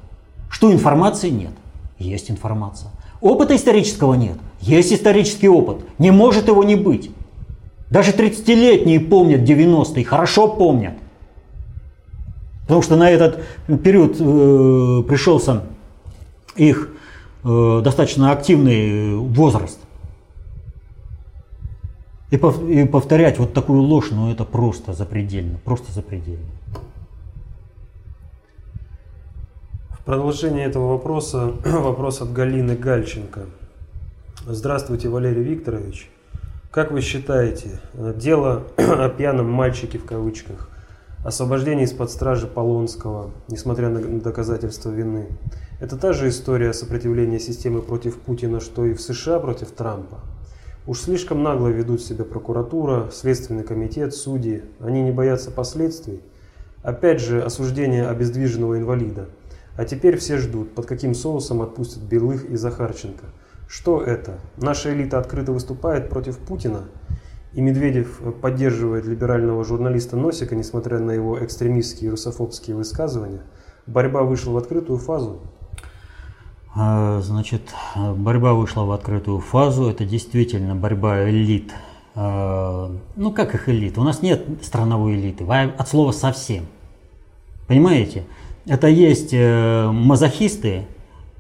Что 0.55 0.73
информации 0.73 1.31
нет? 1.31 1.51
Есть 1.99 2.31
информация. 2.31 2.93
Опыта 3.21 3.57
исторического 3.57 4.15
нет? 4.15 4.39
Есть 4.61 4.93
исторический 4.93 5.49
опыт. 5.49 5.79
Не 5.99 6.13
может 6.13 6.47
его 6.47 6.63
не 6.63 6.77
быть. 6.77 7.11
Даже 7.91 8.13
30-летние 8.13 9.01
помнят 9.01 9.41
90-е, 9.41 10.05
хорошо 10.05 10.47
помнят. 10.47 10.95
Потому 12.63 12.83
что 12.83 12.95
на 12.95 13.11
этот 13.11 13.43
период 13.83 14.13
э, 14.21 15.03
пришелся 15.09 15.65
их 16.55 16.89
э, 17.43 17.81
достаточно 17.83 18.31
активный 18.31 19.17
возраст. 19.17 19.81
И, 22.31 22.37
пов, 22.37 22.63
и 22.63 22.87
повторять 22.87 23.41
вот 23.41 23.55
такую 23.55 23.81
ложь, 23.81 24.13
ну 24.13 24.31
это 24.31 24.45
просто 24.45 24.93
запредельно, 24.93 25.59
просто 25.65 25.91
запредельно. 25.91 26.47
Продолжение 30.05 30.67
этого 30.67 30.89
вопроса, 30.89 31.55
вопрос 31.65 32.21
от 32.21 32.31
Галины 32.31 32.77
Гальченко. 32.77 33.47
Здравствуйте, 34.47 35.09
Валерий 35.09 35.43
Викторович. 35.43 36.11
Как 36.71 36.91
вы 36.91 37.01
считаете, 37.01 37.81
дело 37.95 38.65
о 38.77 39.09
пьяном 39.09 39.49
мальчике 39.51 39.97
в 39.97 40.05
кавычках 40.05 40.69
освобождение 41.25 41.87
из-под 41.87 42.11
стражи 42.11 42.47
Полонского, 42.47 43.31
несмотря 43.49 43.89
на 43.89 44.21
доказательства 44.21 44.91
вины. 44.91 45.29
Это 45.81 45.97
та 45.97 46.13
же 46.13 46.29
история 46.29 46.75
сопротивления 46.75 47.41
системы 47.41 47.81
против 47.81 48.19
Путина, 48.19 48.61
что 48.61 48.85
и 48.85 48.93
в 48.93 49.01
США 49.01 49.39
против 49.39 49.71
Трампа. 49.71 50.19
Уж 50.87 51.01
слишком 51.01 51.43
нагло 51.43 51.69
ведут 51.69 52.03
себя 52.03 52.27
прокуратура, 52.27 53.09
Следственный 53.11 53.65
комитет, 53.65 54.15
судьи. 54.15 54.65
Они 54.81 55.01
не 55.01 55.13
боятся 55.13 55.51
последствий. 55.51 56.21
Опять 56.83 57.23
же, 57.23 57.41
осуждение 57.41 58.07
обездвиженного 58.07 58.77
инвалида. 58.77 59.29
А 59.77 59.85
теперь 59.85 60.17
все 60.19 60.39
ждут, 60.39 60.75
под 60.75 60.87
каким 60.87 61.15
соусом 61.15 61.63
отпустят 61.63 62.03
Белых 62.03 62.45
и 62.45 62.57
Захарченко. 62.57 63.27
Что 63.67 64.01
это? 64.01 64.39
Наша 64.57 64.95
элита 64.95 65.19
открыто 65.19 65.53
выступает 65.53 66.09
против 66.09 66.39
Путина? 66.39 66.85
И 67.55 67.61
Медведев 67.61 68.21
поддерживает 68.41 69.05
либерального 69.05 69.65
журналиста 69.65 70.17
Носика, 70.17 70.55
несмотря 70.55 70.99
на 70.99 71.13
его 71.13 71.43
экстремистские 71.45 72.09
и 72.09 72.11
русофобские 72.11 72.77
высказывания. 72.77 73.43
Борьба 73.87 74.23
вышла 74.23 74.53
в 74.53 74.57
открытую 74.57 74.99
фазу. 74.99 75.41
А, 76.77 77.21
значит, 77.21 77.63
борьба 77.97 78.55
вышла 78.55 78.83
в 78.83 78.93
открытую 78.93 79.39
фазу. 79.39 79.89
Это 79.89 80.05
действительно 80.05 80.75
борьба 80.75 81.29
элит. 81.29 81.73
А, 82.17 82.91
ну, 83.15 83.33
как 83.33 83.55
их 83.55 83.69
элит? 83.69 83.99
У 83.99 84.03
нас 84.03 84.23
нет 84.23 84.45
страновой 84.63 85.15
элиты. 85.15 85.45
От 85.45 85.89
слова 85.89 86.13
совсем. 86.13 86.67
Понимаете? 87.69 88.25
Это 88.67 88.89
есть 88.89 89.31
э, 89.33 89.91
мазохисты, 89.91 90.87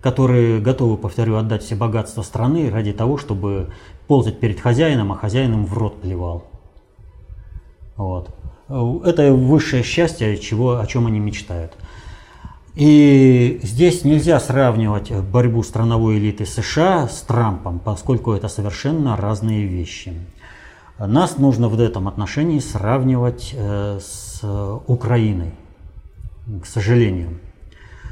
которые 0.03 0.61
готовы, 0.61 0.99
повторю, 0.99 1.37
отдать 1.37 1.63
все 1.63 1.75
богатства 1.75 2.21
страны 2.23 2.71
ради 2.71 2.93
того, 2.93 3.17
чтобы 3.17 3.71
ползать 4.07 4.39
перед 4.39 4.61
хозяином, 4.61 5.13
а 5.13 5.17
хозяин 5.17 5.55
им 5.55 5.65
в 5.65 5.73
рот 5.73 6.03
плевал. 6.03 6.45
Вот. 7.97 8.29
Это 8.69 9.33
высшее 9.33 9.83
счастье, 9.83 10.37
чего, 10.37 10.79
о 10.79 10.87
чем 10.87 11.07
они 11.07 11.21
мечтают. 11.21 11.73
И 12.75 13.61
здесь 13.63 14.05
нельзя 14.05 14.41
сравнивать 14.41 15.13
борьбу 15.13 15.63
страновой 15.63 16.19
элиты 16.19 16.45
США 16.45 17.09
с 17.09 17.23
Трампом, 17.23 17.79
поскольку 17.79 18.33
это 18.33 18.49
совершенно 18.49 19.17
разные 19.17 19.65
вещи. 19.65 20.13
Нас 20.99 21.39
нужно 21.39 21.69
в 21.69 21.81
этом 21.81 22.09
отношении 22.09 22.59
сравнивать 22.59 23.55
э, 23.57 24.01
с 24.01 24.41
Украиной, 24.87 25.53
к 26.63 26.67
сожалению. 26.67 27.39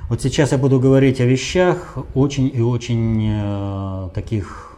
Вот 0.09 0.21
сейчас 0.21 0.53
я 0.53 0.59
буду 0.59 0.79
говорить 0.79 1.21
о 1.21 1.25
вещах 1.25 1.97
очень 2.15 2.51
и 2.53 2.61
очень 2.61 3.29
э, 3.31 4.09
таких 4.15 4.77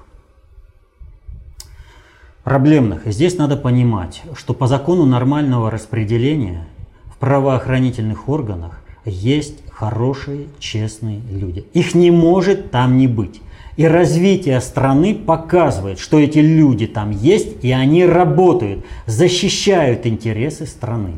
проблемных. 2.44 3.06
И 3.06 3.12
здесь 3.12 3.36
надо 3.36 3.56
понимать, 3.56 4.22
что 4.36 4.54
по 4.54 4.66
закону 4.66 5.06
нормального 5.06 5.70
распределения 5.70 6.68
в 7.06 7.16
правоохранительных 7.18 8.28
органах 8.28 8.80
есть 9.04 9.58
хорошие, 9.72 10.46
честные 10.58 11.20
люди. 11.30 11.64
Их 11.72 11.94
не 11.94 12.10
может 12.10 12.70
там 12.70 12.96
не 12.96 13.06
быть. 13.06 13.40
И 13.76 13.86
развитие 13.86 14.60
страны 14.60 15.16
показывает, 15.16 15.98
что 15.98 16.20
эти 16.20 16.38
люди 16.38 16.86
там 16.86 17.10
есть, 17.10 17.64
и 17.64 17.72
они 17.72 18.06
работают, 18.06 18.84
защищают 19.06 20.06
интересы 20.06 20.66
страны. 20.66 21.14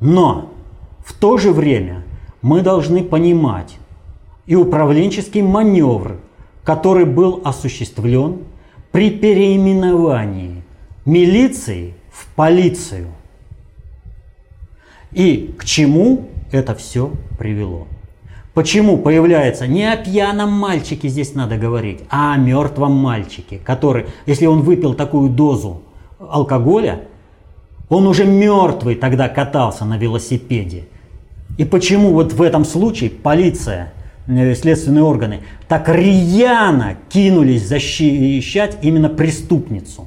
Но 0.00 0.53
в 1.04 1.12
то 1.12 1.36
же 1.36 1.52
время 1.52 2.02
мы 2.42 2.62
должны 2.62 3.04
понимать 3.04 3.76
и 4.46 4.56
управленческий 4.56 5.42
маневр, 5.42 6.16
который 6.64 7.04
был 7.04 7.40
осуществлен 7.44 8.38
при 8.90 9.10
переименовании 9.10 10.62
милиции 11.04 11.94
в 12.10 12.26
полицию. 12.34 13.08
И 15.12 15.54
к 15.58 15.64
чему 15.64 16.28
это 16.50 16.74
все 16.74 17.12
привело. 17.38 17.86
Почему 18.54 18.98
появляется 18.98 19.66
не 19.66 19.84
о 19.84 19.96
пьяном 19.96 20.52
мальчике 20.52 21.08
здесь 21.08 21.34
надо 21.34 21.56
говорить, 21.56 22.00
а 22.08 22.34
о 22.34 22.36
мертвом 22.36 22.92
мальчике, 22.92 23.58
который, 23.58 24.06
если 24.26 24.46
он 24.46 24.62
выпил 24.62 24.94
такую 24.94 25.28
дозу 25.28 25.82
алкоголя, 26.18 27.02
он 27.88 28.06
уже 28.06 28.24
мертвый 28.24 28.94
тогда 28.94 29.28
катался 29.28 29.84
на 29.84 29.98
велосипеде. 29.98 30.84
И 31.58 31.64
почему 31.64 32.12
вот 32.12 32.32
в 32.32 32.42
этом 32.42 32.64
случае 32.64 33.10
полиция, 33.10 33.92
э, 34.26 34.54
следственные 34.54 35.04
органы 35.04 35.40
так 35.68 35.88
рьяно 35.88 36.96
кинулись 37.08 37.66
защищать 37.66 38.78
именно 38.82 39.08
преступницу, 39.08 40.06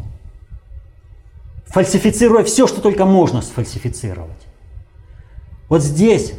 фальсифицируя 1.68 2.44
все, 2.44 2.68
что 2.68 2.82
только 2.82 3.06
можно 3.06 3.42
сфальсифицировать. 3.42 4.32
Вот 5.70 5.84
здесь 5.84 6.34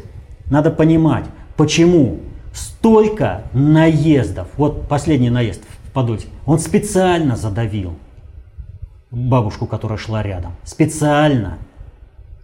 надо 0.49 0.71
понимать, 0.71 1.25
почему 1.55 2.19
столько 2.53 3.43
наездов. 3.53 4.47
Вот 4.57 4.87
последний 4.87 5.29
наезд 5.29 5.61
в 5.87 5.91
Подольске. 5.91 6.29
Он 6.45 6.59
специально 6.59 7.35
задавил 7.35 7.95
бабушку, 9.11 9.65
которая 9.65 9.97
шла 9.97 10.23
рядом. 10.23 10.53
Специально. 10.63 11.57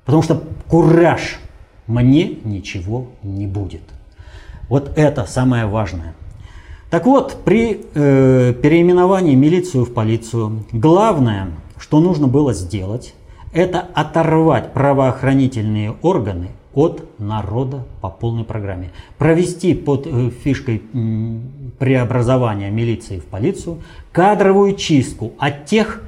Потому 0.05 0.23
что 0.23 0.43
кураж. 0.67 1.39
Мне 1.87 2.39
ничего 2.43 3.07
не 3.21 3.45
будет. 3.45 3.83
Вот 4.69 4.91
это 4.95 5.25
самое 5.25 5.67
важное. 5.67 6.15
Так 6.89 7.05
вот, 7.05 7.43
при 7.45 7.85
э, 7.93 8.53
переименовании 8.53 9.35
милицию 9.35 9.85
в 9.85 9.93
полицию, 9.93 10.65
главное, 10.71 11.49
что 11.77 11.99
нужно 11.99 12.27
было 12.27 12.53
сделать, 12.53 13.13
это 13.53 13.85
оторвать 13.93 14.73
правоохранительные 14.73 15.95
органы 16.01 16.49
от 16.73 17.19
народа 17.19 17.85
по 18.01 18.09
полной 18.09 18.43
программе. 18.43 18.91
Провести 19.17 19.73
под 19.73 20.07
э, 20.07 20.29
фишкой 20.43 20.81
преобразования 21.79 22.69
милиции 22.71 23.19
в 23.19 23.25
полицию 23.25 23.81
кадровую 24.11 24.75
чистку 24.75 25.33
от 25.37 25.65
тех 25.65 26.01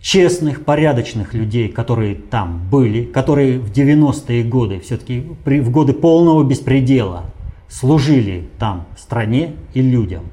честных, 0.00 0.64
порядочных 0.64 1.34
людей, 1.34 1.68
которые 1.68 2.14
там 2.14 2.68
были, 2.70 3.04
которые 3.04 3.58
в 3.58 3.70
90-е 3.72 4.44
годы, 4.44 4.80
все-таки 4.80 5.20
в 5.44 5.70
годы 5.70 5.92
полного 5.92 6.44
беспредела 6.44 7.24
служили 7.68 8.48
там 8.58 8.86
стране 8.96 9.54
и 9.74 9.82
людям. 9.82 10.24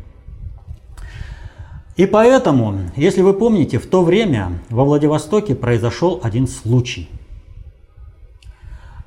И 1.96 2.06
поэтому, 2.06 2.76
если 2.96 3.22
вы 3.22 3.34
помните, 3.34 3.80
в 3.80 3.88
то 3.88 4.04
время 4.04 4.60
во 4.70 4.84
Владивостоке 4.84 5.56
произошел 5.56 6.20
один 6.22 6.48
случай. 6.48 7.10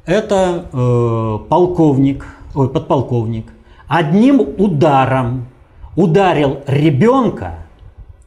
Это 0.07 0.71
э, 0.73 1.39
полковник, 1.51 2.27
ой, 2.55 2.71
подполковник, 2.71 3.53
одним 3.89 4.41
ударом 4.41 5.49
ударил 5.97 6.61
ребенка 6.67 7.59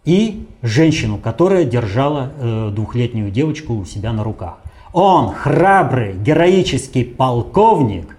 и 0.06 0.48
женщину, 0.62 1.18
которая 1.18 1.64
держала 1.64 2.32
э, 2.38 2.70
двухлетнюю 2.72 3.32
девочку 3.32 3.76
у 3.76 3.86
себя 3.86 4.14
на 4.14 4.24
руках. 4.24 4.58
Он, 4.94 5.34
храбрый, 5.34 6.14
героический 6.14 7.04
полковник, 7.04 8.18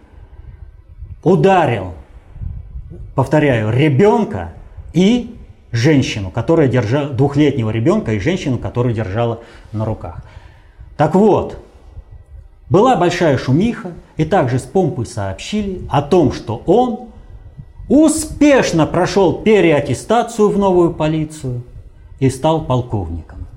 ударил, 1.23 1.93
повторяю, 3.15 3.71
ребенка 3.71 4.53
и 4.93 5.37
женщину, 5.71 6.31
которая 6.31 6.69
держала, 6.69 7.09
двухлетнего 7.09 7.71
ребенка 7.71 8.13
и 8.13 8.21
женщину, 8.21 8.59
которую 8.59 8.95
держала 8.95 9.41
на 9.73 9.85
руках. 9.85 10.23
Так 10.97 11.15
вот, 11.15 11.59
была 12.71 12.97
большая 12.97 13.37
шумиха, 13.37 13.93
и 14.17 14.25
также 14.25 14.59
с 14.59 14.63
помпой 14.63 15.05
сообщили 15.05 15.83
о 15.91 16.01
том, 16.01 16.33
что 16.33 16.63
он 16.67 17.09
успешно 17.89 18.87
прошел 18.87 19.43
переаттестацию 19.43 20.49
в 20.49 20.59
новую 20.59 20.95
полицию 20.95 21.65
и 22.23 22.31
стал 22.31 22.67
полковником. 22.67 23.49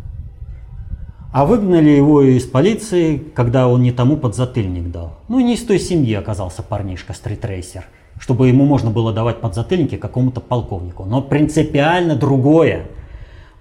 А 1.32 1.46
выгнали 1.46 1.92
его 1.92 2.24
из 2.24 2.46
полиции, 2.46 3.18
когда 3.36 3.68
он 3.68 3.84
не 3.84 3.92
тому 3.92 4.18
подзатыльник 4.18 4.90
дал. 4.90 5.20
Ну, 5.28 5.40
не 5.40 5.54
из 5.54 5.64
той 5.64 5.78
семьи 5.78 6.16
оказался 6.16 6.64
парнишка, 6.64 7.14
стритрейсер, 7.14 7.86
чтобы 8.20 8.48
ему 8.48 8.66
можно 8.66 8.90
было 8.90 9.14
давать 9.14 9.40
подзатыльники 9.40 9.98
какому-то 9.98 10.42
полковнику. 10.42 11.06
Но 11.06 11.22
принципиально 11.22 12.16
другое. 12.16 12.88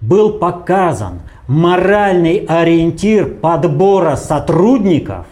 Был 0.01 0.39
показан 0.39 1.21
моральный 1.47 2.37
ориентир 2.37 3.29
подбора 3.29 4.15
сотрудников 4.15 5.27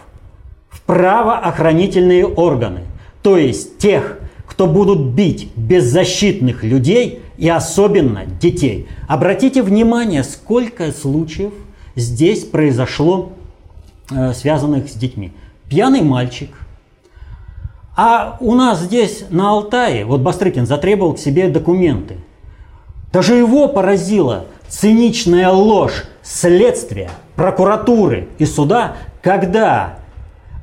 правоохранительные 0.86 2.26
органы, 2.26 2.82
то 3.22 3.36
есть 3.36 3.78
тех, 3.78 4.18
кто 4.46 4.68
будут 4.68 5.14
бить 5.14 5.50
беззащитных 5.56 6.62
людей 6.62 7.23
и 7.36 7.48
особенно 7.48 8.26
детей. 8.26 8.88
Обратите 9.08 9.62
внимание, 9.62 10.24
сколько 10.24 10.92
случаев 10.92 11.52
здесь 11.96 12.44
произошло, 12.44 13.32
э, 14.10 14.32
связанных 14.34 14.88
с 14.88 14.94
детьми. 14.94 15.32
Пьяный 15.68 16.02
мальчик. 16.02 16.50
А 17.96 18.36
у 18.40 18.54
нас 18.54 18.80
здесь 18.80 19.24
на 19.30 19.50
Алтае, 19.50 20.04
вот 20.04 20.20
Бастрыкин 20.20 20.66
затребовал 20.66 21.14
к 21.14 21.18
себе 21.18 21.48
документы. 21.48 22.16
Даже 23.12 23.34
его 23.34 23.68
поразила 23.68 24.46
циничная 24.68 25.50
ложь 25.50 26.04
следствия, 26.22 27.10
прокуратуры 27.36 28.28
и 28.38 28.44
суда, 28.44 28.96
когда 29.22 29.98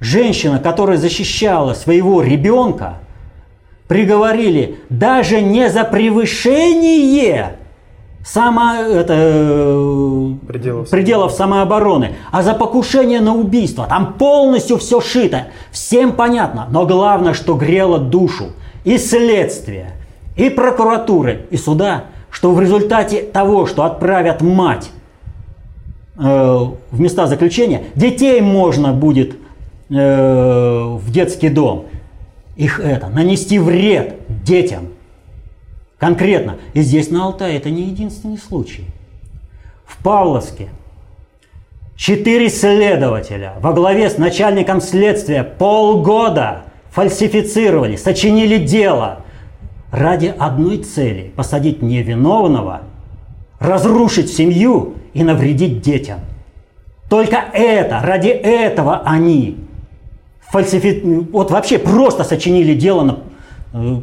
женщина, 0.02 0.60
которая 0.60 0.98
защищала 0.98 1.74
своего 1.74 2.22
ребенка, 2.22 2.98
приговорили 3.92 4.78
даже 4.90 5.42
не 5.42 5.70
за 5.70 5.84
превышение 5.84 7.56
само, 8.24 8.76
это, 8.76 10.38
пределов. 10.48 10.90
пределов 10.90 11.34
самообороны, 11.34 12.16
а 12.32 12.42
за 12.42 12.54
покушение 12.54 13.20
на 13.20 13.36
убийство. 13.36 13.88
Там 13.90 14.14
полностью 14.14 14.78
все 14.78 15.02
шито, 15.02 15.48
всем 15.72 16.14
понятно. 16.14 16.70
Но 16.72 16.86
главное, 16.86 17.34
что 17.34 17.56
грело 17.56 17.98
душу 18.00 18.54
и 18.86 18.98
следствия, 18.98 19.92
и 20.38 20.50
прокуратуры, 20.50 21.48
и 21.50 21.58
суда, 21.58 22.06
что 22.30 22.54
в 22.54 22.62
результате 22.62 23.24
того, 23.24 23.66
что 23.66 23.84
отправят 23.84 24.42
мать 24.42 24.90
э, 26.18 26.22
в 26.22 26.98
места 26.98 27.28
заключения, 27.28 27.84
детей 27.96 28.40
можно 28.40 28.94
будет 28.94 29.36
э, 29.90 30.96
в 30.98 31.12
детский 31.12 31.50
дом. 31.50 31.88
Их 32.56 32.80
это, 32.80 33.08
нанести 33.08 33.60
вред 33.60 34.18
детям– 34.44 34.90
Конкретно. 36.02 36.58
И 36.74 36.82
здесь 36.82 37.12
на 37.12 37.26
Алтае 37.26 37.58
это 37.58 37.70
не 37.70 37.84
единственный 37.84 38.40
случай. 38.40 38.86
В 39.86 40.02
Павловске 40.04 40.70
четыре 41.96 42.50
следователя 42.50 43.54
во 43.60 43.72
главе 43.72 44.10
с 44.10 44.18
начальником 44.18 44.82
следствия 44.82 45.44
полгода 45.44 46.64
фальсифицировали, 46.90 47.98
сочинили 47.98 48.58
дело 48.58 49.20
ради 49.92 50.34
одной 50.36 50.80
цели– 50.80 51.32
посадить 51.36 51.84
невиновного, 51.84 52.82
разрушить 53.60 54.34
семью 54.34 54.96
и 55.14 55.24
навредить 55.24 55.84
детям. 55.84 56.22
Только 57.12 57.46
это, 57.54 58.00
ради 58.02 58.30
этого 58.30 59.04
они 59.06 59.58
фальсифи... 60.52 61.02
вот 61.32 61.52
вообще 61.52 61.80
просто 61.80 62.24
сочинили 62.24 62.74
дело 62.74 63.04
на 63.04 63.20
э, 63.74 64.02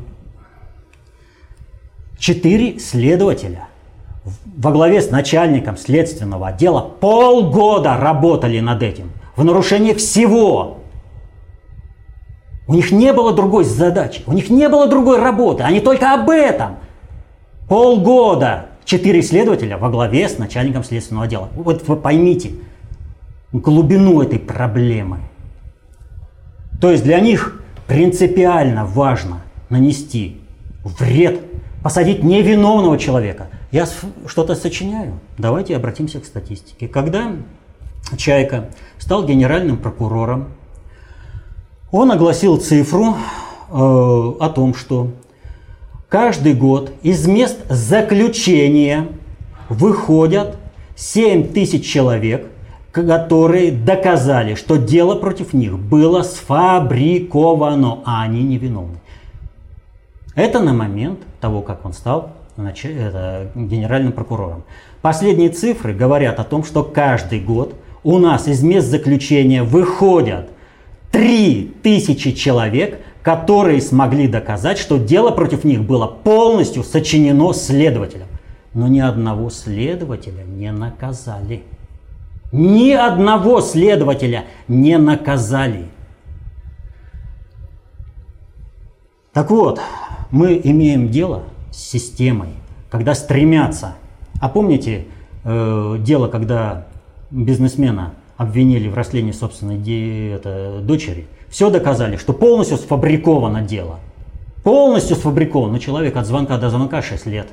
Четыре 2.19 2.81
следователя 2.81 3.69
во 4.45 4.73
главе 4.73 5.01
с 5.01 5.11
начальником 5.11 5.77
следственного 5.77 6.49
отдела 6.49 6.81
полгода 6.81 7.97
работали 7.97 8.59
над 8.59 8.83
этим 8.83 9.13
в 9.37 9.45
нарушение 9.45 9.95
всего. 9.95 10.79
У 12.67 12.75
них 12.75 12.91
не 12.91 13.13
было 13.13 13.33
другой 13.33 13.65
задачи, 13.65 14.23
у 14.27 14.33
них 14.33 14.51
не 14.51 14.69
было 14.69 14.89
другой 14.89 15.21
работы, 15.21 15.63
они 15.63 15.81
только 15.81 16.13
об 16.13 16.29
этом. 16.29 16.77
Полгода 17.69 18.67
четыре 18.85 19.23
следователя 19.23 19.79
во 19.79 19.89
главе 19.89 20.29
с 20.29 20.39
начальником 20.39 20.83
следственного 20.83 21.27
отдела. 21.27 21.49
Вот 21.55 21.87
вы 21.87 21.97
поймите 21.97 22.53
глубину 23.53 24.21
этой 24.21 24.41
проблемы. 24.41 25.21
То 26.81 26.91
есть 26.91 27.05
для 27.05 27.21
них 27.21 27.61
принципиально 27.87 28.85
важно 28.85 29.43
нанести 29.69 30.41
вред 30.85 31.41
посадить 31.83 32.23
невиновного 32.23 32.99
человека. 32.99 33.49
Я 33.71 33.87
что-то 34.27 34.55
сочиняю. 34.55 35.21
Давайте 35.37 35.77
обратимся 35.77 36.21
к 36.21 36.25
статистике. 36.25 36.89
Когда 36.89 37.33
Чайка 38.17 38.71
стал 38.99 39.25
генеральным 39.27 39.77
прокурором, 39.77 40.49
он 41.91 42.11
огласил 42.11 42.59
цифру 42.59 43.15
э, 43.15 43.15
о 43.71 44.53
том, 44.55 44.75
что 44.75 45.11
каждый 46.09 46.55
год 46.55 46.93
из 47.03 47.27
мест 47.27 47.59
заключения 47.69 49.09
выходят 49.69 50.57
7 50.97 51.53
тысяч 51.53 51.87
человек, 51.87 52.47
которые 53.07 53.73
доказали, 53.73 54.55
что 54.55 54.77
дело 54.77 55.15
против 55.15 55.53
них 55.53 55.79
было 55.79 56.23
сфабриковано, 56.23 58.01
а 58.05 58.23
они 58.23 58.43
невиновны. 58.43 58.99
Это 60.35 60.61
на 60.61 60.73
момент 60.73 61.21
того, 61.41 61.63
как 61.63 61.85
он 61.85 61.93
стал 61.93 62.31
генеральным 62.57 64.13
прокурором. 64.13 64.65
Последние 65.01 65.51
цифры 65.51 65.95
говорят 65.95 66.41
о 66.41 66.45
том, 66.45 66.65
что 66.65 66.83
каждый 66.83 67.41
год 67.41 67.75
у 68.03 68.19
нас 68.19 68.49
из 68.49 68.63
мест 68.63 68.89
заключения 68.89 69.63
выходят 69.63 70.49
3000 71.13 72.33
человек, 72.33 73.01
которые 73.23 73.81
смогли 73.81 74.29
доказать, 74.29 74.79
что 74.79 74.99
дело 74.99 75.31
против 75.31 75.65
них 75.65 75.83
было 75.83 76.07
полностью 76.07 76.83
сочинено 76.83 77.53
следователем. 77.53 78.27
Но 78.75 78.89
ни 78.89 79.01
одного 79.01 79.51
следователя 79.51 80.43
не 80.45 80.71
наказали. 80.73 81.63
Ни 82.51 82.93
одного 82.93 83.61
следователя 83.61 84.47
не 84.69 84.97
наказали. 84.97 85.87
Так 89.33 89.51
вот, 89.51 89.81
мы 90.31 90.61
имеем 90.63 91.11
дело 91.11 91.45
с 91.71 91.77
системой, 91.77 92.49
когда 92.91 93.15
стремятся. 93.15 93.97
А 94.41 94.49
помните 94.49 95.07
э, 95.45 95.97
дело, 96.01 96.29
когда 96.29 96.87
бизнесмена 97.31 98.15
обвинили 98.37 98.89
в 98.89 98.95
растлении 98.95 99.33
собственной 99.33 99.77
де, 99.77 100.33
это, 100.33 100.81
дочери? 100.81 101.27
Все 101.49 101.71
доказали, 101.71 102.17
что 102.17 102.33
полностью 102.33 102.79
сфабриковано 102.79 103.63
дело. 103.63 103.99
Полностью 104.63 105.17
сфабриковано. 105.17 105.75
Но 105.75 105.79
человек 105.79 106.17
от 106.17 106.27
звонка 106.27 106.59
до 106.59 106.71
звонка 106.71 107.03
6 107.03 107.27
лет. 107.27 107.49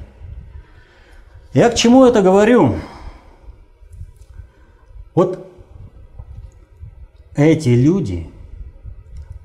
Я 1.54 1.70
к 1.70 1.76
чему 1.76 2.06
это 2.06 2.22
говорю? 2.22 2.76
Вот 5.16 5.48
эти 7.36 7.70
люди, 7.70 8.28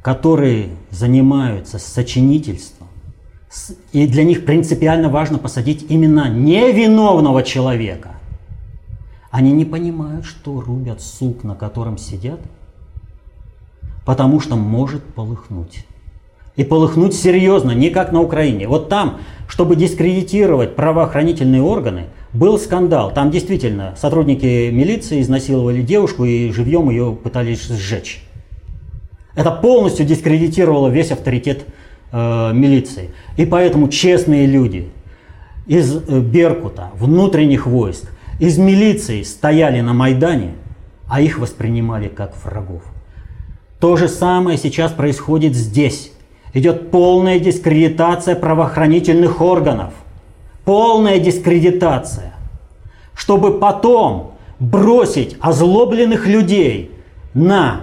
которые 0.03 0.71
занимаются 0.91 1.79
сочинительством, 1.79 2.89
и 3.93 4.07
для 4.07 4.25
них 4.25 4.45
принципиально 4.45 5.09
важно 5.09 5.39
посадить 5.39 5.87
именно 5.89 6.29
невиновного 6.29 7.43
человека. 7.43 8.11
Они 9.31 9.53
не 9.53 9.65
понимают, 9.65 10.25
что 10.25 10.61
рубят 10.61 11.01
сук, 11.01 11.45
на 11.45 11.55
котором 11.55 11.99
сидят, 11.99 12.41
потому 14.05 14.41
что 14.41 14.57
может 14.57 15.05
полыхнуть. 15.15 15.87
И 16.57 16.65
полыхнуть 16.65 17.15
серьезно, 17.15 17.71
не 17.71 17.91
как 17.91 18.13
на 18.13 18.21
Украине. 18.21 18.67
Вот 18.67 18.89
там, 18.89 19.19
чтобы 19.47 19.77
дискредитировать 19.77 20.75
правоохранительные 20.75 21.63
органы, 21.63 22.07
был 22.33 22.59
скандал. 22.59 23.13
Там 23.13 23.31
действительно 23.31 23.95
сотрудники 23.97 24.71
милиции 24.71 25.21
изнасиловали 25.21 25.83
девушку 25.83 26.25
и 26.25 26.51
живьем 26.53 26.91
ее 26.91 27.13
пытались 27.13 27.67
сжечь. 27.67 28.23
Это 29.35 29.51
полностью 29.51 30.07
дискредитировало 30.07 30.89
весь 30.89 31.13
авторитет 31.13 31.65
э, 32.13 32.53
милиции. 32.53 33.11
И 33.37 33.47
поэтому 33.47 33.89
честные 33.89 34.47
люди 34.47 34.91
из 35.67 35.97
э, 35.97 36.21
Беркута, 36.21 36.91
внутренних 36.95 37.67
войск, 37.67 38.11
из 38.39 38.59
милиции 38.59 39.23
стояли 39.23 39.81
на 39.81 39.93
Майдане, 39.93 40.55
а 41.09 41.21
их 41.21 41.39
воспринимали 41.39 42.09
как 42.09 42.35
врагов. 42.45 42.83
То 43.81 43.97
же 43.97 44.09
самое 44.09 44.59
сейчас 44.59 44.93
происходит 44.93 45.55
здесь. 45.55 46.13
Идет 46.53 46.91
полная 46.91 47.39
дискредитация 47.39 48.35
правоохранительных 48.35 49.41
органов. 49.41 49.95
Полная 50.65 51.19
дискредитация. 51.19 52.35
Чтобы 53.15 53.59
потом 53.59 54.33
бросить 54.59 55.37
озлобленных 55.41 56.27
людей 56.27 56.93
на 57.35 57.83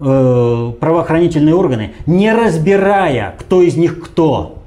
э, 0.00 0.72
правоохранительные 0.80 1.54
органы, 1.54 1.94
не 2.06 2.32
разбирая, 2.32 3.34
кто 3.38 3.62
из 3.62 3.76
них 3.76 4.02
кто. 4.02 4.62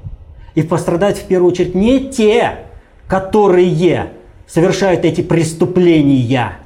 И 0.54 0.62
пострадать 0.62 1.18
в 1.18 1.26
первую 1.26 1.50
очередь 1.50 1.74
не 1.74 2.10
те, 2.10 2.66
которые 3.08 4.10
совершают 4.46 5.04
эти 5.04 5.20
преступления, 5.20 6.58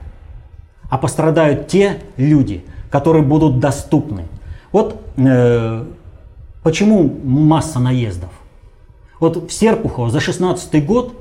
а 0.90 0.98
пострадают 0.98 1.68
те 1.68 2.00
люди, 2.16 2.64
которые 2.90 3.22
будут 3.22 3.60
доступны. 3.60 4.24
Вот 4.72 5.00
э, 5.16 5.84
почему 6.62 7.18
масса 7.24 7.78
наездов. 7.78 8.30
Вот 9.20 9.50
в 9.50 9.52
Серпухово 9.52 10.10
за 10.10 10.20
16 10.20 10.84
год 10.86 11.14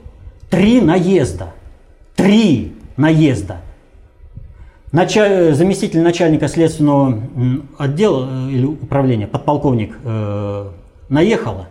три 0.50 0.82
наезда. 0.82 1.54
Три 2.16 2.76
наезда. 2.96 3.62
Началь... 4.92 5.54
Заместитель 5.54 6.02
начальника 6.02 6.48
следственного 6.48 7.22
отдела 7.78 8.28
э, 8.30 8.52
или 8.52 8.66
управления, 8.66 9.28
подполковник, 9.28 9.98
э, 10.04 10.72
наехала 11.10 11.68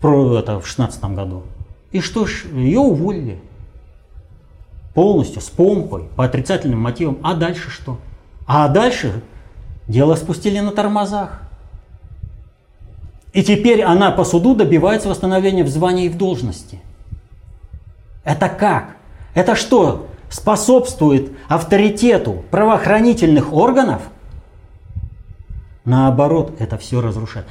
в, 0.00 0.34
это, 0.34 0.60
в 0.60 0.66
16 0.66 1.02
году. 1.06 1.42
И 1.90 2.00
что 2.00 2.26
ж, 2.26 2.44
ее 2.54 2.78
уволили. 2.78 3.40
Полностью, 4.94 5.40
с 5.42 5.46
помпой, 5.46 6.04
по 6.16 6.24
отрицательным 6.24 6.80
мотивам. 6.80 7.18
А 7.22 7.34
дальше 7.34 7.70
что? 7.70 7.98
А 8.46 8.68
дальше 8.68 9.22
дело 9.88 10.14
спустили 10.14 10.60
на 10.60 10.70
тормозах. 10.70 11.42
И 13.32 13.42
теперь 13.42 13.82
она 13.82 14.10
по 14.10 14.24
суду 14.24 14.54
добивается 14.54 15.08
восстановления 15.08 15.64
в 15.64 15.68
звании 15.68 16.06
и 16.06 16.08
в 16.08 16.16
должности. 16.16 16.80
Это 18.24 18.48
как? 18.48 18.96
Это 19.34 19.54
что? 19.54 20.06
способствует 20.30 21.32
авторитету 21.48 22.44
правоохранительных 22.52 23.52
органов, 23.52 24.02
Наоборот, 25.84 26.54
это 26.58 26.76
все 26.76 27.00
разрушает. 27.00 27.46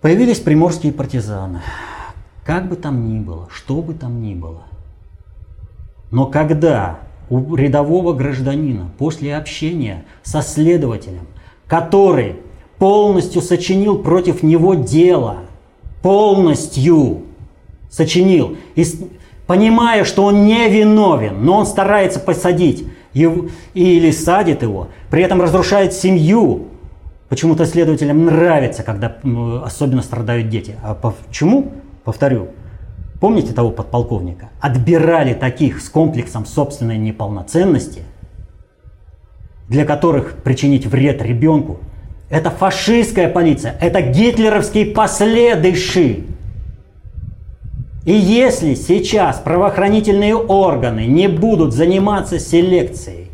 Появились 0.00 0.38
приморские 0.38 0.92
партизаны. 0.92 1.62
Как 2.44 2.68
бы 2.68 2.76
там 2.76 3.08
ни 3.08 3.18
было, 3.18 3.48
что 3.50 3.82
бы 3.82 3.94
там 3.94 4.22
ни 4.22 4.34
было. 4.34 4.62
Но 6.10 6.26
когда 6.26 7.00
у 7.30 7.54
рядового 7.54 8.12
гражданина 8.12 8.90
после 8.98 9.36
общения 9.36 10.04
со 10.22 10.42
следователем, 10.42 11.26
который 11.66 12.36
полностью 12.80 13.42
сочинил 13.42 13.98
против 13.98 14.42
него 14.42 14.74
дело, 14.74 15.40
полностью 16.02 17.24
сочинил, 17.90 18.56
и 18.74 18.84
понимая, 19.46 20.04
что 20.04 20.24
он 20.24 20.46
не 20.46 20.66
виновен, 20.70 21.44
но 21.44 21.58
он 21.58 21.66
старается 21.66 22.20
посадить 22.20 22.86
его, 23.12 23.48
или 23.74 24.10
садит 24.10 24.62
его, 24.62 24.88
при 25.10 25.22
этом 25.22 25.42
разрушает 25.42 25.92
семью. 25.92 26.68
Почему-то 27.28 27.66
следователям 27.66 28.24
нравится, 28.24 28.82
когда 28.82 29.14
особенно 29.62 30.02
страдают 30.02 30.48
дети. 30.48 30.74
А 30.82 30.94
почему? 30.94 31.72
Повторю, 32.02 32.48
Помните 33.20 33.52
того 33.52 33.70
подполковника? 33.70 34.48
Отбирали 34.60 35.34
таких 35.34 35.82
с 35.82 35.90
комплексом 35.90 36.46
собственной 36.46 36.96
неполноценности, 36.96 38.04
для 39.68 39.84
которых 39.84 40.36
причинить 40.42 40.86
вред 40.86 41.20
ребенку– 41.20 41.80
это 42.30 42.50
фашистская 42.50 43.28
полиция, 43.28 43.76
это 43.80 44.00
гитлеровские 44.00 44.86
последыши. 44.86 46.24
И 48.06 48.12
если 48.12 48.74
сейчас 48.74 49.38
правоохранительные 49.40 50.34
органы 50.34 51.06
не 51.06 51.28
будут 51.28 51.74
заниматься 51.74 52.38
селекцией, 52.38 53.28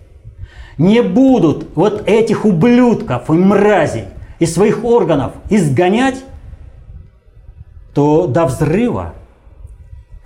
не 0.78 1.02
будут 1.02 1.68
вот 1.76 2.08
этих 2.08 2.44
ублюдков 2.44 3.30
и 3.30 3.34
мразей 3.34 4.06
из 4.40 4.52
своих 4.52 4.84
органов 4.84 5.32
изгонять, 5.48 6.24
то 7.94 8.26
до 8.26 8.46
взрыва 8.46 9.14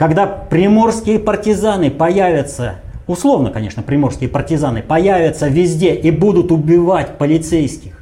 когда 0.00 0.26
приморские 0.26 1.18
партизаны 1.18 1.90
появятся, 1.90 2.76
условно, 3.06 3.50
конечно, 3.50 3.82
приморские 3.82 4.30
партизаны 4.30 4.82
появятся 4.82 5.46
везде 5.46 5.94
и 5.94 6.10
будут 6.10 6.50
убивать 6.50 7.18
полицейских, 7.18 7.99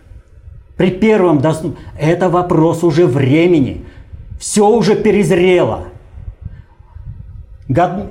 при 0.79 0.91
первом 0.93 1.41
доступ... 1.41 1.77
это 1.99 2.31
вопрос 2.31 2.85
уже 2.85 3.07
времени. 3.07 3.85
Все 4.41 4.67
уже 4.67 4.95
перезрело. 4.95 5.89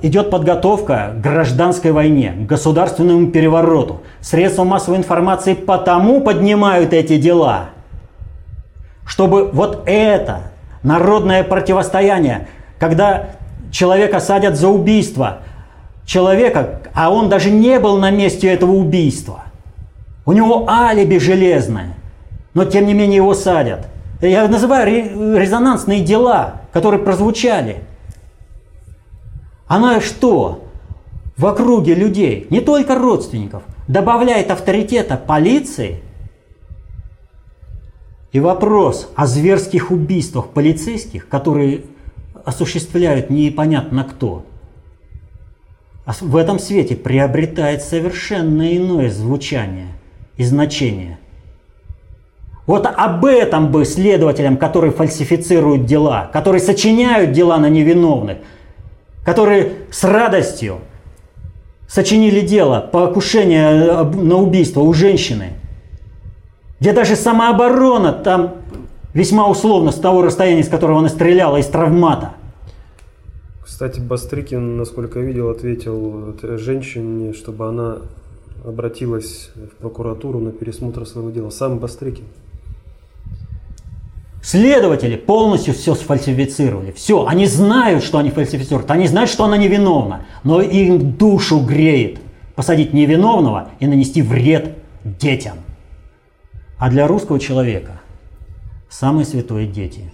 Идет 0.01 0.29
подготовка 0.29 1.13
к 1.15 1.21
гражданской 1.21 1.91
войне, 1.91 2.33
к 2.33 2.45
государственному 2.45 3.27
перевороту. 3.27 4.01
Средства 4.21 4.65
массовой 4.65 4.97
информации 4.97 5.53
потому 5.53 6.21
поднимают 6.21 6.93
эти 6.93 7.17
дела, 7.17 7.69
чтобы 9.05 9.49
вот 9.51 9.83
это 9.87 10.51
народное 10.83 11.43
противостояние, 11.43 12.49
когда 12.77 13.29
человека 13.71 14.19
садят 14.19 14.57
за 14.57 14.67
убийство 14.67 15.39
человека, 16.05 16.81
а 16.93 17.09
он 17.09 17.29
даже 17.29 17.49
не 17.49 17.79
был 17.79 17.97
на 17.97 18.11
месте 18.11 18.47
этого 18.47 18.73
убийства. 18.73 19.45
У 20.25 20.33
него 20.33 20.69
алиби 20.69 21.17
железное, 21.17 21.95
но 22.57 22.65
тем 22.65 22.87
не 22.87 22.95
менее 22.95 23.17
его 23.17 23.35
садят. 23.35 23.87
Я 24.19 24.47
называю 24.47 25.37
резонансные 25.37 26.03
дела, 26.03 26.61
которые 26.73 26.99
прозвучали. 26.99 27.83
Она 29.67 30.01
что? 30.01 30.67
В 31.37 31.45
округе 31.45 31.93
людей, 31.93 32.47
не 32.49 32.61
только 32.61 32.97
родственников, 32.97 33.61
добавляет 33.87 34.49
авторитета 34.49 35.17
полиции. 35.17 36.01
И 38.31 38.39
вопрос 38.39 39.07
о 39.15 39.27
зверских 39.27 39.91
убийствах 39.91 40.47
полицейских, 40.47 41.29
которые 41.29 41.83
осуществляют 42.43 43.29
непонятно 43.29 44.03
кто, 44.03 44.47
а 46.05 46.13
в 46.19 46.35
этом 46.35 46.57
свете 46.57 46.95
приобретает 46.95 47.83
совершенно 47.83 48.75
иное 48.75 49.11
звучание 49.11 49.89
и 50.37 50.43
значение. 50.43 51.19
Вот 52.67 52.85
об 52.85 53.23
этом 53.23 53.71
бы 53.71 53.85
следователям, 53.85 54.57
которые 54.57 54.91
фальсифицируют 54.91 55.85
дела, 55.85 56.29
которые 56.33 56.61
сочиняют 56.61 57.31
дела 57.31 57.57
на 57.57 57.69
невиновных, 57.69 58.39
которые 59.23 59.71
с 59.89 60.03
радостью 60.03 60.79
сочинили 61.87 62.41
дело 62.41 62.81
по 62.81 63.07
покушению 63.07 63.61
э, 63.61 64.03
на 64.03 64.35
убийство 64.35 64.81
у 64.81 64.93
женщины, 64.93 65.53
где 66.81 66.91
даже 66.91 67.15
самооборона 67.15 68.11
там 68.11 68.55
весьма 69.13 69.47
условно 69.47 69.91
с 69.91 69.95
того 69.95 70.21
расстояния, 70.21 70.63
с 70.63 70.67
которого 70.67 70.99
она 70.99 71.07
стреляла, 71.07 71.57
из 71.57 71.67
травмата. 71.67 72.33
Кстати, 73.63 74.01
Бастрыкин, 74.01 74.75
насколько 74.75 75.19
я 75.19 75.25
видел, 75.25 75.49
ответил 75.49 76.35
женщине, 76.57 77.33
чтобы 77.33 77.69
она 77.69 77.99
обратилась 78.65 79.51
в 79.55 79.77
прокуратуру 79.77 80.39
на 80.39 80.51
пересмотр 80.51 81.05
своего 81.05 81.31
дела. 81.31 81.49
Сам 81.49 81.77
Бастрыкин. 81.77 82.25
Следователи 84.47 85.17
полностью 85.17 85.73
все 85.73 85.93
сфальсифицировали. 85.93 86.93
Все, 86.93 87.27
они 87.27 87.47
знают, 87.47 88.01
что 88.01 88.17
они 88.17 88.31
фальсифицируют. 88.31 88.89
Они 88.89 89.05
знают, 89.05 89.29
что 89.29 89.43
она 89.43 89.57
невиновна. 89.57 90.25
Но 90.45 90.61
им 90.61 91.11
душу 91.11 91.59
греет 91.59 92.21
посадить 92.55 92.93
невиновного 92.93 93.71
и 93.81 93.87
нанести 93.87 94.21
вред 94.21 94.77
детям. 95.03 95.57
А 96.77 96.89
для 96.89 97.07
русского 97.07 97.41
человека 97.41 97.99
самые 98.87 99.25
святое 99.25 99.67
дети. 99.67 100.09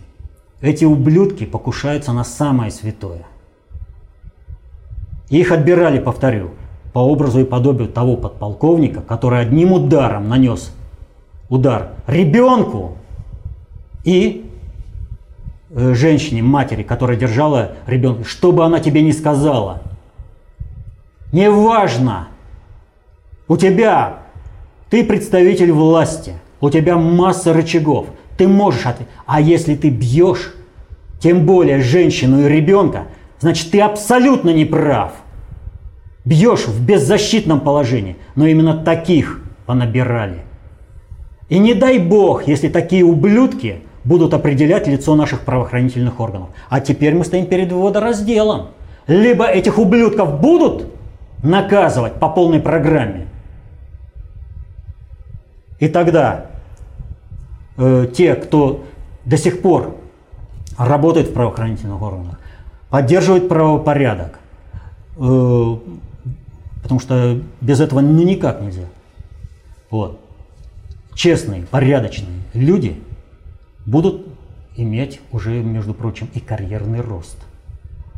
Эти 0.61 0.83
ублюдки 0.83 1.45
покушаются 1.45 2.11
на 2.11 2.23
самое 2.23 2.71
святое. 2.71 3.27
Их 5.29 5.51
отбирали, 5.51 5.99
повторю, 5.99 6.55
по 6.91 6.97
образу 6.97 7.41
и 7.41 7.45
подобию 7.45 7.87
того 7.87 8.17
подполковника, 8.17 9.01
который 9.01 9.41
одним 9.41 9.73
ударом 9.73 10.27
нанес 10.27 10.73
удар 11.49 11.91
ребенку 12.07 12.97
и 14.03 14.49
э, 15.71 15.93
женщине, 15.93 16.41
матери, 16.41 16.83
которая 16.83 17.17
держала 17.17 17.73
ребенка, 17.87 18.23
что 18.23 18.51
бы 18.51 18.65
она 18.65 18.79
тебе 18.79 19.01
ни 19.01 19.11
сказала. 19.11 19.81
Неважно, 21.31 22.27
у 23.47 23.57
тебя, 23.57 24.19
ты 24.89 25.03
представитель 25.03 25.71
власти, 25.71 26.33
у 26.61 26.69
тебя 26.69 26.97
масса 26.97 27.53
рычагов, 27.53 28.07
ты 28.37 28.47
можешь 28.47 28.85
ответить. 28.85 29.11
А 29.25 29.41
если 29.41 29.75
ты 29.75 29.89
бьешь, 29.89 30.53
тем 31.19 31.45
более 31.45 31.81
женщину 31.81 32.45
и 32.45 32.49
ребенка, 32.49 33.05
значит 33.39 33.71
ты 33.71 33.81
абсолютно 33.81 34.51
не 34.51 34.65
прав 34.65 35.13
бьешь 36.25 36.67
в 36.67 36.83
беззащитном 36.83 37.61
положении. 37.61 38.17
Но 38.35 38.47
именно 38.47 38.75
таких 38.77 39.41
понабирали. 39.65 40.41
И 41.49 41.59
не 41.59 41.73
дай 41.73 41.99
бог, 41.99 42.47
если 42.47 42.69
такие 42.69 43.03
ублюдки 43.03 43.81
будут 44.03 44.33
определять 44.33 44.87
лицо 44.87 45.15
наших 45.15 45.41
правоохранительных 45.41 46.19
органов. 46.19 46.49
А 46.69 46.79
теперь 46.79 47.15
мы 47.15 47.23
стоим 47.25 47.45
перед 47.45 47.71
водоразделом. 47.71 48.69
Либо 49.07 49.45
этих 49.45 49.77
ублюдков 49.77 50.39
будут 50.39 50.87
наказывать 51.41 52.13
по 52.15 52.29
полной 52.29 52.61
программе, 52.61 53.27
и 55.79 55.89
тогда 55.89 56.45
э, 57.75 58.07
те, 58.15 58.35
кто 58.35 58.85
до 59.25 59.35
сих 59.35 59.61
пор 59.61 59.97
работает 60.77 61.27
в 61.27 61.33
правоохранительных 61.33 62.01
органах, 62.01 62.39
поддерживают 62.89 63.49
правопорядок, 63.49 64.39
э, 65.17 65.75
Потому 66.83 66.99
что 66.99 67.39
без 67.61 67.79
этого 67.79 68.01
никак 68.01 68.61
нельзя. 68.61 68.83
Вот. 69.89 70.19
Честные, 71.15 71.63
порядочные 71.63 72.41
люди 72.53 73.01
будут 73.85 74.27
иметь 74.75 75.21
уже, 75.31 75.61
между 75.61 75.93
прочим, 75.93 76.29
и 76.33 76.39
карьерный 76.39 77.01
рост. 77.01 77.37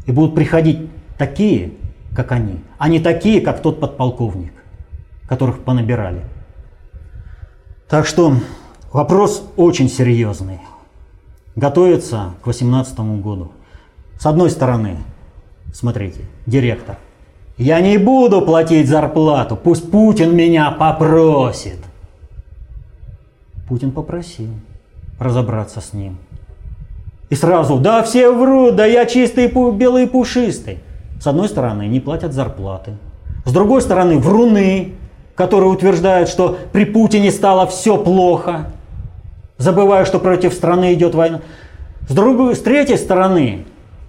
И 0.06 0.12
будут 0.12 0.36
приходить 0.36 0.90
такие, 1.18 1.74
как 2.16 2.32
они, 2.32 2.62
а 2.78 2.90
не 2.90 3.00
такие, 3.00 3.42
как 3.42 3.62
тот 3.62 3.80
подполковник, 3.80 4.54
которых 5.28 5.64
понабирали. 5.64 6.24
Так 7.90 8.06
что 8.06 8.34
вопрос 8.92 9.44
очень 9.58 9.90
серьезный. 9.90 10.60
Готовится 11.56 12.34
к 12.42 12.46
2018 12.46 13.00
году. 13.22 13.52
С 14.20 14.26
одной 14.26 14.50
стороны, 14.50 14.98
смотрите, 15.74 16.22
директор– 16.46 16.98
я 17.58 17.80
не 17.80 17.98
буду 17.98 18.42
платить 18.42 18.90
зарплату, 18.90 19.56
пусть 19.56 19.90
Путин 19.90 20.36
меня 20.36 20.72
попросит. 20.72 21.80
Путин 23.70 23.92
попросил 23.92 24.50
разобраться 25.20 25.82
с 25.82 25.94
ним. 25.94 26.18
И 27.30 27.36
сразу, 27.36 27.78
да 27.78 28.04
все 28.04 28.32
врут, 28.32 28.76
да 28.76 28.86
я 28.86 29.06
чистый, 29.06 29.48
белый 29.72 30.08
пушистый. 30.08 30.80
С 31.20 31.28
одной 31.28 31.50
стороны, 31.50 31.88
не 31.88 32.00
платят 32.00 32.34
зарплаты. 32.34 32.92
С 33.46 33.52
другой 33.52 33.82
стороны, 33.82 34.18
вруны. 34.20 34.94
которые 35.36 35.70
утверждают, 35.70 36.30
что 36.30 36.58
при 36.72 36.86
Путине 36.86 37.30
стало 37.30 37.68
все 37.68 37.98
плохо, 37.98 38.72
забывая, 39.58 40.06
что 40.06 40.20
против 40.20 40.54
страны 40.54 40.94
идет 40.94 41.14
война. 41.14 41.42
С, 42.08 42.14
другой, 42.14 42.56
с 42.56 42.60
третьей 42.60 42.98
стороны, 42.98 43.66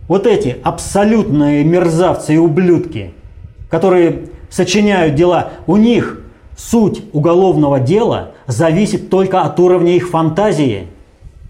вот 0.08 0.26
эти 0.26 0.56
абсолютные 0.62 1.64
мерзавцы 1.64 2.34
и 2.34 2.38
ублюдки, 2.38 3.12
которые 3.68 4.28
сочиняют 4.50 5.16
дела, 5.16 5.50
у 5.66 5.76
них 5.76 6.22
суть 6.56 7.02
уголовного 7.12 7.80
дела 7.80 8.30
зависит 8.46 9.10
только 9.10 9.42
от 9.42 9.58
уровня 9.58 9.96
их 9.96 10.08
фантазии. 10.08 10.86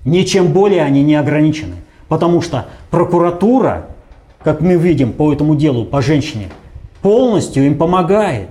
Ничем 0.06 0.52
более 0.52 0.82
они 0.82 1.02
не 1.02 1.16
ограничены. 1.16 1.74
Потому 2.08 2.40
что 2.40 2.68
прокуратура, 2.90 3.88
как 4.42 4.60
мы 4.60 4.76
видим 4.76 5.12
по 5.12 5.32
этому 5.32 5.56
делу, 5.56 5.84
по 5.84 6.00
женщине, 6.00 6.48
полностью 7.02 7.66
им 7.66 7.76
помогает. 7.76 8.48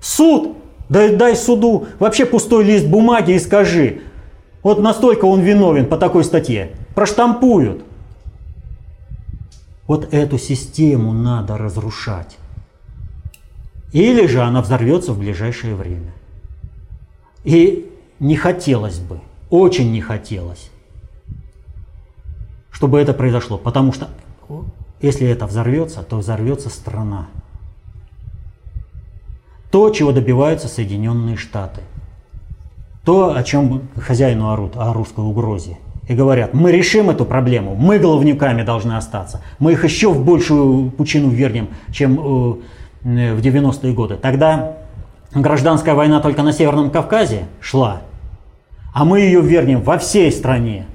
Суд, 0.00 0.56
дай, 0.88 1.14
дай 1.14 1.36
суду 1.36 1.86
вообще 2.00 2.26
пустой 2.26 2.64
лист 2.64 2.86
бумаги 2.86 3.32
и 3.32 3.38
скажи, 3.38 4.00
вот 4.64 4.80
настолько 4.80 5.24
он 5.24 5.40
виновен 5.40 5.86
по 5.86 5.96
такой 5.96 6.24
статье. 6.24 6.72
Проштампуют. 6.96 7.84
Вот 9.86 10.12
эту 10.12 10.36
систему 10.36 11.12
надо 11.12 11.56
разрушать. 11.56 12.36
Или 13.92 14.26
же 14.26 14.40
она 14.40 14.62
взорвется 14.62 15.12
в 15.12 15.18
ближайшее 15.20 15.76
время. 15.76 16.12
И 17.44 17.88
не 18.18 18.34
хотелось 18.34 18.98
бы, 18.98 19.20
очень 19.48 19.92
не 19.92 20.00
хотелось, 20.00 20.71
чтобы 22.72 22.98
это 23.00 23.12
произошло. 23.14 23.58
Потому 23.58 23.92
что 23.92 24.08
если 25.00 25.28
это 25.28 25.46
взорвется, 25.46 26.02
то 26.02 26.16
взорвется 26.16 26.70
страна. 26.70 27.28
То, 29.70 29.90
чего 29.90 30.12
добиваются 30.12 30.68
Соединенные 30.68 31.36
Штаты. 31.36 31.80
То, 33.04 33.34
о 33.34 33.42
чем 33.42 33.88
хозяину 33.96 34.50
орут, 34.50 34.76
о 34.76 34.92
русской 34.92 35.24
угрозе. 35.24 35.78
И 36.08 36.14
говорят, 36.14 36.52
мы 36.52 36.72
решим 36.72 37.10
эту 37.10 37.24
проблему, 37.24 37.74
мы 37.74 37.98
головнюками 37.98 38.62
должны 38.62 38.92
остаться. 38.92 39.40
Мы 39.58 39.72
их 39.72 39.84
еще 39.84 40.12
в 40.12 40.24
большую 40.24 40.90
пучину 40.90 41.30
вернем, 41.30 41.68
чем 41.92 42.18
э, 42.18 43.34
в 43.34 43.40
90-е 43.40 43.92
годы. 43.92 44.16
Тогда 44.16 44.76
гражданская 45.32 45.94
война 45.94 46.20
только 46.20 46.42
на 46.42 46.52
Северном 46.52 46.90
Кавказе 46.90 47.46
шла, 47.60 48.02
а 48.92 49.04
мы 49.04 49.20
ее 49.20 49.40
вернем 49.40 49.80
во 49.82 49.98
всей 49.98 50.30
стране. 50.30 50.86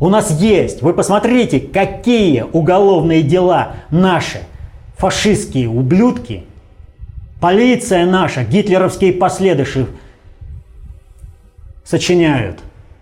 У 0.00 0.08
нас 0.08 0.30
есть, 0.40 0.80
вы 0.82 0.94
посмотрите, 0.94 1.58
какие 1.58 2.42
уголовные 2.52 3.22
дела 3.22 3.72
наши 3.90 4.42
фашистские 4.96 5.68
ублюдки, 5.68 6.44
полиция 7.40 8.06
наша, 8.06 8.44
гитлеровские 8.44 9.12
последующие 9.12 9.86
сочиняют 11.84 12.60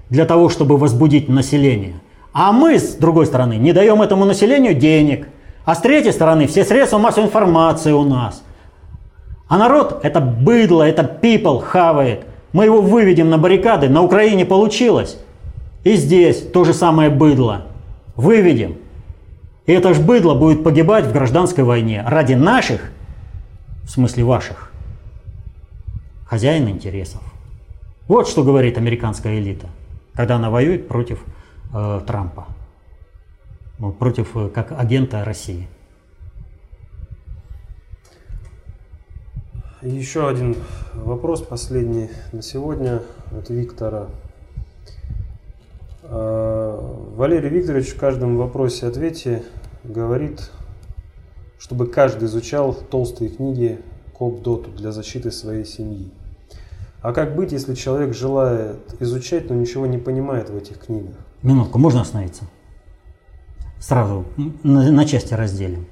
для 0.08 0.24
того, 0.24 0.48
чтобы 0.48 0.78
возбудить 0.78 1.28
население. 1.28 2.00
А 2.32 2.52
мы, 2.52 2.78
с 2.78 2.94
другой 2.94 3.26
стороны, 3.26 3.54
не 3.56 3.72
даем 3.72 4.00
этому 4.00 4.24
населению 4.24 4.74
денег. 4.74 5.28
А 5.64 5.74
с 5.74 5.80
третьей 5.80 6.12
стороны, 6.12 6.46
все 6.46 6.64
средства 6.64 6.98
массовой 6.98 7.26
информации 7.26 7.92
у 7.92 8.04
нас. 8.04 8.42
А 9.48 9.58
народ 9.58 10.00
это 10.02 10.20
быдло, 10.20 10.82
это 10.82 11.02
people 11.02 11.60
хавает. 11.60 12.24
Мы 12.52 12.64
его 12.64 12.80
выведем 12.80 13.28
на 13.28 13.38
баррикады, 13.38 13.88
на 13.88 14.02
Украине 14.02 14.44
получилось. 14.44 15.18
И 15.86 15.94
здесь 15.94 16.42
то 16.42 16.64
же 16.64 16.74
самое 16.74 17.10
быдло. 17.10 17.66
Выведем. 18.16 18.76
И 19.66 19.72
это 19.72 19.94
ж 19.94 20.00
быдло 20.00 20.34
будет 20.34 20.64
погибать 20.64 21.04
в 21.04 21.12
гражданской 21.12 21.62
войне 21.62 22.02
ради 22.04 22.34
наших, 22.34 22.90
в 23.84 23.90
смысле 23.90 24.24
ваших, 24.24 24.72
хозяин 26.24 26.68
интересов. 26.68 27.22
Вот 28.08 28.26
что 28.26 28.42
говорит 28.42 28.78
американская 28.78 29.38
элита, 29.38 29.68
когда 30.12 30.34
она 30.34 30.50
воюет 30.50 30.88
против 30.88 31.24
э, 31.72 32.00
Трампа, 32.04 32.48
против 34.00 34.36
э, 34.36 34.48
как 34.48 34.72
агента 34.72 35.24
России. 35.24 35.68
Еще 39.82 40.28
один 40.28 40.56
вопрос, 40.94 41.42
последний 41.42 42.10
на 42.32 42.42
сегодня 42.42 43.02
от 43.30 43.50
Виктора. 43.50 44.08
А, 46.08 47.12
Валерий 47.16 47.50
Викторович 47.50 47.88
в 47.88 47.98
каждом 47.98 48.36
вопросе-ответе 48.36 49.42
говорит, 49.84 50.50
чтобы 51.58 51.86
каждый 51.86 52.26
изучал 52.26 52.74
толстые 52.74 53.30
книги 53.30 53.80
Коп 54.12 54.42
Доту 54.42 54.70
для 54.70 54.92
защиты 54.92 55.30
своей 55.30 55.64
семьи. 55.64 56.10
А 57.02 57.12
как 57.12 57.36
быть, 57.36 57.52
если 57.52 57.74
человек 57.74 58.14
желает 58.14 59.00
изучать, 59.00 59.48
но 59.50 59.56
ничего 59.56 59.86
не 59.86 59.98
понимает 59.98 60.50
в 60.50 60.56
этих 60.56 60.78
книгах? 60.78 61.14
Минутку, 61.42 61.78
можно 61.78 62.00
остановиться? 62.00 62.44
Сразу 63.78 64.24
на, 64.62 64.90
на 64.90 65.04
части 65.04 65.34
разделим. 65.34 65.86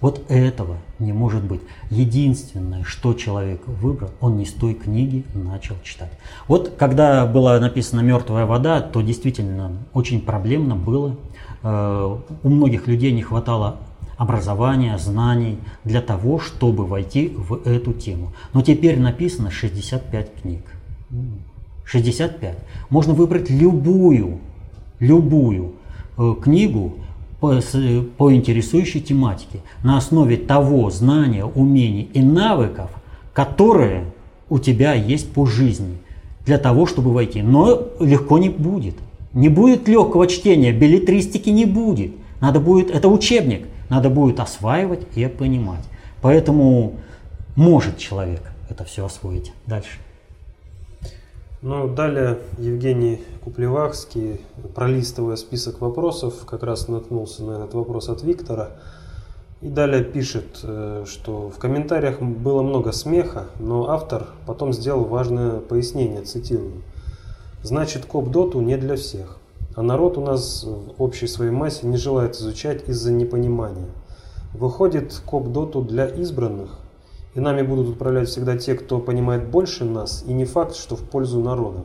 Вот 0.00 0.24
этого 0.28 0.78
не 0.98 1.12
может 1.12 1.44
быть. 1.44 1.60
Единственное, 1.90 2.84
что 2.84 3.12
человек 3.12 3.60
выбрал, 3.66 4.10
он 4.20 4.38
не 4.38 4.46
с 4.46 4.52
той 4.52 4.74
книги 4.74 5.24
начал 5.34 5.74
читать. 5.84 6.12
Вот 6.48 6.74
когда 6.78 7.26
была 7.26 7.60
написана 7.60 8.00
«Мертвая 8.00 8.46
вода», 8.46 8.80
то 8.80 9.02
действительно 9.02 9.72
очень 9.92 10.22
проблемно 10.22 10.74
было. 10.74 11.16
Э, 11.62 12.16
у 12.42 12.48
многих 12.48 12.86
людей 12.86 13.12
не 13.12 13.22
хватало 13.22 13.76
образования, 14.16 14.96
знаний 14.98 15.58
для 15.84 16.00
того, 16.00 16.38
чтобы 16.38 16.86
войти 16.86 17.34
в 17.36 17.66
эту 17.66 17.92
тему. 17.92 18.32
Но 18.54 18.62
теперь 18.62 18.98
написано 18.98 19.50
65 19.50 20.42
книг. 20.42 20.62
65. 21.84 22.56
Можно 22.88 23.14
выбрать 23.14 23.50
любую, 23.50 24.38
любую 24.98 25.72
э, 26.16 26.34
книгу, 26.42 26.94
по, 27.40 28.32
интересующей 28.32 29.00
тематике 29.00 29.60
на 29.82 29.96
основе 29.96 30.36
того 30.36 30.90
знания, 30.90 31.44
умений 31.44 32.08
и 32.12 32.20
навыков, 32.20 32.90
которые 33.32 34.04
у 34.48 34.58
тебя 34.58 34.94
есть 34.94 35.32
по 35.32 35.46
жизни 35.46 35.98
для 36.44 36.58
того, 36.58 36.86
чтобы 36.86 37.12
войти. 37.12 37.42
Но 37.42 37.88
легко 37.98 38.38
не 38.38 38.50
будет. 38.50 38.96
Не 39.32 39.48
будет 39.48 39.88
легкого 39.88 40.26
чтения, 40.26 40.72
билетристики 40.72 41.50
не 41.50 41.64
будет. 41.64 42.12
Надо 42.40 42.60
будет, 42.60 42.90
это 42.90 43.08
учебник, 43.08 43.66
надо 43.88 44.10
будет 44.10 44.40
осваивать 44.40 45.06
и 45.14 45.26
понимать. 45.26 45.84
Поэтому 46.20 46.94
может 47.56 47.96
человек 47.98 48.42
это 48.68 48.84
все 48.84 49.06
освоить 49.06 49.52
дальше. 49.66 49.98
Ну, 51.62 51.88
далее 51.88 52.38
Евгений 52.56 53.20
Куплевахский, 53.44 54.40
пролистывая 54.74 55.36
список 55.36 55.82
вопросов, 55.82 56.46
как 56.46 56.62
раз 56.62 56.88
наткнулся 56.88 57.44
на 57.44 57.58
этот 57.58 57.74
вопрос 57.74 58.08
от 58.08 58.22
Виктора. 58.22 58.70
И 59.60 59.68
далее 59.68 60.02
пишет, 60.02 60.60
э, 60.62 61.04
что 61.06 61.50
в 61.50 61.58
комментариях 61.58 62.22
было 62.22 62.62
много 62.62 62.92
смеха, 62.92 63.48
но 63.58 63.90
автор 63.90 64.28
потом 64.46 64.72
сделал 64.72 65.04
важное 65.04 65.60
пояснение, 65.60 66.22
цитирую. 66.22 66.80
Значит, 67.62 68.06
коп-доту 68.06 68.62
не 68.62 68.78
для 68.78 68.96
всех. 68.96 69.36
А 69.76 69.82
народ 69.82 70.16
у 70.16 70.22
нас 70.22 70.64
в 70.64 71.02
общей 71.02 71.26
своей 71.26 71.52
массе 71.52 71.86
не 71.86 71.98
желает 71.98 72.36
изучать 72.36 72.88
из-за 72.88 73.12
непонимания. 73.12 73.90
Выходит, 74.54 75.20
коп-доту 75.26 75.82
для 75.82 76.06
избранных– 76.06 76.78
и 77.34 77.40
нами 77.40 77.62
будут 77.62 77.88
управлять 77.88 78.28
всегда 78.28 78.56
те, 78.56 78.74
кто 78.74 78.98
понимает 78.98 79.48
больше 79.48 79.84
нас, 79.84 80.24
и 80.26 80.32
не 80.32 80.44
факт, 80.44 80.74
что 80.74 80.96
в 80.96 81.02
пользу 81.02 81.40
народа. 81.40 81.84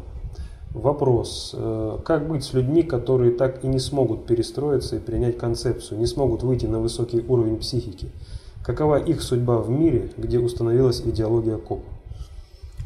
Вопрос. 0.72 1.52
Э, 1.54 2.00
как 2.04 2.28
быть 2.28 2.44
с 2.44 2.54
людьми, 2.54 2.84
которые 2.84 3.32
так 3.32 3.64
и 3.64 3.68
не 3.68 3.80
смогут 3.80 4.26
перестроиться 4.26 4.98
и 4.98 5.00
принять 5.00 5.38
концепцию, 5.38 6.00
не 6.00 6.06
смогут 6.06 6.44
выйти 6.44 6.66
на 6.66 6.80
высокий 6.80 7.24
уровень 7.28 7.58
психики? 7.58 8.10
Какова 8.66 8.98
их 8.98 9.22
судьба 9.22 9.60
в 9.60 9.70
мире, 9.70 10.10
где 10.18 10.40
установилась 10.40 11.02
идеология 11.02 11.58
КОП? 11.58 11.84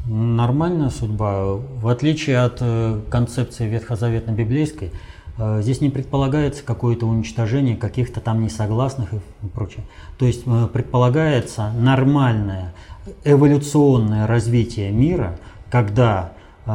Нормальная 0.06 0.90
судьба. 0.90 1.54
В 1.54 1.88
отличие 1.88 2.38
от 2.38 2.58
э, 2.60 3.00
концепции 3.10 3.68
ветхозаветно-библейской, 3.68 4.92
здесь 5.60 5.80
не 5.80 5.90
предполагается 5.90 6.62
какое-то 6.62 7.06
уничтожение 7.06 7.76
каких-то 7.76 8.20
там 8.20 8.42
несогласных 8.42 9.14
и 9.14 9.20
прочее. 9.54 9.84
То 10.18 10.26
есть 10.26 10.42
э, 10.46 10.68
предполагается 10.72 11.72
нормальное 11.72 12.74
эволюционное 13.24 14.26
развитие 14.26 14.90
мира, 14.90 15.38
когда 15.70 16.32
э, 16.66 16.70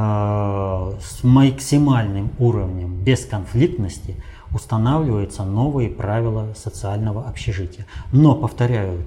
с 0.99 1.23
максимальным 1.23 2.31
уровнем 2.39 2.95
бесконфликтности 3.03 4.15
устанавливаются 4.51 5.43
новые 5.43 5.89
правила 5.89 6.53
социального 6.55 7.27
общежития. 7.27 7.85
Но, 8.11 8.35
повторяю, 8.35 9.03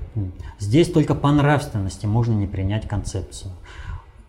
здесь 0.58 0.90
только 0.92 1.14
по 1.14 1.32
нравственности 1.32 2.06
можно 2.06 2.34
не 2.34 2.46
принять 2.46 2.86
концепцию. 2.86 3.52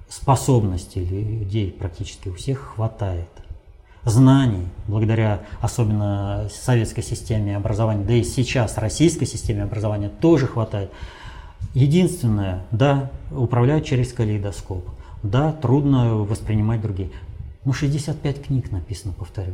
Способностей 0.07 1.05
людей 1.05 1.71
практически 1.71 2.29
у 2.29 2.33
всех 2.33 2.73
хватает 2.75 3.29
знаний, 4.09 4.67
благодаря 4.87 5.41
особенно 5.61 6.47
советской 6.51 7.01
системе 7.01 7.55
образования, 7.55 8.03
да 8.03 8.13
и 8.13 8.23
сейчас 8.23 8.77
российской 8.77 9.25
системе 9.25 9.63
образования 9.63 10.09
тоже 10.09 10.47
хватает. 10.47 10.91
Единственное, 11.73 12.63
да, 12.71 13.11
управляют 13.31 13.85
через 13.85 14.13
калейдоскоп. 14.13 14.85
Да, 15.23 15.51
трудно 15.51 16.15
воспринимать 16.15 16.81
другие. 16.81 17.09
Но 17.65 17.73
65 17.73 18.43
книг 18.43 18.71
написано, 18.71 19.13
повторю. 19.13 19.53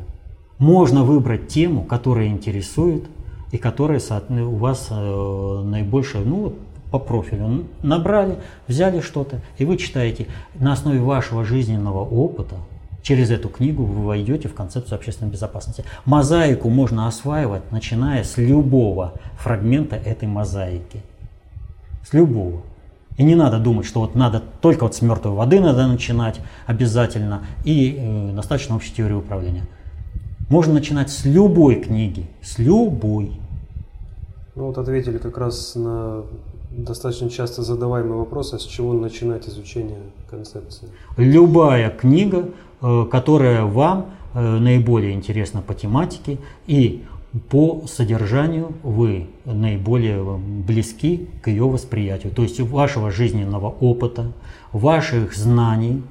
Можно 0.57 1.03
выбрать 1.03 1.47
тему, 1.47 1.83
которая 1.83 2.27
интересует 2.27 3.05
и 3.51 3.57
которая 3.57 3.99
у 4.29 4.55
вас 4.55 4.87
э, 4.89 5.61
наибольшая, 5.65 6.23
ну, 6.23 6.53
по 6.91 6.99
профилю. 6.99 7.65
Набрали, 7.81 8.37
взяли 8.67 9.01
что-то, 9.01 9.41
и 9.57 9.65
вы 9.65 9.77
читаете. 9.77 10.27
На 10.55 10.73
основе 10.73 10.99
вашего 10.99 11.43
жизненного 11.43 12.05
опыта 12.05 12.55
через 13.05 13.29
эту 13.29 13.49
книгу 13.49 13.83
вы 13.83 14.03
войдете 14.03 14.47
в 14.47 14.55
концепцию 14.55 14.95
общественной 14.95 15.31
безопасности. 15.31 15.85
Мозаику 16.05 16.69
можно 16.69 17.07
осваивать, 17.07 17.71
начиная 17.71 18.23
с 18.23 18.37
любого 18.37 19.13
фрагмента 19.37 19.95
этой 19.95 20.27
мозаики. 20.27 21.03
С 22.03 22.13
любого. 22.13 22.63
И 23.17 23.23
не 23.23 23.35
надо 23.35 23.59
думать, 23.59 23.85
что 23.85 23.99
вот 23.99 24.15
надо 24.15 24.41
только 24.59 24.83
вот 24.83 24.95
с 24.95 25.03
мертвой 25.03 25.35
воды 25.35 25.59
надо 25.59 25.87
начинать 25.87 26.41
обязательно 26.65 27.43
и 27.63 27.95
э, 27.97 28.31
достаточно 28.35 28.75
общей 28.75 28.93
теории 28.93 29.13
управления. 29.13 29.67
Можно 30.49 30.73
начинать 30.73 31.11
с 31.11 31.25
любой 31.25 31.75
книги, 31.75 32.27
с 32.41 32.57
любой. 32.57 33.39
Ну 34.55 34.65
вот 34.65 34.79
ответили 34.79 35.19
как 35.19 35.37
раз 35.37 35.75
на 35.75 36.23
достаточно 36.77 37.29
часто 37.29 37.63
задаваемый 37.63 38.17
вопрос, 38.17 38.53
а 38.53 38.59
с 38.59 38.63
чего 38.63 38.93
начинать 38.93 39.47
изучение 39.47 39.99
концепции? 40.29 40.89
Любая 41.17 41.89
книга, 41.89 42.49
э, 42.81 43.05
которая 43.11 43.65
вам 43.65 44.11
э, 44.33 44.57
наиболее 44.57 45.13
интересна 45.13 45.61
по 45.61 45.73
тематике 45.73 46.37
и 46.67 47.03
по 47.49 47.83
содержанию 47.87 48.73
вы 48.83 49.27
наиболее 49.45 50.23
близки 50.37 51.27
к 51.41 51.47
ее 51.47 51.67
восприятию. 51.67 52.33
То 52.33 52.43
есть 52.43 52.59
вашего 52.59 53.11
жизненного 53.11 53.67
опыта, 53.67 54.31
ваших 54.71 55.35
знаний 55.35 56.01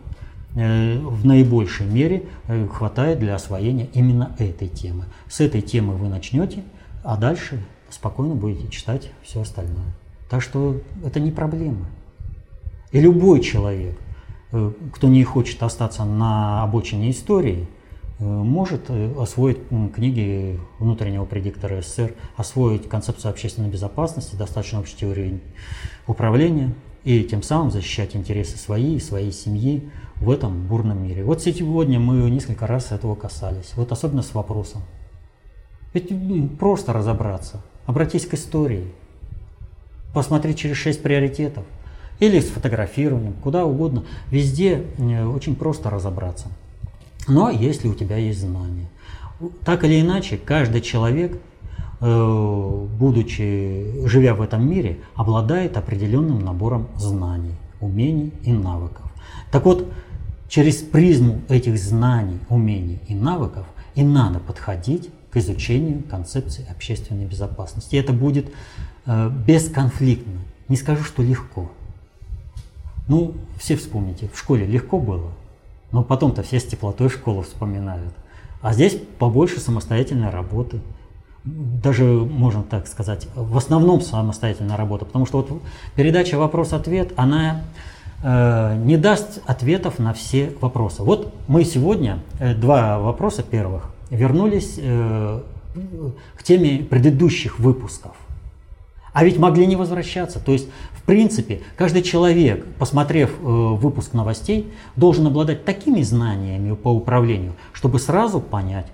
э, 0.54 0.98
в 0.98 1.24
наибольшей 1.24 1.86
мере 1.86 2.24
э, 2.46 2.66
хватает 2.68 3.18
для 3.18 3.34
освоения 3.34 3.88
именно 3.94 4.34
этой 4.38 4.68
темы. 4.68 5.04
С 5.28 5.40
этой 5.40 5.62
темы 5.62 5.94
вы 5.94 6.08
начнете, 6.08 6.62
а 7.02 7.16
дальше 7.16 7.62
спокойно 7.88 8.34
будете 8.34 8.68
читать 8.68 9.10
все 9.22 9.40
остальное. 9.40 9.94
Так 10.28 10.42
что 10.42 10.80
это 11.04 11.20
не 11.20 11.30
проблема. 11.30 11.86
И 12.92 13.00
любой 13.00 13.40
человек, 13.40 13.98
э, 14.52 14.72
кто 14.92 15.08
не 15.08 15.24
хочет 15.24 15.62
остаться 15.62 16.04
на 16.04 16.62
обочине 16.62 17.10
истории, 17.10 17.68
Э, 18.20 18.24
может 18.24 18.84
э, 18.88 19.12
освоить 19.18 19.58
книги 19.94 20.58
внутреннего 20.78 21.24
предиктора 21.24 21.82
СССР, 21.82 22.14
освоить 22.36 22.88
концепцию 22.88 23.30
общественной 23.30 23.68
безопасности, 23.68 24.36
достаточно 24.36 24.80
общей 24.80 24.96
теории 24.96 25.40
управления 26.06 26.74
и 27.02 27.24
тем 27.24 27.42
самым 27.42 27.70
защищать 27.70 28.14
интересы 28.14 28.56
свои 28.56 28.96
и 28.96 29.00
своей 29.00 29.32
семьи 29.32 29.90
в 30.16 30.30
этом 30.30 30.66
бурном 30.66 31.02
мире. 31.02 31.24
Вот 31.24 31.42
сегодня 31.42 31.98
мы 31.98 32.30
несколько 32.30 32.66
раз 32.66 32.92
этого 32.92 33.14
касались, 33.14 33.72
вот 33.74 33.90
особенно 33.90 34.22
с 34.22 34.32
вопросом. 34.32 34.82
Ведь 35.92 36.08
просто 36.58 36.92
разобраться, 36.92 37.62
обратись 37.84 38.26
к 38.26 38.34
истории, 38.34 38.92
посмотреть 40.14 40.58
через 40.58 40.76
шесть 40.76 41.02
приоритетов 41.02 41.64
или 42.20 42.40
с 42.40 42.50
куда 43.42 43.66
угодно, 43.66 44.04
везде 44.30 44.84
э, 44.98 45.24
очень 45.26 45.56
просто 45.56 45.90
разобраться– 45.90 46.48
но 47.28 47.50
если 47.50 47.88
у 47.88 47.94
тебя 47.94 48.16
есть 48.16 48.40
знания. 48.40 48.88
Так 49.64 49.84
или 49.84 50.00
иначе, 50.00 50.36
каждый 50.36 50.80
человек, 50.80 51.38
э, 52.00 52.86
будучи, 52.98 54.06
живя 54.06 54.34
в 54.34 54.42
этом 54.42 54.68
мире, 54.68 54.98
обладает 55.14 55.76
определенным 55.76 56.40
набором 56.40 56.88
знаний, 56.96 57.54
умений 57.80 58.32
и 58.42 58.52
навыков. 58.52 59.10
Так 59.50 59.64
вот, 59.64 59.90
через 60.48 60.76
призму 60.76 61.40
этих 61.48 61.78
знаний, 61.78 62.38
умений 62.48 63.00
и 63.08 63.14
навыков 63.14 63.66
и 63.94 64.02
надо 64.02 64.38
подходить 64.38 65.10
к 65.30 65.36
изучению 65.36 66.02
концепции 66.02 66.66
общественной 66.70 67.24
безопасности. 67.24 67.96
И 67.96 67.98
это 67.98 68.12
будет 68.12 68.52
бесконфликтно. 69.06 70.40
Не 70.68 70.76
скажу, 70.76 71.04
что 71.04 71.22
легко. 71.22 71.70
Ну, 73.08 73.34
все 73.58 73.76
вспомните, 73.76 74.28
в 74.32 74.38
школе 74.38 74.66
легко 74.66 74.98
было– 74.98 75.30
но 75.94 76.02
потом-то 76.02 76.42
все 76.42 76.58
с 76.58 76.64
теплотой 76.64 77.08
школу 77.08 77.42
вспоминают. 77.42 78.12
А 78.60 78.72
здесь 78.72 78.98
побольше 79.20 79.60
самостоятельной 79.60 80.28
работы. 80.28 80.80
Даже, 81.44 82.04
можно 82.04 82.64
так 82.64 82.88
сказать, 82.88 83.28
в 83.36 83.56
основном 83.56 84.00
самостоятельная 84.00 84.76
работа. 84.76 85.04
Потому 85.04 85.24
что 85.24 85.38
вот 85.38 85.62
передача 85.94 86.36
«Вопрос-ответ», 86.36 87.12
она 87.14 87.62
э, 88.24 88.76
не 88.84 88.96
даст 88.96 89.40
ответов 89.46 90.00
на 90.00 90.14
все 90.14 90.52
вопросы. 90.60 91.04
Вот 91.04 91.32
мы 91.46 91.62
сегодня, 91.62 92.18
э, 92.40 92.54
два 92.56 92.98
вопроса 92.98 93.44
первых, 93.44 93.84
вернулись 94.10 94.74
э, 94.78 95.42
к 96.36 96.42
теме 96.42 96.78
предыдущих 96.78 97.60
выпусков. 97.60 98.16
А 99.14 99.24
ведь 99.24 99.38
могли 99.38 99.64
не 99.66 99.76
возвращаться. 99.76 100.40
То 100.40 100.52
есть, 100.52 100.68
в 100.92 101.02
принципе, 101.04 101.62
каждый 101.76 102.02
человек, 102.02 102.66
посмотрев 102.78 103.30
э, 103.30 103.44
выпуск 103.44 104.12
новостей, 104.12 104.72
должен 104.96 105.28
обладать 105.28 105.64
такими 105.64 106.02
знаниями 106.02 106.74
по 106.74 106.88
управлению, 106.88 107.52
чтобы 107.72 108.00
сразу 108.00 108.40
понять, 108.40 108.88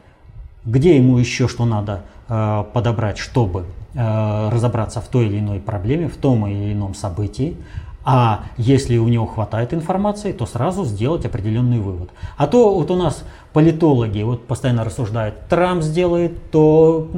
где 0.66 0.96
ему 0.96 1.16
еще 1.16 1.48
что 1.48 1.64
надо 1.64 2.04
э, 2.28 2.64
подобрать, 2.74 3.16
чтобы 3.16 3.64
э, 3.94 4.50
разобраться 4.50 5.00
в 5.00 5.08
той 5.08 5.26
или 5.26 5.38
иной 5.38 5.58
проблеме, 5.58 6.08
в 6.08 6.18
том 6.18 6.46
или 6.46 6.74
ином 6.74 6.94
событии, 6.94 7.56
а 8.02 8.44
если 8.56 8.96
у 8.96 9.08
него 9.08 9.26
хватает 9.26 9.74
информации, 9.74 10.32
то 10.32 10.46
сразу 10.46 10.84
сделать 10.84 11.26
определенный 11.26 11.80
вывод. 11.80 12.10
А 12.38 12.46
то 12.46 12.74
вот 12.74 12.90
у 12.90 12.96
нас 12.96 13.24
политологи 13.52 14.22
вот 14.22 14.46
постоянно 14.46 14.84
рассуждают, 14.84 15.34
Трамп 15.48 15.82
сделает 15.82 16.50
то, 16.50 17.10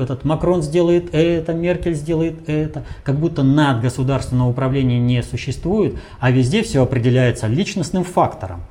этот 0.00 0.24
Макрон 0.24 0.62
сделает 0.62 1.14
это, 1.14 1.54
Меркель 1.54 1.94
сделает 1.94 2.48
это, 2.48 2.84
как 3.04 3.16
будто 3.16 3.42
над 3.44 3.80
государственного 3.80 4.48
управления 4.48 4.98
не 4.98 5.22
существует, 5.22 5.96
а 6.18 6.30
везде 6.32 6.62
все 6.62 6.82
определяется 6.82 7.46
личностным 7.46 8.02
фактором. 8.02 8.62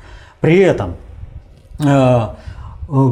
При 0.41 0.57
этом 0.57 0.95
э, 1.79 1.85
э, 1.85 3.11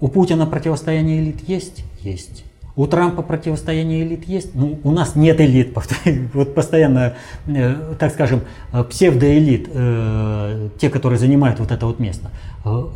у 0.00 0.08
Путина 0.08 0.46
противостояние 0.46 1.22
элит 1.22 1.48
есть? 1.48 1.84
Есть. 2.00 2.44
У 2.76 2.86
Трампа 2.88 3.22
противостояние 3.22 4.04
элит 4.04 4.26
есть? 4.26 4.54
Ну, 4.54 4.80
у 4.82 4.90
нас 4.90 5.14
нет 5.14 5.40
элит, 5.40 5.76
вот 6.34 6.54
постоянно, 6.54 7.14
э, 7.46 7.94
так 7.98 8.12
скажем, 8.12 8.42
э, 8.72 8.82
псевдоэлит, 8.82 9.68
э, 9.72 10.68
те, 10.80 10.90
которые 10.90 11.18
занимают 11.18 11.60
вот 11.60 11.70
это 11.70 11.86
вот 11.86 12.00
место. 12.00 12.30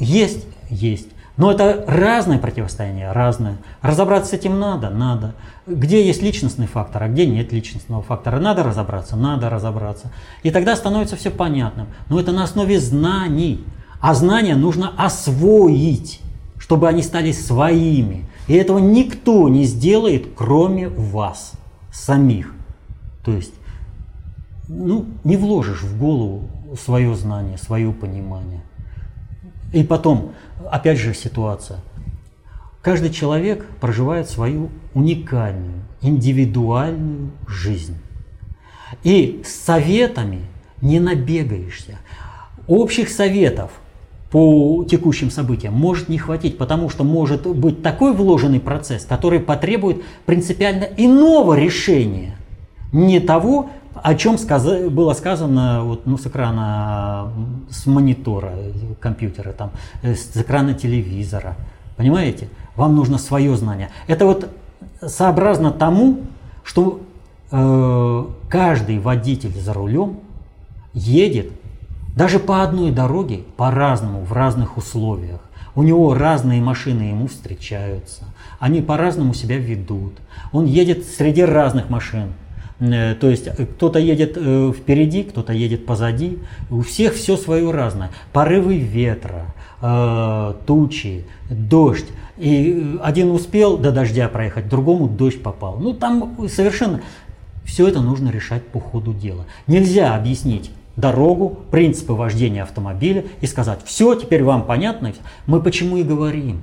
Есть? 0.00 0.46
Есть. 0.68 1.08
Но 1.36 1.52
это 1.52 1.84
разное 1.86 2.38
противостояние, 2.38 3.12
разное. 3.12 3.58
Разобраться 3.80 4.30
с 4.30 4.32
этим 4.32 4.58
надо, 4.58 4.90
надо. 4.90 5.34
Где 5.68 6.04
есть 6.04 6.20
личностный 6.20 6.66
фактор, 6.66 7.04
а 7.04 7.08
где 7.08 7.26
нет 7.26 7.52
личностного 7.52 8.02
фактора. 8.02 8.40
Надо 8.40 8.64
разобраться, 8.64 9.14
надо 9.14 9.48
разобраться. 9.48 10.10
И 10.42 10.50
тогда 10.50 10.74
становится 10.74 11.14
все 11.14 11.30
понятным. 11.30 11.86
Но 12.08 12.18
это 12.18 12.32
на 12.32 12.42
основе 12.42 12.80
знаний. 12.80 13.64
А 14.00 14.14
знания 14.14 14.56
нужно 14.56 14.92
освоить, 14.96 16.20
чтобы 16.58 16.88
они 16.88 17.02
стали 17.02 17.30
своими. 17.30 18.24
И 18.48 18.54
этого 18.54 18.78
никто 18.78 19.48
не 19.48 19.64
сделает, 19.64 20.28
кроме 20.34 20.88
вас 20.88 21.52
самих. 21.92 22.54
То 23.22 23.32
есть, 23.32 23.52
ну, 24.68 25.06
не 25.22 25.36
вложишь 25.36 25.82
в 25.82 25.98
голову 25.98 26.48
свое 26.82 27.14
знание, 27.14 27.58
свое 27.58 27.92
понимание. 27.92 28.62
И 29.72 29.84
потом, 29.84 30.32
опять 30.70 30.98
же, 30.98 31.12
ситуация. 31.12 31.80
Каждый 32.80 33.10
человек 33.10 33.66
проживает 33.80 34.30
свою 34.30 34.70
уникальную, 34.94 35.82
индивидуальную 36.00 37.32
жизнь. 37.46 37.98
И 39.02 39.42
с 39.44 39.54
советами 39.54 40.46
не 40.80 41.00
набегаешься. 41.00 41.98
Общих 42.66 43.10
советов– 43.10 43.72
по 44.30 44.84
текущим 44.84 45.30
событиям 45.30 45.74
может 45.74 46.08
не 46.08 46.18
хватить, 46.18 46.58
потому 46.58 46.90
что 46.90 47.04
может 47.04 47.46
быть 47.46 47.82
такой 47.82 48.12
вложенный 48.12 48.60
процесс, 48.60 49.04
который 49.04 49.40
потребует 49.40 50.02
принципиально 50.26 50.84
иного 50.96 51.54
решения, 51.54 52.36
не 52.92 53.20
того, 53.20 53.70
о 53.94 54.14
чем 54.14 54.38
сказ... 54.38 54.64
было 54.90 55.12
сказано 55.14 55.82
вот, 55.82 56.06
ну, 56.06 56.18
с 56.18 56.26
экрана, 56.26 57.32
с 57.70 57.86
монитора 57.86 58.52
компьютера, 59.00 59.52
там, 59.52 59.70
э, 60.02 60.14
с 60.14 60.36
экрана 60.36 60.74
телевизора. 60.74 61.56
Понимаете? 61.96 62.48
Вам 62.76 62.94
нужно 62.94 63.18
свое 63.18 63.56
знание. 63.56 63.90
Это 64.06 64.24
вот 64.24 64.48
сообразно 65.04 65.72
тому, 65.72 66.20
что 66.62 67.00
э, 67.50 68.26
каждый 68.48 68.98
водитель 68.98 69.58
за 69.58 69.72
рулем 69.72 70.20
едет 70.94 71.50
даже 72.18 72.40
по 72.40 72.64
одной 72.64 72.90
дороге, 72.90 73.42
по-разному, 73.56 74.22
в 74.22 74.32
разных 74.32 74.76
условиях. 74.76 75.40
У 75.76 75.84
него 75.84 76.14
разные 76.14 76.60
машины 76.60 77.02
ему 77.02 77.28
встречаются. 77.28 78.24
Они 78.58 78.82
по-разному 78.82 79.34
себя 79.34 79.56
ведут. 79.56 80.14
Он 80.50 80.64
едет 80.64 81.04
среди 81.04 81.42
разных 81.44 81.90
машин. 81.90 82.32
Э, 82.80 83.14
то 83.14 83.30
есть 83.30 83.46
э, 83.46 83.66
кто-то 83.66 84.00
едет 84.00 84.32
э, 84.34 84.72
впереди, 84.76 85.22
кто-то 85.22 85.52
едет 85.52 85.86
позади. 85.86 86.40
У 86.70 86.80
всех 86.80 87.14
все 87.14 87.36
свое 87.36 87.70
разное. 87.70 88.10
Порывы 88.32 88.78
ветра, 88.78 89.54
тучи, 90.66 91.24
дождь. 91.48 92.08
И 92.36 92.98
один 93.00 93.30
успел 93.30 93.76
до 93.76 93.92
дождя 93.92 94.28
проехать, 94.28 94.68
другому 94.68 95.06
дождь 95.06 95.40
попал. 95.40 95.78
Ну 95.78 95.94
там 95.94 96.48
совершенно 96.48 97.00
все 97.64 97.86
это 97.86 98.00
нужно 98.00 98.30
решать 98.30 98.66
по 98.66 98.80
ходу 98.80 99.14
дела. 99.14 99.44
Нельзя 99.68 100.16
объяснить 100.16 100.72
дорогу, 100.98 101.60
принципы 101.70 102.12
вождения 102.12 102.62
автомобиля 102.62 103.24
и 103.40 103.46
сказать, 103.46 103.80
все, 103.84 104.14
теперь 104.14 104.42
вам 104.42 104.64
понятно. 104.64 105.12
Мы 105.46 105.62
почему 105.62 105.96
и 105.96 106.02
говорим, 106.02 106.60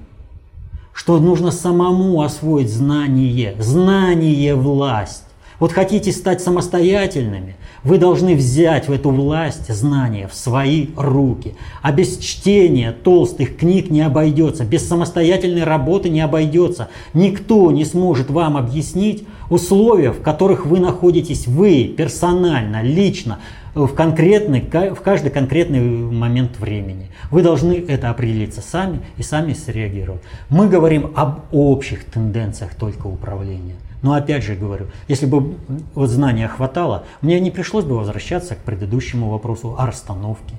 что 0.93 1.19
нужно 1.19 1.51
самому 1.51 2.21
освоить 2.21 2.71
знание. 2.71 3.55
Знание– 3.59 4.55
власть. 4.55 5.23
Вот 5.57 5.71
хотите 5.71 6.11
стать 6.11 6.41
самостоятельными, 6.41 7.55
вы 7.83 7.97
должны 7.97 8.35
взять 8.35 8.89
в 8.89 8.91
эту 8.91 9.09
власть 9.11 9.73
знания 9.73 10.27
в 10.27 10.33
свои 10.35 10.87
руки. 10.97 11.55
А 11.81 11.93
без 11.93 12.17
чтения 12.17 12.91
толстых 12.91 13.55
книг 13.55 13.89
не 13.89 14.01
обойдется, 14.01 14.65
без 14.65 14.85
самостоятельной 14.85 15.63
работы 15.63 16.09
не 16.09 16.19
обойдется. 16.19 16.89
Никто 17.13 17.71
не 17.71 17.85
сможет 17.85 18.29
вам 18.29 18.57
объяснить 18.57 19.25
условия, 19.49 20.11
в 20.11 20.21
которых 20.21 20.65
вы 20.65 20.79
находитесь 20.79 21.47
вы 21.47 21.85
персонально, 21.85 22.81
лично, 22.81 23.39
в, 23.75 23.93
конкретный, 23.93 24.61
в 24.61 25.01
каждый 25.01 25.29
конкретный 25.29 25.81
момент 25.81 26.57
времени. 26.57 27.11
Вы 27.29 27.43
должны 27.43 27.73
это 27.73 28.09
определиться 28.09 28.61
сами 28.61 29.01
и 29.17 29.23
сами 29.23 29.53
среагировать. 29.53 30.21
Мы 30.49 30.69
говорим 30.69 31.11
об 31.15 31.41
общих 31.51 32.05
тенденциях 32.05 32.73
только 32.75 33.07
управления. 33.07 33.75
Но 34.01 34.13
опять 34.13 34.43
же 34.43 34.55
говорю, 34.55 34.87
если 35.07 35.25
бы 35.25 35.55
вот 35.93 36.09
знания 36.09 36.47
хватало, 36.47 37.03
мне 37.21 37.39
не 37.39 37.51
пришлось 37.51 37.85
бы 37.85 37.97
возвращаться 37.97 38.55
к 38.55 38.59
предыдущему 38.59 39.29
вопросу 39.29 39.75
о 39.77 39.85
расстановке. 39.85 40.55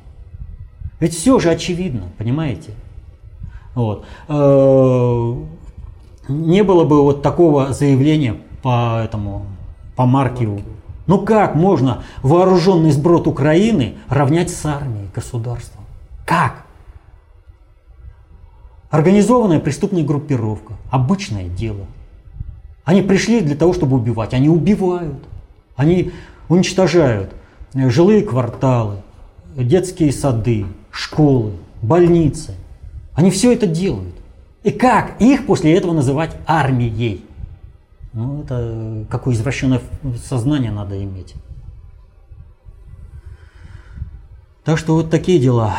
Ведь 1.01 1.15
все 1.15 1.39
же 1.39 1.51
очевидно, 1.51 2.09
понимаете? 2.19 2.73
Вот. 3.75 4.05
Э, 4.29 5.35
не 6.29 6.65
было 6.65 6.85
бы 6.85 7.03
вот 7.03 7.23
такого 7.23 7.73
заявления 7.73 8.37
по 8.63 9.03
этому, 9.05 9.47
по 9.95 10.07
Маркиву. 10.07 10.61
Ну 11.07 11.21
как 11.21 11.55
можно 11.55 12.03
вооруженный 12.23 12.91
сброд 12.91 13.27
Украины 13.27 13.95
равнять 14.09 14.51
с 14.51 14.65
армией 14.67 15.09
государства? 15.15 15.81
Как? 16.25 16.65
Организованная 18.91 19.61
преступная 19.61 20.05
группировка. 20.05 20.75
Обычное 20.91 21.49
дело. 21.49 21.87
Они 22.85 23.03
пришли 23.03 23.41
для 23.41 23.57
того, 23.57 23.73
чтобы 23.73 23.97
убивать. 23.97 24.35
Они 24.35 24.49
убивают. 24.49 25.23
Они 25.77 26.13
уничтожают 26.49 27.33
жилые 27.75 28.23
кварталы, 28.23 29.03
детские 29.55 30.13
сады, 30.13 30.67
школы, 30.91 31.53
больницы. 31.83 32.55
Они 33.15 33.31
все 33.31 33.53
это 33.53 33.67
делают. 33.67 34.15
И 34.63 34.71
как 34.71 35.21
их 35.21 35.47
после 35.47 35.77
этого 35.77 35.93
называть 35.93 36.37
армией? 36.47 37.26
Ну, 38.17 38.41
это 38.41 39.05
какое 39.11 39.35
извращенное 39.35 39.83
сознание 40.25 40.73
надо 40.73 41.05
иметь. 41.05 41.35
Так 44.65 44.79
что 44.79 44.95
вот 44.95 45.11
такие 45.11 45.39
дела. 45.39 45.77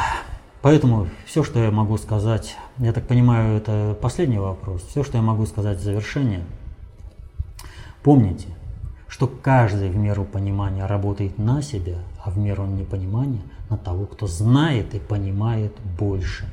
Поэтому 0.61 1.07
все, 1.25 1.43
что 1.43 1.57
я 1.57 1.71
могу 1.71 1.97
сказать, 1.97 2.55
я 2.77 2.93
так 2.93 3.07
понимаю, 3.07 3.57
это 3.57 3.97
последний 3.99 4.37
вопрос. 4.37 4.83
Все, 4.83 5.03
что 5.03 5.17
я 5.17 5.23
могу 5.23 5.47
сказать 5.47 5.79
в 5.79 5.83
завершение. 5.83 6.43
Помните, 8.03 8.49
что 9.07 9.25
каждый 9.25 9.89
в 9.89 9.97
меру 9.97 10.23
понимания 10.23 10.85
работает 10.85 11.39
на 11.39 11.63
себя, 11.63 11.97
а 12.23 12.29
в 12.29 12.37
меру 12.37 12.67
непонимания 12.67 13.41
на 13.71 13.79
того, 13.79 14.05
кто 14.05 14.27
знает 14.27 14.93
и 14.93 14.99
понимает 14.99 15.75
больше. 15.97 16.45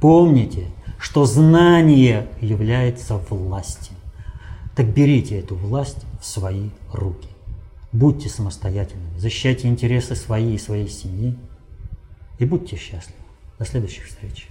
Помните, 0.00 0.68
что 0.98 1.26
знание 1.26 2.28
является 2.40 3.18
властью. 3.28 3.97
Так 4.78 4.94
берите 4.94 5.40
эту 5.40 5.56
власть 5.56 6.06
в 6.20 6.24
свои 6.24 6.70
руки. 6.92 7.26
Будьте 7.90 8.28
самостоятельными, 8.28 9.18
защищайте 9.18 9.66
интересы 9.66 10.14
свои 10.14 10.54
и 10.54 10.58
своей 10.58 10.88
семьи 10.88 11.36
и 12.38 12.44
будьте 12.44 12.76
счастливы. 12.76 13.18
До 13.58 13.64
следующих 13.64 14.04
встреч. 14.06 14.46